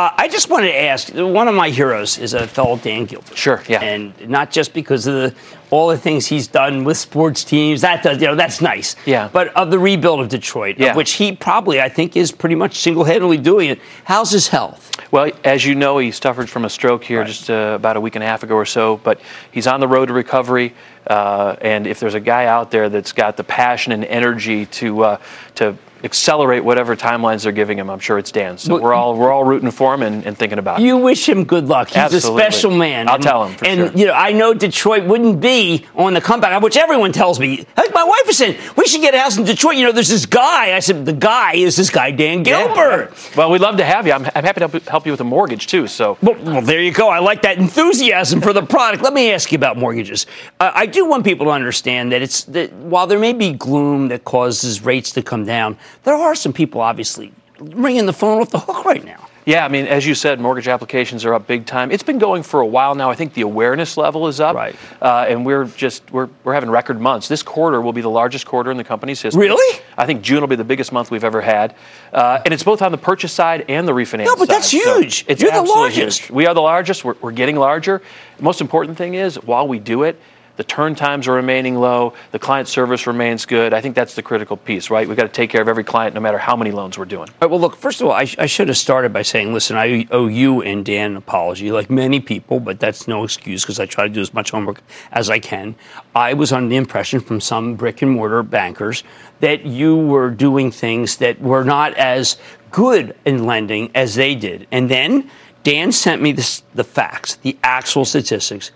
Uh, 0.00 0.10
I 0.16 0.28
just 0.28 0.48
wanted 0.48 0.68
to 0.68 0.80
ask. 0.82 1.10
One 1.14 1.46
of 1.46 1.54
my 1.54 1.68
heroes 1.68 2.16
is 2.16 2.32
a 2.32 2.46
fellow 2.46 2.78
Dan 2.78 3.04
Gilbert. 3.04 3.36
Sure, 3.36 3.62
yeah, 3.68 3.82
and 3.82 4.14
not 4.30 4.50
just 4.50 4.72
because 4.72 5.06
of 5.06 5.12
the, 5.12 5.34
all 5.68 5.88
the 5.88 5.98
things 5.98 6.26
he's 6.26 6.46
done 6.48 6.84
with 6.84 6.96
sports 6.96 7.44
teams. 7.44 7.82
That 7.82 8.02
does, 8.02 8.18
you 8.18 8.26
know, 8.26 8.34
that's 8.34 8.62
nice. 8.62 8.96
Yeah. 9.04 9.28
But 9.30 9.48
of 9.48 9.70
the 9.70 9.78
rebuild 9.78 10.20
of 10.20 10.28
Detroit, 10.28 10.76
Yeah. 10.78 10.92
of 10.92 10.96
which 10.96 11.12
he 11.12 11.32
probably, 11.32 11.82
I 11.82 11.90
think, 11.90 12.16
is 12.16 12.32
pretty 12.32 12.54
much 12.54 12.78
single-handedly 12.78 13.36
doing 13.38 13.68
it. 13.68 13.78
How's 14.04 14.30
his 14.30 14.48
health? 14.48 14.90
Well, 15.12 15.32
as 15.44 15.66
you 15.66 15.74
know, 15.74 15.98
he 15.98 16.12
suffered 16.12 16.48
from 16.48 16.64
a 16.64 16.70
stroke 16.70 17.04
here 17.04 17.22
just 17.24 17.50
uh, 17.50 17.74
about 17.76 17.98
a 17.98 18.00
week 18.00 18.14
and 18.14 18.24
a 18.24 18.26
half 18.26 18.42
ago 18.42 18.54
or 18.54 18.64
so, 18.64 18.96
but 19.04 19.20
he's 19.52 19.66
on 19.66 19.80
the 19.80 19.88
road 19.88 20.06
to 20.06 20.14
recovery. 20.14 20.74
Uh, 21.06 21.56
and 21.60 21.86
if 21.86 22.00
there's 22.00 22.14
a 22.14 22.20
guy 22.20 22.46
out 22.46 22.70
there 22.70 22.88
that's 22.88 23.12
got 23.12 23.36
the 23.36 23.44
passion 23.44 23.92
and 23.92 24.06
energy 24.06 24.64
to 24.66 25.04
uh, 25.04 25.16
to 25.56 25.76
accelerate 26.04 26.64
whatever 26.64 26.96
timelines 26.96 27.42
they're 27.42 27.52
giving 27.52 27.78
him, 27.78 27.90
I'm 27.90 27.98
sure 27.98 28.18
it's 28.18 28.32
Dan. 28.32 28.58
So 28.58 28.80
we're 28.80 28.94
all 28.94 29.16
we're 29.16 29.32
all 29.32 29.44
rooting 29.44 29.70
for 29.70 29.94
him 29.94 30.02
and, 30.02 30.26
and 30.26 30.36
thinking 30.36 30.58
about 30.58 30.80
it. 30.80 30.84
You 30.84 30.96
wish 30.96 31.28
him 31.28 31.44
good 31.44 31.66
luck. 31.66 31.88
He's 31.88 31.96
Absolutely. 31.96 32.42
a 32.42 32.44
special 32.44 32.70
man. 32.76 33.08
I'll 33.08 33.14
and, 33.14 33.22
tell 33.22 33.44
him 33.44 33.56
for 33.56 33.66
and 33.66 33.80
sure. 33.80 33.98
you 33.98 34.06
know, 34.06 34.12
I 34.12 34.32
know 34.32 34.54
Detroit 34.54 35.04
wouldn't 35.04 35.40
be 35.40 35.86
on 35.94 36.14
the 36.14 36.20
comeback, 36.20 36.62
which 36.62 36.76
everyone 36.76 37.12
tells 37.12 37.38
me. 37.38 37.66
Like 37.76 37.92
my 37.94 38.04
wife 38.04 38.28
is 38.28 38.38
saying, 38.38 38.58
we 38.76 38.86
should 38.86 39.00
get 39.00 39.14
a 39.14 39.18
house 39.20 39.36
in 39.36 39.44
Detroit. 39.44 39.76
You 39.76 39.84
know, 39.84 39.92
there's 39.92 40.08
this 40.08 40.26
guy. 40.26 40.74
I 40.74 40.80
said, 40.80 41.04
the 41.04 41.12
guy 41.12 41.54
is 41.54 41.76
this 41.76 41.90
guy 41.90 42.10
Dan 42.10 42.42
Gilbert. 42.42 43.12
Well, 43.36 43.50
we'd 43.50 43.60
love 43.60 43.76
to 43.78 43.84
have 43.84 44.06
you. 44.06 44.12
I'm, 44.12 44.24
I'm 44.34 44.44
happy 44.44 44.60
to 44.60 44.68
help- 44.68 44.88
help 44.88 45.06
you 45.06 45.12
with 45.12 45.20
a 45.20 45.24
mortgage 45.24 45.66
too. 45.66 45.86
So. 45.86 46.18
Well, 46.22 46.36
well, 46.42 46.62
there 46.62 46.80
you 46.82 46.92
go. 46.92 47.08
I 47.08 47.18
like 47.18 47.42
that 47.42 47.58
enthusiasm 47.58 48.40
for 48.40 48.52
the 48.52 48.62
product. 48.62 49.02
Let 49.02 49.12
me 49.12 49.32
ask 49.32 49.50
you 49.52 49.56
about 49.56 49.76
mortgages. 49.76 50.26
Uh, 50.58 50.70
I 50.74 50.86
do 50.86 51.04
want 51.06 51.24
people 51.24 51.46
to 51.46 51.52
understand 51.52 52.12
that 52.12 52.22
it's 52.22 52.44
that 52.44 52.72
while 52.72 53.06
there 53.06 53.18
may 53.18 53.32
be 53.32 53.52
gloom 53.52 54.08
that 54.08 54.24
causes 54.24 54.84
rates 54.84 55.12
to 55.12 55.22
come 55.22 55.44
down, 55.44 55.76
there 56.04 56.14
are 56.14 56.34
some 56.34 56.52
people 56.52 56.80
obviously 56.80 57.32
ringing 57.58 58.06
the 58.06 58.12
phone 58.12 58.40
off 58.40 58.50
the 58.50 58.58
hook 58.58 58.84
right 58.84 59.04
now. 59.04 59.26
Yeah, 59.46 59.64
I 59.64 59.68
mean, 59.68 59.86
as 59.86 60.06
you 60.06 60.14
said, 60.14 60.38
mortgage 60.38 60.68
applications 60.68 61.24
are 61.24 61.32
up 61.34 61.46
big 61.46 61.64
time. 61.64 61.90
It's 61.90 62.02
been 62.02 62.18
going 62.18 62.42
for 62.42 62.60
a 62.60 62.66
while 62.66 62.94
now. 62.94 63.10
I 63.10 63.14
think 63.14 63.32
the 63.32 63.40
awareness 63.40 63.96
level 63.96 64.28
is 64.28 64.38
up, 64.38 64.54
right? 64.54 64.76
Uh, 65.00 65.26
and 65.28 65.46
we're 65.46 65.64
just 65.64 66.08
we're 66.12 66.28
we're 66.44 66.52
having 66.52 66.70
record 66.70 67.00
months. 67.00 67.26
This 67.26 67.42
quarter 67.42 67.80
will 67.80 67.94
be 67.94 68.02
the 68.02 68.10
largest 68.10 68.46
quarter 68.46 68.70
in 68.70 68.76
the 68.76 68.84
company's 68.84 69.20
history. 69.22 69.46
Really? 69.46 69.80
I 69.96 70.04
think 70.04 70.22
June 70.22 70.40
will 70.40 70.46
be 70.46 70.56
the 70.56 70.64
biggest 70.64 70.92
month 70.92 71.10
we've 71.10 71.24
ever 71.24 71.40
had, 71.40 71.74
uh, 72.12 72.42
and 72.44 72.52
it's 72.52 72.62
both 72.62 72.82
on 72.82 72.92
the 72.92 72.98
purchase 72.98 73.32
side 73.32 73.64
and 73.68 73.88
the 73.88 73.92
refinance. 73.92 74.26
No, 74.26 74.36
but 74.36 74.46
that's 74.48 74.70
side. 74.70 74.82
So 74.82 75.00
huge. 75.00 75.24
it's 75.26 75.42
You're 75.42 75.52
the 75.52 75.62
largest. 75.62 76.20
huge. 76.20 76.30
We 76.30 76.46
are 76.46 76.54
the 76.54 76.62
largest. 76.62 77.04
We're, 77.04 77.16
we're 77.20 77.32
getting 77.32 77.56
larger. 77.56 78.02
The 78.36 78.42
most 78.42 78.60
important 78.60 78.98
thing 78.98 79.14
is 79.14 79.36
while 79.36 79.66
we 79.66 79.78
do 79.78 80.02
it. 80.02 80.20
The 80.60 80.64
turn 80.64 80.94
times 80.94 81.26
are 81.26 81.32
remaining 81.32 81.76
low. 81.76 82.12
The 82.32 82.38
client 82.38 82.68
service 82.68 83.06
remains 83.06 83.46
good. 83.46 83.72
I 83.72 83.80
think 83.80 83.94
that's 83.94 84.14
the 84.14 84.20
critical 84.20 84.58
piece, 84.58 84.90
right? 84.90 85.08
We've 85.08 85.16
got 85.16 85.22
to 85.22 85.30
take 85.30 85.48
care 85.48 85.62
of 85.62 85.68
every 85.68 85.84
client, 85.84 86.14
no 86.14 86.20
matter 86.20 86.36
how 86.36 86.54
many 86.54 86.70
loans 86.70 86.98
we're 86.98 87.06
doing. 87.06 87.30
Right, 87.40 87.50
well, 87.50 87.58
look, 87.58 87.74
first 87.74 88.02
of 88.02 88.06
all, 88.06 88.12
I, 88.12 88.26
sh- 88.26 88.36
I 88.38 88.44
should 88.44 88.68
have 88.68 88.76
started 88.76 89.10
by 89.10 89.22
saying, 89.22 89.54
listen, 89.54 89.78
I 89.78 90.06
owe 90.10 90.26
you 90.26 90.60
and 90.60 90.84
Dan 90.84 91.12
an 91.12 91.16
apology, 91.16 91.72
like 91.72 91.88
many 91.88 92.20
people, 92.20 92.60
but 92.60 92.78
that's 92.78 93.08
no 93.08 93.24
excuse 93.24 93.62
because 93.62 93.80
I 93.80 93.86
try 93.86 94.04
to 94.04 94.12
do 94.12 94.20
as 94.20 94.34
much 94.34 94.50
homework 94.50 94.82
as 95.12 95.30
I 95.30 95.38
can. 95.38 95.76
I 96.14 96.34
was 96.34 96.52
under 96.52 96.68
the 96.68 96.76
impression 96.76 97.20
from 97.20 97.40
some 97.40 97.74
brick 97.74 98.02
and 98.02 98.10
mortar 98.10 98.42
bankers 98.42 99.02
that 99.40 99.64
you 99.64 99.96
were 99.96 100.28
doing 100.28 100.70
things 100.70 101.16
that 101.16 101.40
were 101.40 101.64
not 101.64 101.94
as 101.94 102.36
good 102.70 103.16
in 103.24 103.46
lending 103.46 103.92
as 103.94 104.14
they 104.14 104.34
did. 104.34 104.66
And 104.70 104.90
then 104.90 105.30
Dan 105.62 105.90
sent 105.90 106.20
me 106.20 106.32
this, 106.32 106.62
the 106.74 106.84
facts, 106.84 107.36
the 107.36 107.56
actual 107.62 108.04
statistics. 108.04 108.72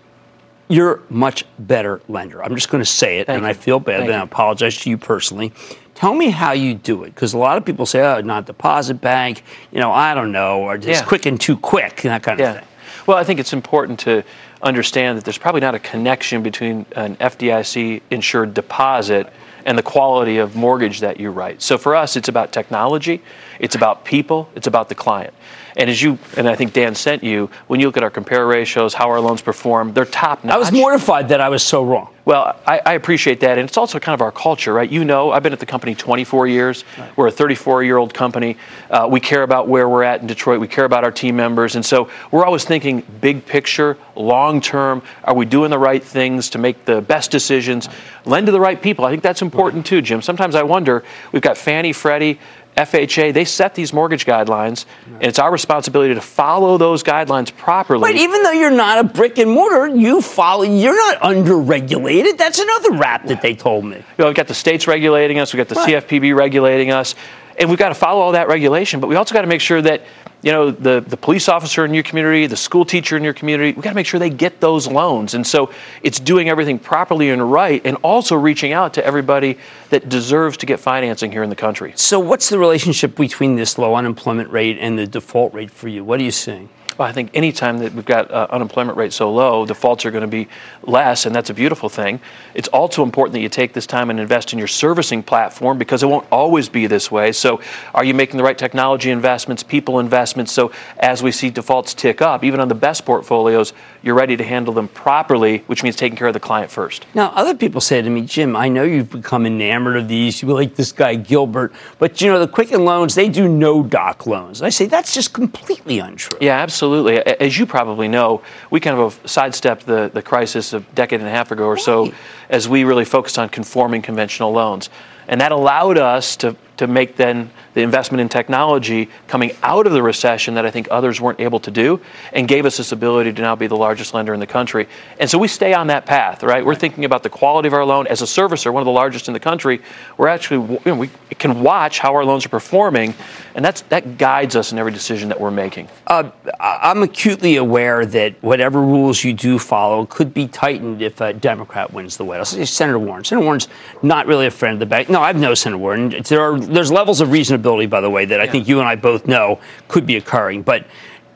You're 0.67 0.95
a 0.95 0.99
much 1.09 1.45
better 1.59 2.01
lender. 2.07 2.43
I'm 2.43 2.55
just 2.55 2.69
going 2.69 2.81
to 2.83 2.89
say 2.89 3.19
it, 3.19 3.27
Thank 3.27 3.37
and 3.37 3.43
you. 3.45 3.49
I 3.49 3.53
feel 3.53 3.79
bad, 3.79 3.99
Thank 3.99 4.11
and 4.11 4.19
I 4.19 4.23
apologize 4.23 4.77
to 4.79 4.89
you 4.89 4.97
personally. 4.97 5.53
Tell 5.93 6.13
me 6.13 6.29
how 6.29 6.51
you 6.53 6.73
do 6.73 7.03
it, 7.03 7.13
because 7.13 7.33
a 7.33 7.37
lot 7.37 7.57
of 7.57 7.63
people 7.63 7.85
say, 7.85 8.01
"Oh, 8.01 8.19
not 8.21 8.45
deposit 8.45 8.99
bank," 8.99 9.43
you 9.71 9.79
know, 9.79 9.91
I 9.91 10.13
don't 10.13 10.31
know, 10.31 10.61
or 10.61 10.77
just 10.77 11.01
Yeah. 11.01 11.07
quick 11.07 11.25
and 11.25 11.39
too 11.39 11.55
quick, 11.55 12.03
and 12.03 12.11
that 12.11 12.23
kind 12.23 12.39
of 12.39 12.45
Yeah. 12.45 12.53
thing. 12.53 12.63
Well, 13.05 13.17
I 13.17 13.23
think 13.23 13.39
it's 13.39 13.53
important 13.53 13.99
to 14.01 14.23
understand 14.61 15.17
that 15.17 15.23
there's 15.23 15.37
probably 15.37 15.61
not 15.61 15.75
a 15.75 15.79
connection 15.79 16.41
between 16.41 16.85
an 16.95 17.15
FDIC 17.19 18.01
insured 18.09 18.53
deposit 18.53 19.31
and 19.65 19.77
the 19.77 19.83
quality 19.83 20.37
of 20.37 20.55
mortgage 20.55 20.99
that 20.99 21.19
you 21.19 21.29
write. 21.29 21.61
So 21.61 21.77
for 21.77 21.95
us, 21.95 22.15
it's 22.15 22.27
about 22.27 22.51
technology, 22.51 23.21
it's 23.59 23.75
about 23.75 24.03
people, 24.03 24.49
it's 24.55 24.67
about 24.67 24.89
the 24.89 24.95
client. 24.95 25.33
And 25.77 25.89
as 25.89 26.01
you 26.01 26.17
and 26.37 26.47
I 26.47 26.55
think 26.55 26.73
Dan 26.73 26.95
sent 26.95 27.23
you, 27.23 27.49
when 27.67 27.79
you 27.79 27.87
look 27.87 27.97
at 27.97 28.03
our 28.03 28.09
compare 28.09 28.47
ratios, 28.47 28.93
how 28.93 29.09
our 29.09 29.19
loans 29.19 29.41
perform, 29.41 29.93
they're 29.93 30.05
top 30.05 30.43
notch. 30.43 30.55
I 30.55 30.57
was 30.57 30.71
mortified 30.71 31.29
that 31.29 31.41
I 31.41 31.49
was 31.49 31.63
so 31.63 31.83
wrong. 31.83 32.15
Well, 32.25 32.59
I, 32.65 32.81
I 32.83 32.93
appreciate 32.93 33.41
that, 33.41 33.59
and 33.59 33.69
it's 33.69 33.77
also 33.77 33.99
kind 33.99 34.15
of 34.15 34.21
our 34.21 34.31
culture, 34.31 34.73
right? 34.73 34.89
You 34.89 35.05
know, 35.05 35.31
I've 35.31 35.43
been 35.43 35.53
at 35.53 35.59
the 35.59 35.65
company 35.67 35.93
24 35.93 36.47
years. 36.47 36.83
We're 37.15 37.27
a 37.27 37.31
34-year-old 37.31 38.15
company. 38.15 38.57
Uh, 38.89 39.07
we 39.11 39.19
care 39.19 39.43
about 39.43 39.67
where 39.67 39.87
we're 39.87 40.01
at 40.01 40.21
in 40.21 40.27
Detroit. 40.27 40.59
We 40.59 40.67
care 40.67 40.85
about 40.85 41.03
our 41.03 41.11
team 41.11 41.35
members, 41.35 41.75
and 41.75 41.85
so 41.85 42.09
we're 42.31 42.43
always 42.43 42.65
thinking 42.65 43.01
big 43.21 43.45
picture, 43.45 43.95
long 44.15 44.59
term. 44.59 45.03
Are 45.23 45.35
we 45.35 45.45
doing 45.45 45.69
the 45.69 45.77
right 45.77 46.03
things 46.03 46.49
to 46.51 46.57
make 46.57 46.85
the 46.85 46.99
best 46.99 47.29
decisions? 47.29 47.89
Lend 48.25 48.47
to 48.47 48.51
the 48.51 48.59
right 48.59 48.81
people. 48.81 49.05
I 49.05 49.11
think 49.11 49.21
that's 49.21 49.43
important 49.43 49.85
too, 49.85 50.01
Jim. 50.01 50.23
Sometimes 50.23 50.55
I 50.55 50.63
wonder. 50.63 51.03
We've 51.31 51.43
got 51.43 51.59
Fannie, 51.59 51.93
Freddie. 51.93 52.39
FHA, 52.77 53.33
they 53.33 53.45
set 53.45 53.73
these 53.73 53.93
mortgage 53.93 54.25
guidelines, 54.25 54.85
and 55.05 55.23
it's 55.23 55.39
our 55.39 55.51
responsibility 55.51 56.13
to 56.13 56.21
follow 56.21 56.77
those 56.77 57.03
guidelines 57.03 57.55
properly. 57.55 58.01
But 58.01 58.19
even 58.19 58.43
though 58.43 58.51
you're 58.51 58.69
not 58.69 58.99
a 58.99 59.03
brick 59.07 59.37
and 59.37 59.49
mortar, 59.49 59.87
you 59.87 60.21
follow. 60.21 60.63
You're 60.63 60.95
not 60.95 61.21
under-regulated. 61.23 62.37
That's 62.37 62.59
another 62.59 62.91
rap 62.93 63.27
that 63.27 63.41
they 63.41 63.55
told 63.55 63.85
me. 63.85 63.95
You 63.97 64.03
know, 64.19 64.25
we've 64.25 64.35
got 64.35 64.47
the 64.47 64.53
states 64.53 64.87
regulating 64.87 65.39
us, 65.39 65.53
we've 65.53 65.59
got 65.59 65.69
the 65.69 65.75
Right. 65.75 66.03
CFPB 66.03 66.35
regulating 66.35 66.91
us, 66.91 67.15
and 67.57 67.69
we've 67.69 67.79
got 67.79 67.89
to 67.89 67.95
follow 67.95 68.19
all 68.21 68.33
that 68.33 68.49
regulation. 68.49 68.99
But 68.99 69.07
we 69.07 69.15
also 69.15 69.33
got 69.33 69.41
to 69.41 69.47
make 69.47 69.61
sure 69.61 69.81
that, 69.81 70.01
you 70.45 70.51
know, 70.51 70.69
the, 70.69 71.03
the 71.05 71.17
police 71.17 71.49
officer 71.49 71.83
in 71.83 71.93
your 71.95 72.03
community, 72.03 72.45
the 72.45 72.55
school 72.55 72.85
teacher 72.85 73.17
in 73.17 73.23
your 73.23 73.33
community, 73.33 73.73
we 73.73 73.81
got 73.81 73.89
to 73.89 73.95
make 73.95 74.05
sure 74.05 74.19
they 74.19 74.29
get 74.29 74.61
those 74.61 74.87
loans. 74.87 75.33
And 75.33 75.45
so 75.45 75.71
it's 76.03 76.19
doing 76.19 76.49
everything 76.49 76.77
properly 76.77 77.31
and 77.31 77.51
right, 77.51 77.81
and 77.83 77.97
also 78.03 78.35
reaching 78.35 78.71
out 78.71 78.93
to 78.93 79.03
everybody 79.03 79.57
that 79.89 80.07
deserves 80.07 80.57
to 80.57 80.67
get 80.67 80.79
financing 80.79 81.31
here 81.31 81.41
in 81.41 81.49
the 81.49 81.55
country. 81.55 81.93
So, 81.95 82.19
what's 82.19 82.49
the 82.49 82.59
relationship 82.59 83.15
between 83.15 83.55
this 83.55 83.79
low 83.79 83.95
unemployment 83.95 84.51
rate 84.51 84.77
and 84.79 84.99
the 84.99 85.07
default 85.07 85.51
rate 85.55 85.71
for 85.71 85.87
you? 85.87 86.03
What 86.03 86.19
are 86.19 86.23
you 86.23 86.31
seeing? 86.31 86.69
Well, 86.97 87.07
I 87.07 87.11
think 87.11 87.31
anytime 87.33 87.79
that 87.79 87.93
we've 87.93 88.05
got 88.05 88.31
uh, 88.31 88.47
unemployment 88.51 88.97
rate 88.97 89.11
so 89.11 89.31
low, 89.31 89.65
defaults 89.65 90.05
are 90.05 90.11
going 90.11 90.21
to 90.21 90.27
be 90.27 90.47
less, 90.83 91.25
and 91.25 91.35
that's 91.35 91.49
a 91.49 91.53
beautiful 91.53 91.89
thing. 91.89 92.21
It's 92.53 92.69
also 92.69 93.03
important 93.03 93.33
that 93.33 93.41
you 93.41 93.49
take 93.49 93.73
this 93.73 93.85
time 93.85 94.09
and 94.09 94.17
invest 94.17 94.53
in 94.53 94.59
your 94.59 94.69
servicing 94.69 95.21
platform 95.21 95.77
because 95.77 96.03
it 96.03 96.05
won't 96.05 96.25
always 96.31 96.69
be 96.69 96.87
this 96.87 97.11
way. 97.11 97.33
So, 97.33 97.59
are 97.93 98.05
you 98.05 98.13
making 98.13 98.37
the 98.37 98.43
right 98.43 98.57
technology 98.57 99.11
investments, 99.11 99.61
people 99.61 99.99
investments? 99.99 100.53
So, 100.53 100.71
as 100.97 101.21
we 101.21 101.33
see 101.33 101.49
defaults 101.49 101.93
tick 101.93 102.21
up, 102.21 102.45
even 102.45 102.61
on 102.61 102.69
the 102.69 102.75
best 102.75 103.05
portfolios, 103.05 103.73
you're 104.01 104.15
ready 104.15 104.37
to 104.37 104.43
handle 104.45 104.73
them 104.73 104.87
properly, 104.87 105.59
which 105.67 105.83
means 105.83 105.97
taking 105.97 106.17
care 106.17 106.27
of 106.27 106.33
the 106.33 106.39
client 106.39 106.71
first. 106.71 107.05
Now, 107.13 107.31
other 107.35 107.55
people 107.55 107.81
say 107.81 108.01
to 108.01 108.09
me, 108.09 108.21
Jim, 108.21 108.55
I 108.55 108.69
know 108.69 108.83
you've 108.83 109.11
become 109.11 109.45
enamored 109.45 109.97
of 109.97 110.07
these. 110.07 110.41
You 110.41 110.47
like 110.53 110.75
this 110.75 110.93
guy 110.93 111.15
Gilbert, 111.15 111.73
but 111.99 112.21
you 112.21 112.31
know 112.31 112.39
the 112.39 112.47
Quicken 112.47 112.85
loans, 112.85 113.15
they 113.15 113.27
do 113.27 113.49
no 113.49 113.83
doc 113.83 114.25
loans. 114.25 114.61
I 114.61 114.69
say 114.69 114.85
that's 114.85 115.13
just 115.13 115.33
completely 115.33 115.99
untrue. 115.99 116.37
Yeah, 116.39 116.59
absolutely. 116.59 116.84
A- 116.93 117.43
As 117.43 117.57
you 117.57 117.65
probably 117.65 118.07
know, 118.07 118.41
we 118.69 118.79
kind 118.79 118.97
of 118.99 119.19
sidestepped 119.25 119.85
the, 119.85 120.09
the 120.13 120.21
crisis 120.21 120.73
a 120.73 120.79
decade 120.79 121.19
and 121.19 121.27
a 121.27 121.31
half 121.31 121.51
ago 121.51 121.65
or 121.65 121.77
so 121.77 122.13
as 122.49 122.67
we 122.69 122.83
really 122.83 123.05
focused 123.05 123.37
on 123.39 123.49
conforming 123.49 124.01
conventional 124.01 124.51
loans. 124.51 124.89
And 125.27 125.41
that 125.41 125.51
allowed 125.51 125.97
us 125.97 126.35
to, 126.37 126.55
to 126.77 126.87
make 126.87 127.15
then 127.15 127.49
the 127.73 127.81
investment 127.81 128.21
in 128.21 128.29
technology 128.29 129.09
coming 129.27 129.51
out 129.61 129.85
of 129.85 129.93
the 129.93 130.01
recession 130.01 130.53
that 130.55 130.65
I 130.65 130.71
think 130.71 130.87
others 130.89 131.19
weren't 131.19 131.41
able 131.41 131.59
to 131.59 131.71
do 131.71 131.99
and 132.31 132.47
gave 132.47 132.65
us 132.65 132.77
this 132.77 132.91
ability 132.91 133.33
to 133.33 133.41
now 133.41 133.55
be 133.55 133.67
the 133.67 133.75
largest 133.75 134.13
lender 134.13 134.33
in 134.33 134.39
the 134.39 134.47
country. 134.47 134.87
And 135.19 135.29
so 135.29 135.37
we 135.37 135.49
stay 135.49 135.73
on 135.73 135.87
that 135.87 136.05
path, 136.05 136.41
right? 136.41 136.65
We're 136.65 136.75
thinking 136.75 137.03
about 137.03 137.23
the 137.23 137.29
quality 137.29 137.67
of 137.67 137.73
our 137.73 137.85
loan. 137.85 138.07
As 138.07 138.21
a 138.21 138.25
servicer, 138.25 138.71
one 138.71 138.81
of 138.81 138.85
the 138.85 138.91
largest 138.91 139.27
in 139.27 139.33
the 139.33 139.39
country, 139.39 139.81
we're 140.17 140.29
actually, 140.29 140.65
you 140.67 140.81
know, 140.85 140.95
we 140.95 141.09
can 141.37 141.61
watch 141.61 141.99
how 141.99 142.15
our 142.15 142.23
loans 142.23 142.45
are 142.45 142.49
performing, 142.49 143.13
and 143.55 143.63
that's, 143.63 143.81
that 143.83 144.17
guides 144.17 144.55
us 144.55 144.71
in 144.71 144.77
every 144.77 144.93
decision 144.93 145.27
that 145.29 145.39
we're 145.39 145.51
making. 145.51 145.89
Uh, 146.07 146.31
I'm 146.59 147.03
acutely 147.03 147.57
aware 147.57 148.05
that 148.05 148.41
whatever 148.41 148.81
rules 148.81 149.23
you 149.23 149.33
do 149.33 149.59
follow 149.59 150.05
could 150.05 150.33
be 150.33 150.47
tightened 150.47 151.01
if 151.01 151.19
a 151.19 151.33
Democrat 151.33 151.91
wins 151.91 152.15
the 152.15 152.23
White 152.23 152.37
House. 152.37 152.51
Senator 152.69 152.99
Warren. 152.99 153.25
Senator 153.25 153.45
Warren's 153.45 153.67
not 154.01 154.27
really 154.27 154.45
a 154.45 154.51
friend 154.51 154.75
of 154.75 154.79
the 154.79 154.85
bank. 154.85 155.09
No, 155.15 155.21
I've 155.21 155.37
no, 155.37 155.53
Senator 155.53 155.77
Warren. 155.77 156.09
There 156.27 156.41
are 156.41 156.59
there's 156.59 156.91
levels 156.91 157.21
of 157.21 157.29
reasonability, 157.29 157.89
by 157.89 158.01
the 158.01 158.09
way, 158.09 158.25
that 158.25 158.41
I 158.41 158.47
think 158.47 158.67
you 158.67 158.81
and 158.81 158.89
I 158.89 158.97
both 158.97 159.27
know 159.27 159.61
could 159.87 160.05
be 160.05 160.17
occurring. 160.17 160.61
But 160.61 160.87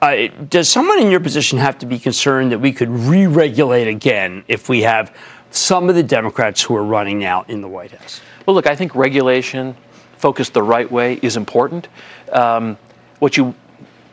uh, 0.01 0.27
does 0.49 0.67
someone 0.67 0.99
in 0.99 1.09
your 1.09 1.21
position 1.21 1.59
have 1.59 1.77
to 1.77 1.85
be 1.85 1.97
concerned 1.97 2.51
that 2.51 2.59
we 2.59 2.73
could 2.73 2.89
re-regulate 2.89 3.87
again 3.87 4.43
if 4.49 4.67
we 4.67 4.81
have 4.81 5.15
some 5.51 5.87
of 5.87 5.95
the 5.95 6.03
Democrats 6.03 6.61
who 6.61 6.75
are 6.75 6.83
running 6.83 7.19
now 7.19 7.45
in 7.47 7.61
the 7.61 7.69
White 7.69 7.91
House? 7.91 8.19
Well, 8.45 8.53
look, 8.53 8.67
I 8.67 8.75
think 8.75 8.95
regulation 8.95 9.77
focused 10.17 10.53
the 10.53 10.61
right 10.61 10.91
way 10.91 11.13
is 11.21 11.37
important. 11.37 11.87
Um, 12.33 12.77
what 13.19 13.37
you 13.37 13.55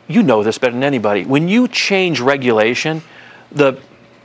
you 0.07 0.23
know 0.23 0.43
this 0.43 0.57
better 0.57 0.71
than 0.71 0.83
anybody. 0.83 1.25
When 1.25 1.49
you 1.49 1.67
change 1.67 2.21
regulation, 2.21 3.01
the 3.51 3.77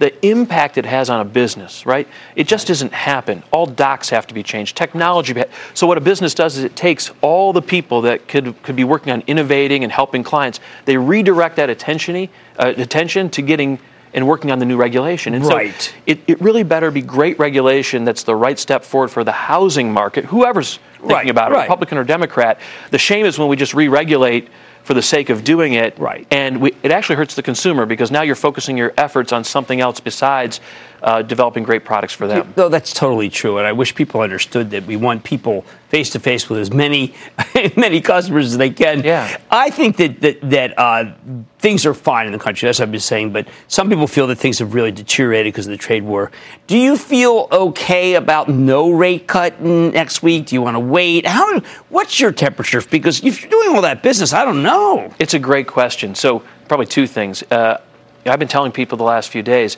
the 0.02 0.26
impact 0.26 0.78
it 0.78 0.84
has 0.84 1.08
on 1.08 1.20
a 1.20 1.24
business, 1.24 1.86
right? 1.86 2.08
It 2.34 2.48
just 2.48 2.66
doesn't 2.66 2.92
happen. 2.92 3.44
All 3.52 3.66
docs 3.66 4.10
have 4.10 4.26
to 4.26 4.34
be 4.34 4.42
changed. 4.42 4.76
Technology. 4.76 5.32
So 5.74 5.86
what 5.86 5.96
a 5.96 6.00
business 6.00 6.34
does 6.34 6.58
is 6.58 6.64
it 6.64 6.74
takes 6.74 7.12
all 7.20 7.52
the 7.52 7.62
people 7.62 8.00
that 8.00 8.26
could 8.26 8.60
could 8.64 8.74
be 8.74 8.82
working 8.82 9.12
on 9.12 9.22
innovating 9.28 9.84
and 9.84 9.92
helping 9.92 10.24
clients. 10.24 10.58
They 10.86 10.96
redirect 10.96 11.54
that 11.54 11.70
attention 11.70 12.28
uh, 12.58 12.74
attention 12.76 13.30
to 13.30 13.42
getting 13.42 13.78
and 14.12 14.26
working 14.26 14.50
on 14.50 14.58
the 14.58 14.64
new 14.64 14.76
regulation. 14.76 15.34
And 15.34 15.44
right. 15.46 15.72
so 15.80 15.92
it, 16.06 16.18
it 16.26 16.40
really 16.40 16.64
better 16.64 16.90
be 16.90 17.00
great 17.00 17.38
regulation 17.38 18.04
that's 18.04 18.24
the 18.24 18.34
right 18.34 18.58
step 18.58 18.84
forward 18.84 19.08
for 19.08 19.22
the 19.22 19.32
housing 19.32 19.92
market, 19.92 20.24
whoever's 20.24 20.78
thinking 20.96 21.10
Right, 21.16 21.30
about 21.30 21.52
it, 21.52 21.54
right. 21.54 21.62
Republican 21.62 21.96
or 21.96 22.04
Democrat. 22.04 22.60
The 22.90 22.98
shame 22.98 23.24
is 23.24 23.38
when 23.38 23.48
we 23.48 23.56
just 23.56 23.72
re-regulate 23.72 24.48
for 24.84 24.94
the 24.94 25.02
sake 25.02 25.30
of 25.30 25.44
doing 25.44 25.74
it, 25.74 25.98
Right. 25.98 26.26
and 26.30 26.60
we, 26.60 26.74
it 26.82 26.90
actually 26.90 27.16
hurts 27.16 27.34
the 27.34 27.42
consumer 27.42 27.86
because 27.86 28.10
now 28.10 28.22
you're 28.22 28.34
focusing 28.34 28.76
your 28.76 28.92
efforts 28.96 29.32
on 29.32 29.44
something 29.44 29.80
else 29.80 30.00
besides 30.00 30.60
uh, 31.02 31.20
developing 31.22 31.64
great 31.64 31.84
products 31.84 32.12
for 32.12 32.26
them. 32.28 32.52
No, 32.56 32.68
that's 32.68 32.92
totally 32.92 33.28
true, 33.28 33.58
and 33.58 33.66
I 33.66 33.72
wish 33.72 33.94
people 33.94 34.20
understood 34.20 34.70
that 34.70 34.84
we 34.86 34.96
want 34.96 35.24
people 35.24 35.64
face 35.88 36.10
to 36.10 36.20
face 36.20 36.48
with 36.48 36.58
as 36.60 36.72
many 36.72 37.14
many 37.76 38.00
customers 38.00 38.46
as 38.46 38.56
they 38.56 38.70
can. 38.70 39.02
Yeah. 39.04 39.36
I 39.50 39.68
think 39.70 39.96
that 39.98 40.20
that, 40.22 40.50
that 40.50 40.78
uh, 40.78 41.12
things 41.58 41.84
are 41.86 41.92
fine 41.92 42.26
in 42.26 42.32
the 42.32 42.38
country. 42.38 42.66
That's 42.66 42.78
what 42.78 42.84
I've 42.86 42.92
been 42.92 43.00
saying, 43.00 43.32
but 43.32 43.46
some 43.68 43.88
people 43.88 44.06
feel 44.06 44.26
that 44.28 44.36
things 44.36 44.58
have 44.60 44.74
really 44.74 44.92
deteriorated 44.92 45.52
because 45.52 45.66
of 45.66 45.72
the 45.72 45.76
trade 45.76 46.02
war. 46.04 46.30
Do 46.66 46.78
you 46.78 46.96
feel 46.96 47.48
okay 47.52 48.14
about 48.14 48.48
no 48.48 48.90
rate 48.90 49.26
cut 49.26 49.60
next 49.60 50.22
week? 50.22 50.46
Do 50.46 50.54
you 50.54 50.62
want 50.62 50.76
to 50.76 50.80
wait? 50.80 51.26
How? 51.26 51.60
What's 51.88 52.18
your 52.20 52.32
temperature? 52.32 52.80
Because 52.80 53.22
if 53.24 53.42
you're 53.42 53.50
doing 53.50 53.74
all 53.76 53.82
that 53.82 54.02
business, 54.02 54.32
I 54.32 54.44
don't 54.44 54.62
know. 54.62 54.71
It's 55.18 55.34
a 55.34 55.38
great 55.38 55.66
question. 55.66 56.14
So, 56.14 56.42
probably 56.68 56.86
two 56.86 57.06
things. 57.06 57.42
Uh, 57.44 57.80
I've 58.24 58.38
been 58.38 58.48
telling 58.48 58.72
people 58.72 58.96
the 58.98 59.04
last 59.04 59.30
few 59.30 59.42
days 59.42 59.76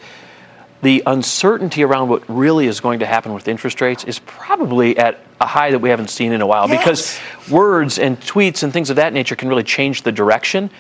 the 0.85 1.03
uncertainty 1.07 1.83
around 1.83 2.11
what 2.11 2.23
really 2.29 2.67
is 2.67 2.79
going 2.79 2.99
to 2.99 3.07
happen 3.07 3.33
with 3.33 3.49
interest 3.49 3.81
rates 3.81 4.05
is 4.05 4.19
probably 4.21 4.97
at 4.99 5.19
a 5.41 5.47
high 5.47 5.71
that 5.71 5.79
we 5.79 5.89
haven't 5.89 6.11
seen 6.11 6.31
in 6.31 6.43
a 6.43 6.47
while 6.47 6.69
because 6.69 7.19
words 7.51 7.99
and 7.99 8.21
tweets 8.21 8.63
and 8.63 8.73
things 8.73 8.91
of 8.91 8.97
that 8.97 9.15
nature 9.15 9.35
can 9.35 9.49
really 9.49 9.63
change 9.63 10.03
the 10.03 10.13
direction. 10.13 10.71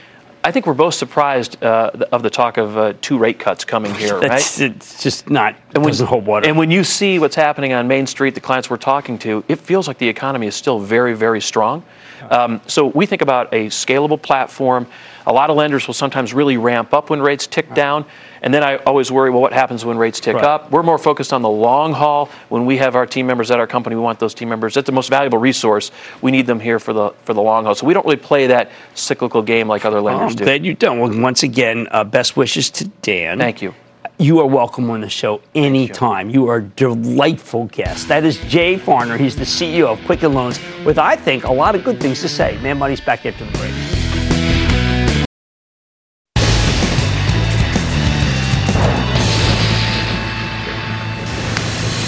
I 0.44 0.52
think 0.52 0.66
we're 0.66 0.74
both 0.74 0.92
surprised 0.92 1.62
uh, 1.64 1.90
of 2.12 2.22
the 2.22 2.28
talk 2.28 2.58
of 2.58 2.76
uh, 2.76 2.92
two 3.00 3.16
rate 3.16 3.38
cuts 3.38 3.64
coming 3.64 3.94
here, 3.96 4.18
right? 4.18 4.60
It's 4.60 5.02
just 5.02 5.30
not. 5.30 5.56
And 5.74 5.82
when, 5.82 5.90
doesn't 5.90 6.06
hold 6.06 6.26
water. 6.26 6.46
and 6.46 6.58
when 6.58 6.70
you 6.70 6.84
see 6.84 7.18
what's 7.18 7.34
happening 7.34 7.72
on 7.72 7.88
Main 7.88 8.06
Street, 8.06 8.34
the 8.34 8.42
clients 8.42 8.68
we're 8.68 8.76
talking 8.76 9.18
to, 9.20 9.42
it 9.48 9.58
feels 9.58 9.88
like 9.88 9.96
the 9.96 10.08
economy 10.08 10.46
is 10.46 10.54
still 10.54 10.78
very, 10.78 11.14
very 11.14 11.40
strong. 11.40 11.82
Um, 12.30 12.60
so 12.66 12.86
we 12.86 13.06
think 13.06 13.22
about 13.22 13.52
a 13.52 13.66
scalable 13.66 14.20
platform. 14.20 14.86
A 15.26 15.32
lot 15.32 15.48
of 15.48 15.56
lenders 15.56 15.86
will 15.86 15.94
sometimes 15.94 16.34
really 16.34 16.56
ramp 16.58 16.92
up 16.92 17.08
when 17.10 17.20
rates 17.22 17.46
tick 17.46 17.72
down. 17.74 18.04
And 18.42 18.52
then 18.52 18.62
I 18.62 18.76
always 18.76 19.10
worry, 19.10 19.30
well, 19.30 19.40
what 19.40 19.54
happens 19.54 19.84
when 19.84 19.96
rates 19.96 20.20
tick 20.20 20.34
Right. 20.36 20.44
up? 20.44 20.70
We're 20.70 20.82
more 20.82 20.98
focused 20.98 21.32
on 21.32 21.40
the 21.40 21.48
long 21.48 21.94
haul. 21.94 22.28
When 22.50 22.66
we 22.66 22.76
have 22.76 22.94
our 22.94 23.06
team 23.06 23.26
members 23.26 23.50
at 23.50 23.58
our 23.58 23.66
company, 23.66 23.96
we 23.96 24.02
want 24.02 24.18
those 24.18 24.34
team 24.34 24.50
members. 24.50 24.74
That's 24.74 24.84
the 24.86 24.92
most 24.92 25.08
valuable 25.08 25.38
resource. 25.38 25.90
We 26.20 26.30
need 26.30 26.46
them 26.46 26.60
here 26.60 26.78
for 26.78 26.92
the 26.92 27.10
for 27.24 27.32
the 27.32 27.40
long 27.40 27.64
haul. 27.64 27.74
So 27.74 27.86
we 27.86 27.94
don't 27.94 28.04
really 28.04 28.16
play 28.16 28.48
that 28.48 28.70
cyclical 28.94 29.40
game 29.40 29.66
like 29.66 29.86
other 29.86 30.00
lenders 30.02 30.32
Oh, 30.32 30.36
do. 30.36 30.44
Glad 30.44 30.66
you 30.66 30.74
don't. 30.74 30.98
Well, 30.98 31.18
once 31.18 31.42
again, 31.42 31.88
uh, 31.90 32.04
best 32.04 32.36
wishes 32.36 32.68
to 32.72 32.84
Dan. 33.00 33.38
Thank 33.38 33.62
you. 33.62 33.74
You 34.18 34.38
are 34.38 34.46
welcome 34.46 34.90
on 34.90 35.00
the 35.00 35.08
show 35.08 35.40
anytime. 35.56 36.30
You 36.30 36.48
are 36.48 36.58
a 36.58 36.62
delightful 36.62 37.64
guest. 37.66 38.06
That 38.06 38.24
is 38.24 38.38
Jay 38.44 38.76
Farner. 38.76 39.18
He's 39.18 39.34
the 39.34 39.42
CEO 39.42 39.88
of 39.88 40.00
Quicken 40.04 40.34
Loans, 40.34 40.60
with 40.84 40.98
I 40.98 41.16
think 41.16 41.42
a 41.42 41.52
lot 41.52 41.74
of 41.74 41.82
good 41.82 42.00
things 42.00 42.20
to 42.20 42.28
say. 42.28 42.56
Mad 42.62 42.74
Money's 42.74 43.00
back 43.00 43.26
after 43.26 43.44
the 43.44 43.50
break. 43.58 43.74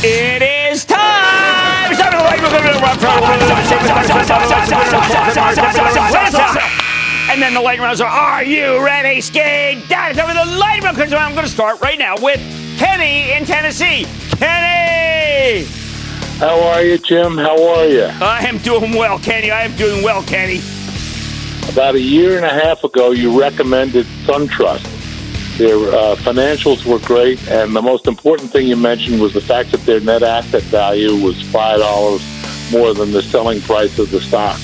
It 0.04 0.42
is 0.42 0.84
time. 0.84 1.26
And 7.36 7.42
then 7.42 7.52
the 7.52 7.60
lightning 7.60 7.84
rounds 7.84 8.00
are, 8.00 8.08
are 8.08 8.42
you 8.42 8.82
ready, 8.82 9.20
Skate? 9.20 9.86
That 9.90 10.12
is 10.12 10.18
over 10.18 10.32
the 10.32 10.56
lightning 10.56 10.84
round. 10.84 10.96
Because 10.96 11.12
I'm 11.12 11.34
going 11.34 11.44
to 11.44 11.52
start 11.52 11.82
right 11.82 11.98
now 11.98 12.14
with 12.16 12.40
Kenny 12.78 13.30
in 13.32 13.44
Tennessee. 13.44 14.06
Kenny! 14.38 15.66
How 16.38 16.58
are 16.68 16.82
you, 16.82 16.96
Jim? 16.96 17.36
How 17.36 17.62
are 17.74 17.84
you? 17.84 18.04
I 18.04 18.40
am 18.48 18.56
doing 18.56 18.96
well, 18.96 19.18
Kenny. 19.18 19.50
I 19.50 19.64
am 19.64 19.76
doing 19.76 20.02
well, 20.02 20.22
Kenny. 20.22 20.62
About 21.68 21.94
a 21.94 22.00
year 22.00 22.36
and 22.36 22.46
a 22.46 22.54
half 22.54 22.84
ago, 22.84 23.10
you 23.10 23.38
recommended 23.38 24.06
SunTrust. 24.24 25.58
Their 25.58 25.76
uh, 25.76 26.16
financials 26.16 26.86
were 26.86 27.00
great, 27.00 27.46
and 27.48 27.76
the 27.76 27.82
most 27.82 28.06
important 28.06 28.50
thing 28.50 28.66
you 28.66 28.76
mentioned 28.76 29.20
was 29.20 29.34
the 29.34 29.42
fact 29.42 29.72
that 29.72 29.84
their 29.84 30.00
net 30.00 30.22
asset 30.22 30.62
value 30.62 31.14
was 31.22 31.42
five 31.50 31.80
dollars 31.80 32.22
more 32.72 32.94
than 32.94 33.12
the 33.12 33.20
selling 33.20 33.60
price 33.60 33.98
of 33.98 34.10
the 34.10 34.22
stock. 34.22 34.58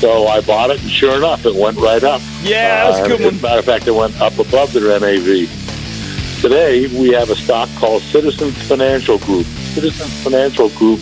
So 0.00 0.28
I 0.28 0.40
bought 0.40 0.70
it, 0.70 0.80
and 0.80 0.90
sure 0.90 1.16
enough, 1.16 1.44
it 1.44 1.54
went 1.54 1.76
right 1.78 2.02
up. 2.04 2.20
Yeah, 2.42 2.84
that 2.84 2.90
was 2.90 2.98
a 3.00 3.08
good 3.08 3.20
Uh, 3.20 3.24
one. 3.24 3.34
As 3.34 3.40
a 3.40 3.42
matter 3.42 3.58
of 3.58 3.64
fact, 3.64 3.86
it 3.88 3.94
went 3.94 4.20
up 4.20 4.38
above 4.38 4.72
their 4.72 4.98
NAV. 5.00 5.48
Today, 6.40 6.86
we 6.86 7.08
have 7.10 7.30
a 7.30 7.36
stock 7.36 7.68
called 7.76 8.02
Citizens 8.02 8.56
Financial 8.68 9.18
Group. 9.18 9.44
Citizens 9.74 10.12
Financial 10.22 10.68
Group 10.70 11.00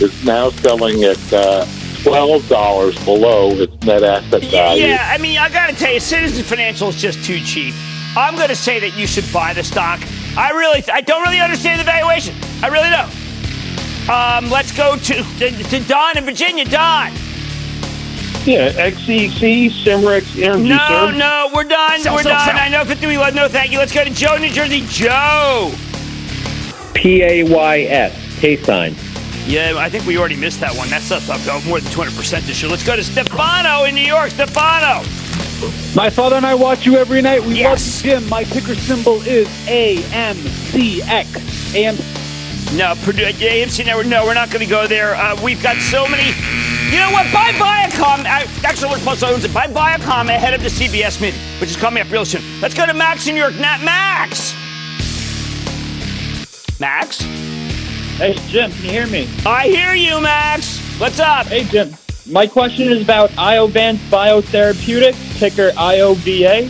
is 0.00 0.24
now 0.24 0.48
selling 0.48 1.04
at 1.04 1.32
uh, 1.32 1.66
twelve 2.02 2.48
dollars 2.48 2.96
below 3.04 3.50
its 3.50 3.74
net 3.84 4.02
asset 4.02 4.42
value. 4.44 4.86
Yeah, 4.86 5.06
I 5.10 5.18
mean, 5.18 5.36
I 5.36 5.50
got 5.50 5.68
to 5.68 5.76
tell 5.76 5.92
you, 5.92 6.00
Citizens 6.00 6.48
Financial 6.48 6.88
is 6.88 6.96
just 6.96 7.22
too 7.24 7.38
cheap. 7.40 7.74
I'm 8.16 8.34
going 8.36 8.48
to 8.48 8.56
say 8.56 8.80
that 8.80 8.96
you 8.96 9.06
should 9.06 9.30
buy 9.30 9.52
the 9.52 9.62
stock. 9.62 10.00
I 10.38 10.50
really, 10.52 10.82
I 10.90 11.02
don't 11.02 11.22
really 11.22 11.40
understand 11.40 11.80
the 11.80 11.84
valuation. 11.84 12.34
I 12.62 12.68
really 12.68 12.88
don't. 12.88 13.12
Um, 14.08 14.50
let's 14.50 14.72
go 14.74 14.96
to, 14.96 15.14
to, 15.38 15.50
to 15.64 15.80
Don 15.86 16.16
in 16.16 16.24
Virginia. 16.24 16.64
Don. 16.64 17.12
Yeah, 18.44 18.72
XCC, 18.72 19.70
Cimarex 19.70 20.42
Energy. 20.42 20.68
No, 20.68 20.78
sir. 20.88 21.12
no, 21.12 21.50
we're 21.54 21.62
done. 21.62 22.00
Sell, 22.00 22.16
we're 22.16 22.24
sell, 22.24 22.32
done. 22.32 22.48
sell. 22.48 22.58
I 22.58 22.68
know 22.68 22.84
50 22.84 23.06
we 23.06 23.16
love. 23.16 23.34
No, 23.34 23.46
thank 23.46 23.70
you. 23.70 23.78
Let's 23.78 23.92
go 23.92 24.02
to 24.02 24.10
Joe, 24.10 24.36
New 24.36 24.50
Jersey. 24.50 24.82
Joe. 24.88 25.72
P 26.92 27.22
A 27.22 27.44
Y 27.44 27.80
S, 27.82 28.40
K 28.40 28.56
sign. 28.56 28.96
Yeah, 29.46 29.74
I 29.76 29.88
think 29.88 30.06
we 30.06 30.18
already 30.18 30.36
missed 30.36 30.58
that 30.60 30.74
one. 30.74 30.88
That's 30.88 31.10
up, 31.12 31.28
up, 31.28 31.44
up 31.46 31.64
more 31.66 31.78
than 31.78 31.92
200% 31.92 32.40
this 32.46 32.60
year. 32.62 32.70
Let's 32.70 32.84
go 32.84 32.96
to 32.96 33.04
Stefano 33.04 33.84
in 33.84 33.94
New 33.94 34.00
York. 34.00 34.30
Stefano. 34.30 35.04
My 35.94 36.10
father 36.10 36.34
and 36.36 36.46
I 36.46 36.54
watch 36.54 36.84
you 36.84 36.96
every 36.96 37.22
night. 37.22 37.44
We 37.44 37.62
love 37.62 37.78
you, 37.78 38.02
Jim. 38.02 38.28
My 38.28 38.42
ticker 38.42 38.74
symbol 38.74 39.22
is 39.22 39.46
AMCX. 39.66 41.74
AM. 41.74 41.96
No, 42.76 42.94
Purdue, 43.04 43.24
AMC 43.24 43.84
Network. 43.84 44.06
No, 44.06 44.24
we're 44.24 44.34
not 44.34 44.50
going 44.50 44.64
to 44.64 44.70
go 44.70 44.86
there. 44.88 45.14
Uh, 45.14 45.40
we've 45.42 45.62
got 45.62 45.76
so 45.76 46.08
many. 46.08 46.32
You 46.92 46.98
know 46.98 47.10
what? 47.10 47.24
Buy 47.32 47.52
Viacom. 47.52 48.20
Uh, 48.20 48.46
actually, 48.68 48.90
we're 48.90 48.98
supposed 48.98 49.20
to 49.20 49.28
own 49.28 49.40
it. 49.40 49.54
Buy 49.54 49.66
Viacom 49.66 50.28
ahead 50.28 50.52
of 50.52 50.62
the 50.62 50.68
CBS 50.68 51.22
meeting, 51.22 51.40
which 51.58 51.70
is 51.70 51.76
coming 51.76 52.02
up 52.02 52.10
real 52.10 52.26
soon. 52.26 52.42
Let's 52.60 52.74
go 52.74 52.84
to 52.84 52.92
Max 52.92 53.26
in 53.26 53.34
New 53.34 53.40
York. 53.40 53.54
Not 53.54 53.80
Max. 53.82 54.52
Max. 56.78 57.22
Hey, 58.18 58.34
Jim, 58.48 58.70
can 58.72 58.84
you 58.84 58.90
hear 58.90 59.06
me? 59.06 59.26
I 59.46 59.68
hear 59.68 59.94
you, 59.94 60.20
Max. 60.20 60.80
What's 61.00 61.18
up? 61.18 61.46
Hey, 61.46 61.64
Jim. 61.64 61.94
My 62.30 62.46
question 62.46 62.92
is 62.92 63.02
about 63.02 63.30
Iovance 63.30 63.96
Biotherapeutics, 64.10 65.38
ticker 65.38 65.70
IOVA. 65.70 66.68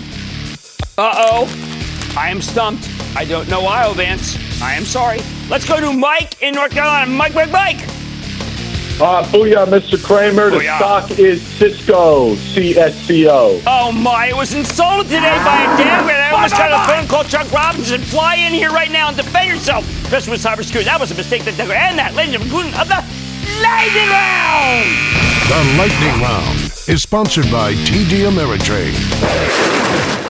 Uh 0.99 1.15
oh. 1.17 2.15
I 2.17 2.29
am 2.29 2.41
stumped. 2.41 2.89
I 3.17 3.25
don't 3.25 3.49
know 3.49 3.63
Iovance. 3.63 4.63
I 4.63 4.75
am 4.75 4.85
sorry. 4.85 5.19
Let's 5.51 5.67
go 5.67 5.81
to 5.81 5.93
Mike 5.93 6.41
in 6.43 6.55
North 6.55 6.71
Carolina. 6.71 7.11
Mike, 7.11 7.35
Mike, 7.35 7.51
Mike. 7.51 8.02
Uh, 9.01 9.25
booyah, 9.25 9.67
Mr. 9.67 10.03
Cramer. 10.03 10.51
The 10.51 10.59
Booyah. 10.59 10.77
stock 10.77 11.11
is 11.19 11.43
Cisco, 11.43 12.35
CSCO. 12.37 13.63
Oh 13.67 13.91
my, 13.93 14.27
it 14.29 14.37
was 14.37 14.55
insulted 14.55 15.05
today 15.09 15.39
by 15.45 15.63
a 15.63 15.77
Democrat. 15.77 16.21
I 16.21 16.31
almost 16.31 16.55
tried 16.55 16.69
to 16.71 16.93
phone 16.93 17.09
call 17.09 17.25
Chuck 17.25 17.51
Robbins. 17.51 17.93
Fly 18.11 18.37
in 18.37 18.53
here 18.53 18.71
right 18.71 18.91
now 18.91 19.09
and 19.09 19.17
defend 19.17 19.49
yourself, 19.49 19.89
especially 20.05 20.33
with 20.33 20.43
cybersecurity. 20.43 20.85
That 20.85 21.01
was 21.01 21.11
a 21.11 21.15
mistake 21.15 21.45
that 21.45 21.59
and 21.59 21.99
that, 21.99 22.15
ladies 22.15 22.35
and 22.37 22.45
gentlemen, 22.45 22.75
of 22.75 22.89
the 22.89 23.03
lightning 23.63 24.09
round. 24.09 25.23
The 25.49 25.75
Lightning 25.77 26.23
Round 26.23 26.73
is 26.89 27.03
sponsored 27.03 27.51
by 27.51 27.75
TD 27.75 28.25
Ameritrade. 28.31 30.29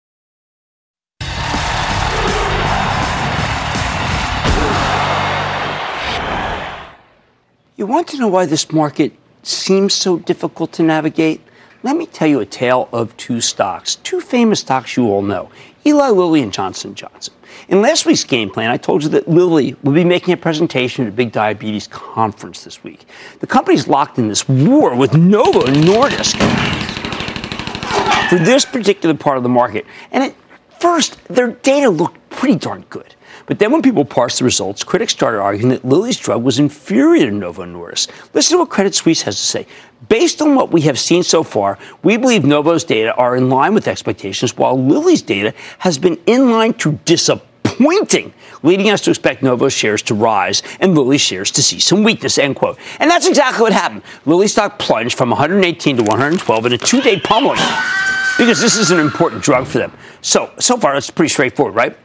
You 7.78 7.86
want 7.86 8.08
to 8.08 8.18
know 8.18 8.28
why 8.28 8.48
this 8.48 8.72
market 8.72 9.14
seems 9.44 9.94
so 9.94 10.18
difficult 10.18 10.72
to 10.74 10.84
navigate? 10.84 11.42
Let 11.84 11.96
me 11.96 12.08
tell 12.08 12.28
you 12.28 12.40
a 12.40 12.46
tale 12.46 12.90
of 12.92 13.16
two 13.18 13.40
stocks, 13.40 13.98
two 13.98 14.20
famous 14.20 14.62
stocks 14.62 14.98
you 14.98 15.06
all 15.06 15.22
know, 15.22 15.52
Eli 15.86 16.10
Lilly 16.10 16.42
and 16.42 16.52
Johnson 16.52 16.96
Johnson. 16.96 17.36
In 17.70 17.84
last 17.84 18.08
week's 18.08 18.24
game 18.24 18.50
plan, 18.50 18.72
I 18.72 18.78
told 18.78 19.04
you 19.04 19.10
that 19.10 19.28
Lilly 19.28 19.76
will 19.84 19.94
be 19.94 20.04
making 20.04 20.34
a 20.34 20.38
presentation 20.38 21.06
at 21.06 21.14
a 21.14 21.16
big 21.16 21.32
diabetes 21.32 21.86
conference 21.86 22.64
this 22.64 22.84
week. 22.84 23.06
The 23.42 23.48
company's 23.48 23.88
locked 23.88 24.18
in 24.18 24.28
this 24.28 24.50
war 24.50 24.96
with 24.96 25.14
Novo 25.14 25.62
Nordisk 25.62 26.36
for 28.28 28.40
this 28.40 28.66
particular 28.66 29.14
part 29.14 29.38
of 29.38 29.44
the 29.44 29.50
market. 29.50 29.86
And 30.12 30.24
at 30.24 30.36
first, 30.80 31.24
their 31.26 31.50
data 31.52 31.92
looked 31.92 32.27
pretty 32.38 32.56
darn 32.56 32.86
good. 32.90 33.16
But 33.48 33.60
then 33.60 33.72
when 33.72 33.82
people 33.82 34.06
parsed 34.06 34.40
the 34.40 34.46
results, 34.46 34.84
critics 34.84 35.12
started 35.12 35.40
arguing 35.40 35.70
that 35.70 35.84
Lilly's 35.84 36.18
drug 36.18 36.44
was 36.44 36.60
inferior 36.60 37.26
to 37.26 37.32
Novo 37.32 37.66
Nordisk. 37.66 38.10
Listen 38.34 38.58
to 38.58 38.60
what 38.60 38.70
Credit 38.70 38.94
Suisse 38.94 39.24
has 39.24 39.36
to 39.36 39.42
say. 39.42 39.68
Based 40.08 40.42
on 40.42 40.54
what 40.54 40.72
we 40.72 40.82
have 40.82 41.00
seen 41.00 41.24
so 41.24 41.44
far, 41.44 41.80
we 42.04 42.16
believe 42.16 42.46
Novo's 42.46 42.84
data 42.84 43.14
are 43.16 43.36
in 43.36 43.50
line 43.50 43.74
with 43.74 43.88
expectations, 43.88 44.56
while 44.56 44.80
Lilly's 44.80 45.24
data 45.24 45.54
has 45.80 45.98
been 45.98 46.20
in 46.28 46.52
line 46.52 46.74
to 46.76 47.00
disappointing, 47.06 48.34
leading 48.62 48.90
us 48.92 49.02
to 49.02 49.10
expect 49.10 49.42
Novo's 49.42 49.74
shares 49.74 50.04
to 50.04 50.14
rise 50.14 50.62
and 50.80 50.94
Lilly's 50.94 51.22
shares 51.22 51.50
to 51.52 51.64
see 51.64 51.80
some 51.80 52.04
weakness, 52.04 52.38
end 52.38 52.56
quote. 52.56 52.78
And 53.00 53.10
that's 53.10 53.28
exactly 53.28 53.64
what 53.64 53.74
happened. 53.74 54.04
Lilly 54.28 54.48
stock 54.48 54.78
plunged 54.78 55.18
from 55.18 55.32
118 55.32 55.98
to 55.98 56.04
112 56.04 56.66
in 56.68 56.74
a 56.74 56.78
two-day 56.78 57.20
pummeling 57.22 57.60
because 58.38 58.62
this 58.62 58.78
is 58.78 58.92
an 58.92 59.00
important 59.00 59.42
drug 59.42 59.66
for 59.66 59.80
them. 59.80 59.92
So, 60.22 60.52
so 60.60 60.78
far, 60.78 60.96
it's 60.96 61.10
pretty 61.10 61.30
straightforward, 61.30 61.74
right? 61.74 61.98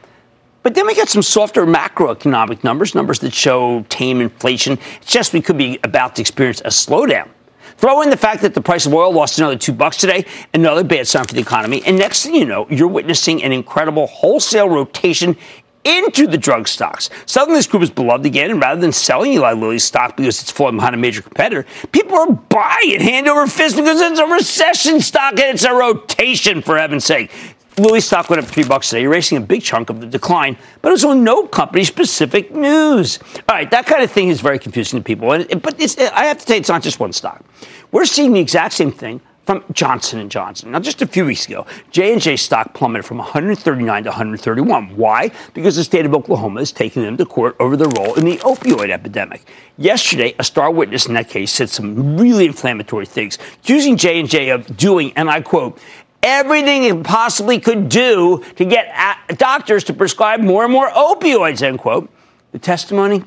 But 0.63 0.75
then 0.75 0.87
we 0.87 0.95
get 0.95 1.09
some 1.09 1.21
softer 1.21 1.65
macroeconomic 1.65 2.63
numbers, 2.63 2.95
numbers 2.95 3.19
that 3.19 3.33
show 3.33 3.85
tame 3.89 4.21
inflation. 4.21 4.79
It's 5.01 5.11
just 5.11 5.33
we 5.33 5.41
could 5.41 5.57
be 5.57 5.79
about 5.83 6.15
to 6.15 6.21
experience 6.21 6.61
a 6.61 6.69
slowdown. 6.69 7.29
Throw 7.77 8.01
in 8.01 8.09
the 8.09 8.17
fact 8.17 8.41
that 8.43 8.53
the 8.53 8.61
price 8.61 8.85
of 8.85 8.93
oil 8.93 9.11
lost 9.11 9.39
another 9.39 9.57
two 9.57 9.73
bucks 9.73 9.97
today, 9.97 10.25
another 10.53 10.83
bad 10.83 11.07
sign 11.07 11.25
for 11.25 11.33
the 11.33 11.41
economy. 11.41 11.83
And 11.85 11.97
next 11.97 12.23
thing 12.23 12.35
you 12.35 12.45
know, 12.45 12.65
you're 12.69 12.87
witnessing 12.87 13.43
an 13.43 13.51
incredible 13.51 14.07
wholesale 14.07 14.69
rotation 14.69 15.35
into 15.83 16.27
the 16.27 16.37
drug 16.37 16.67
stocks. 16.67 17.09
Suddenly, 17.25 17.59
this 17.59 17.67
group 17.67 17.83
is 17.83 17.89
beloved 17.89 18.25
again, 18.25 18.51
and 18.51 18.61
rather 18.61 18.79
than 18.79 18.93
selling 18.93 19.33
Eli 19.33 19.53
Lilly's 19.53 19.83
stock 19.83 20.15
because 20.15 20.41
it's 20.41 20.51
falling 20.51 20.77
behind 20.77 20.95
a 20.95 20.97
major 20.97 21.21
competitor, 21.21 21.65
people 21.91 22.17
are 22.17 22.31
buying 22.31 23.01
hand 23.01 23.27
over 23.27 23.47
fist 23.47 23.75
because 23.75 23.99
it's 23.99 24.19
a 24.19 24.25
recession 24.25 25.01
stock 25.01 25.31
and 25.33 25.55
it's 25.55 25.65
a 25.65 25.73
rotation, 25.73 26.61
for 26.61 26.77
heaven's 26.77 27.03
sake. 27.03 27.31
Lilly 27.77 28.01
stock 28.01 28.29
went 28.29 28.41
up 28.41 28.47
three 28.47 28.63
bucks 28.63 28.89
today, 28.89 29.03
erasing 29.03 29.37
a 29.37 29.41
big 29.41 29.63
chunk 29.63 29.89
of 29.89 29.99
the 29.99 30.05
decline, 30.05 30.57
but 30.81 30.89
it 30.89 30.91
was 30.91 31.05
on 31.05 31.23
no 31.23 31.47
company 31.47 31.83
specific 31.83 32.53
news. 32.53 33.19
All 33.49 33.55
right, 33.55 33.69
that 33.71 33.85
kind 33.87 34.03
of 34.03 34.11
thing 34.11 34.29
is 34.29 34.41
very 34.41 34.59
confusing 34.59 34.99
to 34.99 35.03
people. 35.03 35.31
And, 35.31 35.61
but 35.61 35.81
I 35.99 36.25
have 36.25 36.37
to 36.37 36.47
say, 36.47 36.57
it's 36.57 36.69
not 36.69 36.83
just 36.83 36.99
one 36.99 37.13
stock. 37.13 37.43
We're 37.91 38.05
seeing 38.05 38.33
the 38.33 38.39
exact 38.39 38.75
same 38.75 38.91
thing 38.91 39.21
from 39.45 39.63
Johnson 39.73 40.27
& 40.29 40.29
Johnson. 40.29 40.71
Now, 40.71 40.79
just 40.79 41.01
a 41.01 41.07
few 41.07 41.25
weeks 41.25 41.47
ago, 41.47 41.65
J&J 41.91 42.37
stock 42.37 42.73
plummeted 42.73 43.05
from 43.05 43.17
139 43.17 44.03
to 44.03 44.09
131. 44.09 44.95
Why? 44.95 45.31
Because 45.53 45.75
the 45.75 45.83
state 45.83 46.05
of 46.05 46.13
Oklahoma 46.13 46.61
is 46.61 46.71
taking 46.71 47.03
them 47.03 47.17
to 47.17 47.25
court 47.25 47.55
over 47.59 47.75
their 47.75 47.89
role 47.89 48.13
in 48.15 48.25
the 48.25 48.37
opioid 48.37 48.89
epidemic. 48.89 49.45
Yesterday, 49.77 50.33
a 50.39 50.43
star 50.43 50.71
witness 50.71 51.07
in 51.07 51.13
that 51.15 51.29
case 51.29 51.51
said 51.51 51.69
some 51.69 52.17
really 52.17 52.45
inflammatory 52.45 53.05
things, 53.05 53.37
accusing 53.61 53.97
J&J 53.97 54.49
of 54.49 54.77
doing, 54.77 55.11
and 55.15 55.29
I 55.29 55.41
quote, 55.41 55.77
everything 56.23 56.85
it 56.85 57.03
possibly 57.03 57.59
could 57.59 57.89
do 57.89 58.43
to 58.55 58.65
get 58.65 58.95
doctors 59.37 59.83
to 59.85 59.93
prescribe 59.93 60.39
more 60.39 60.63
and 60.63 60.73
more 60.73 60.89
opioids, 60.89 61.61
end 61.61 61.79
quote. 61.79 62.09
The 62.51 62.59
testimony, 62.59 63.23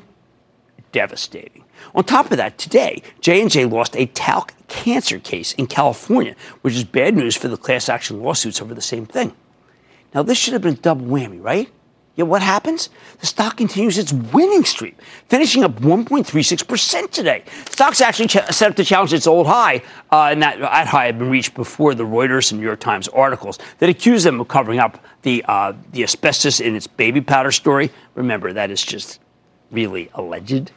devastating. 0.91 1.63
On 1.93 2.03
top 2.03 2.31
of 2.31 2.37
that, 2.37 2.57
today, 2.57 3.01
J&J 3.21 3.65
lost 3.65 3.95
a 3.95 4.07
talc 4.07 4.53
cancer 4.67 5.19
case 5.19 5.53
in 5.53 5.67
California, 5.67 6.35
which 6.61 6.75
is 6.75 6.83
bad 6.83 7.15
news 7.15 7.35
for 7.35 7.47
the 7.47 7.57
class 7.57 7.89
action 7.89 8.21
lawsuits 8.21 8.61
over 8.61 8.73
the 8.73 8.81
same 8.81 9.05
thing. 9.05 9.33
Now, 10.13 10.23
this 10.23 10.37
should 10.37 10.53
have 10.53 10.61
been 10.61 10.73
a 10.73 10.77
double 10.77 11.05
whammy, 11.05 11.41
right? 11.41 11.69
Yet 12.17 12.25
what 12.25 12.41
happens? 12.41 12.89
The 13.19 13.27
stock 13.27 13.57
continues 13.57 13.99
its 13.99 14.11
winning 14.11 14.65
streak, 14.65 14.97
finishing 15.29 15.63
up 15.63 15.79
1.36% 15.79 17.11
today. 17.11 17.43
Stock's 17.69 18.01
actually 18.01 18.27
ch- 18.27 18.43
set 18.49 18.71
up 18.71 18.75
to 18.75 18.83
challenge 18.83 19.13
its 19.13 19.27
old 19.27 19.45
high, 19.45 19.83
uh, 20.11 20.29
and 20.31 20.41
that, 20.41 20.59
that 20.59 20.87
high 20.87 21.05
had 21.05 21.19
been 21.19 21.29
reached 21.29 21.53
before 21.53 21.93
the 21.93 22.03
Reuters 22.03 22.51
and 22.51 22.59
New 22.59 22.65
York 22.65 22.79
Times 22.79 23.07
articles 23.09 23.59
that 23.77 23.87
accused 23.87 24.25
them 24.25 24.41
of 24.41 24.47
covering 24.47 24.79
up 24.79 24.97
the, 25.21 25.45
uh, 25.47 25.73
the 25.91 26.03
asbestos 26.03 26.59
in 26.59 26.75
its 26.75 26.87
baby 26.87 27.21
powder 27.21 27.51
story. 27.51 27.91
Remember, 28.15 28.51
that 28.51 28.71
is 28.71 28.83
just 28.83 29.19
really 29.69 30.09
alleged. 30.15 30.71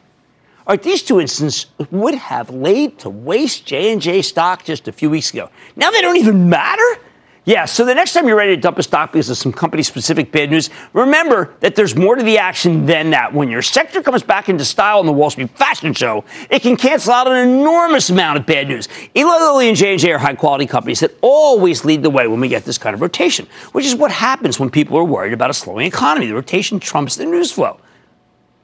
All 0.66 0.74
right, 0.74 0.82
these 0.82 1.03
two 1.03 1.20
instances 1.20 1.66
would 1.91 2.14
have 2.16 2.51
laid 2.51 2.99
to 2.99 3.09
waste 3.09 3.64
J&J 3.64 4.20
stock 4.20 4.62
just 4.62 4.88
a 4.88 4.93
few 4.93 5.09
weeks 5.09 5.32
ago. 5.32 5.49
Now 5.74 5.91
they 5.91 6.03
don't 6.03 6.18
even 6.18 6.51
matter? 6.51 7.01
Yeah, 7.47 7.64
so 7.64 7.86
the 7.86 7.95
next 7.95 8.12
time 8.12 8.28
you're 8.28 8.36
ready 8.36 8.55
to 8.55 8.61
dump 8.61 8.78
a 8.78 8.82
stock 8.82 9.12
because 9.12 9.30
of 9.30 9.36
some 9.38 9.51
company 9.51 9.82
specific 9.82 10.30
bad 10.30 10.51
news, 10.51 10.68
remember 10.93 11.55
that 11.61 11.74
there's 11.74 11.97
more 11.97 12.14
to 12.14 12.22
the 12.22 12.36
action 12.36 12.84
than 12.84 13.11
that. 13.11 13.32
When 13.32 13.51
your 13.51 13.62
sector 13.62 14.03
comes 14.03 14.22
back 14.22 14.51
into 14.51 14.62
style 14.64 15.01
in 15.01 15.07
the 15.07 15.12
Wall 15.12 15.30
Street 15.30 15.49
fashion 15.51 15.95
show, 15.95 16.24
it 16.51 16.61
can 16.61 16.76
cancel 16.76 17.12
out 17.14 17.28
an 17.28 17.49
enormous 17.49 18.11
amount 18.11 18.38
of 18.38 18.45
bad 18.45 18.68
news. 18.68 18.88
Eli 19.16 19.38
Lilly 19.38 19.68
and 19.68 19.76
J&J 19.76 20.12
are 20.12 20.18
high 20.18 20.34
quality 20.34 20.66
companies 20.66 21.01
that 21.01 21.16
always 21.22 21.82
lead 21.84 22.03
the 22.03 22.11
way 22.11 22.28
when 22.28 22.41
we 22.41 22.49
get 22.49 22.66
this 22.66 22.76
kind 22.76 22.93
of 22.93 23.01
rotation, 23.01 23.47
which 23.72 23.86
is 23.86 23.95
what 23.95 24.11
happens 24.11 24.61
when 24.61 24.68
people 24.68 24.99
are 24.99 25.05
worried 25.05 25.32
about 25.32 25.49
a 25.49 25.55
slowing 25.55 25.86
economy. 25.86 26.26
The 26.26 26.34
rotation 26.34 26.78
trumps 26.78 27.16
the 27.16 27.24
news 27.24 27.51
flow. 27.51 27.80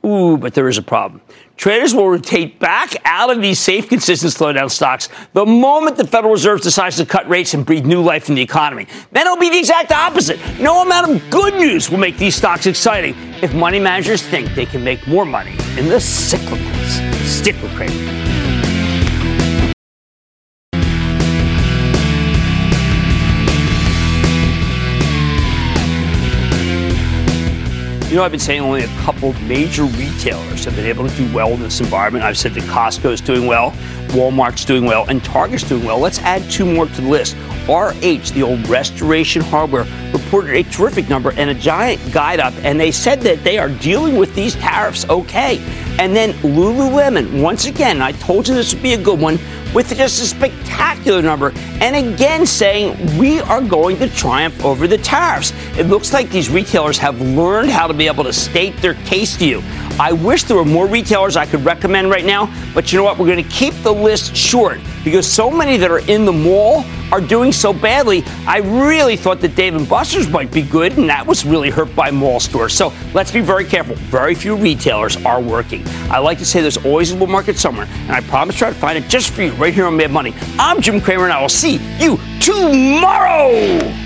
Ooh, 0.07 0.37
but 0.37 0.55
there 0.55 0.69
is 0.69 0.79
a 0.79 0.83
problem. 0.83 1.21
Traders 1.57 1.95
will 1.95 2.09
rotate 2.09 2.61
back 2.61 2.95
out 3.05 3.31
of 3.31 3.41
these 3.41 3.59
safe, 3.59 3.89
consistent 3.89 4.33
slowdown 4.33 4.71
stocks 4.71 5.09
the 5.33 5.45
moment 5.45 5.97
the 5.97 6.07
Federal 6.07 6.33
Reserve 6.33 6.61
decides 6.61 6.97
to 6.99 7.07
cut 7.07 7.29
rates 7.29 7.55
and 7.55 7.67
breathe 7.67 7.87
new 7.87 8.03
life 8.03 8.29
in 8.29 8.35
the 8.35 8.43
economy. 8.43 8.87
Then 9.11 9.27
it'll 9.27 9.39
be 9.39 9.51
the 9.51 9.59
exact 9.59 9.91
opposite. 9.91 10.39
No 10.61 10.83
amount 10.83 11.11
of 11.11 11.31
good 11.31 11.55
news 11.55 11.91
will 11.91 11.99
make 11.99 12.19
these 12.19 12.37
stocks 12.37 12.67
exciting 12.67 13.17
if 13.43 13.53
money 13.55 13.81
managers 13.81 14.23
think 14.23 14.55
they 14.55 14.67
can 14.67 14.85
make 14.85 15.07
more 15.09 15.25
money 15.25 15.53
in 15.77 15.89
the 15.89 15.97
cyclicals. 15.97 17.27
Stick 17.27 17.61
with 17.63 17.75
Cramer. 17.75 18.56
You 28.17 28.21
know, 28.21 28.25
I've 28.25 28.31
been 28.31 28.41
saying 28.41 28.63
only 28.63 28.83
a 28.83 28.89
couple 29.03 29.35
major 29.43 29.85
retailers 29.85 30.65
have 30.65 30.75
been 30.75 30.87
able 30.87 31.07
to 31.07 31.15
do 31.17 31.35
well 31.35 31.51
in 31.51 31.61
this 31.61 31.81
environment. 31.81 32.25
I've 32.25 32.39
said 32.39 32.55
that 32.55 32.63
Costco's 32.63 33.21
doing 33.21 33.47
well, 33.47 33.73
Walmart's 34.13 34.65
doing 34.65 34.87
well, 34.87 35.05
and 35.11 35.23
Target's 35.23 35.65
doing 35.65 35.85
well. 35.85 35.99
Let's 35.99 36.19
add 36.21 36.51
two 36.51 36.65
more 36.65 36.87
to 36.87 37.01
the 37.03 37.09
list. 37.11 37.37
RH, 37.69 38.33
the 38.33 38.43
old 38.43 38.67
restoration 38.69 39.43
hardware, 39.43 39.85
reported 40.15 40.55
a 40.55 40.63
terrific 40.71 41.11
number 41.11 41.33
and 41.33 41.51
a 41.51 41.55
giant 41.55 42.01
guide 42.11 42.41
up, 42.41 42.55
and 42.65 42.81
they 42.81 42.91
said 42.91 43.21
that 43.21 43.45
they 43.45 43.59
are 43.59 43.69
dealing 43.69 44.17
with 44.17 44.35
these 44.35 44.55
tariffs 44.55 45.07
okay. 45.11 45.59
And 45.99 46.15
then 46.15 46.33
Lululemon, 46.35 47.41
once 47.41 47.67
again, 47.67 48.03
I 48.03 48.13
told 48.13 48.47
you 48.47 48.55
this 48.55 48.75
would 48.75 48.83
be 48.83 48.93
a 48.93 49.03
good 49.03 49.19
one, 49.19 49.39
with 49.75 49.95
just 49.95 50.23
a 50.23 50.27
spectacular 50.27 51.21
number, 51.21 51.53
and 51.81 51.97
again 51.97 52.47
saying 52.47 53.19
we 53.19 53.41
are 53.41 53.61
going 53.61 53.99
to 53.99 54.09
triumph 54.09 54.65
over 54.65 54.87
the 54.87 54.97
tariffs. 54.99 55.53
It 55.79 55.87
looks 55.87 56.13
like 56.13 56.31
these 56.31 56.49
retailers 56.49 56.97
have 56.99 57.21
learned 57.21 57.71
how 57.71 57.87
to 57.87 57.95
be 57.95 58.07
able 58.07 58.25
to 58.25 58.33
state 58.33 58.77
their 58.79 58.95
case 59.05 59.37
to 59.39 59.47
you. 59.47 59.63
I 59.99 60.13
wish 60.13 60.45
there 60.45 60.57
were 60.57 60.65
more 60.65 60.87
retailers 60.87 61.37
I 61.37 61.47
could 61.47 61.65
recommend 61.65 62.11
right 62.11 62.25
now, 62.25 62.53
but 62.75 62.93
you 62.93 62.99
know 62.99 63.05
what? 63.05 63.19
We're 63.19 63.27
going 63.27 63.43
to 63.43 63.51
keep 63.51 63.75
the 63.83 63.93
list 63.93 64.35
short 64.35 64.81
because 65.07 65.25
so 65.25 65.49
many 65.49 65.77
that 65.77 65.89
are 65.89 66.01
in 66.11 66.25
the 66.25 66.33
mall 66.33 66.85
are 67.13 67.21
doing 67.21 67.53
so 67.53 67.73
badly. 67.73 68.25
I 68.45 68.59
really 68.59 69.17
thought 69.17 69.41
that 69.43 69.55
Dave 69.55 69.89
& 69.89 69.89
Buster's 69.89 70.29
might 70.29 70.51
be 70.51 70.63
good, 70.63 70.99
and 70.99 71.09
that 71.09 71.25
was 71.25 71.47
really 71.47 71.71
hurt 71.71 71.95
by 71.95 72.11
mall 72.11 72.41
stores. 72.41 72.75
So 72.75 72.93
let's 73.15 73.31
be 73.31 73.41
very 73.41 73.65
careful. 73.65 73.95
Very 73.95 74.35
few 74.35 74.57
retailers 74.57 75.17
are 75.25 75.41
working. 75.41 75.87
I 76.11 76.19
like 76.19 76.39
to 76.39 76.45
say 76.45 76.61
there's 76.61 76.85
always 76.85 77.13
a 77.13 77.17
bull 77.17 77.29
market 77.29 77.57
somewhere, 77.57 77.87
and 77.89 78.11
I 78.11 78.21
promise 78.23 78.57
to 78.57 78.59
try 78.59 78.71
to 78.71 78.75
find 78.75 78.99
it 78.99 79.09
just 79.09 79.31
for 79.31 79.43
you 79.43 79.53
right 79.53 79.73
here 79.73 79.87
on 79.87 79.97
Mad 79.97 80.11
Money. 80.11 80.35
I'm 80.59 80.81
Jim 80.81 81.01
Cramer, 81.01 81.23
and 81.23 81.33
I 81.33 81.41
will 81.41 81.49
see 81.49 81.77
you 82.01 82.19
tomorrow. 82.41 84.06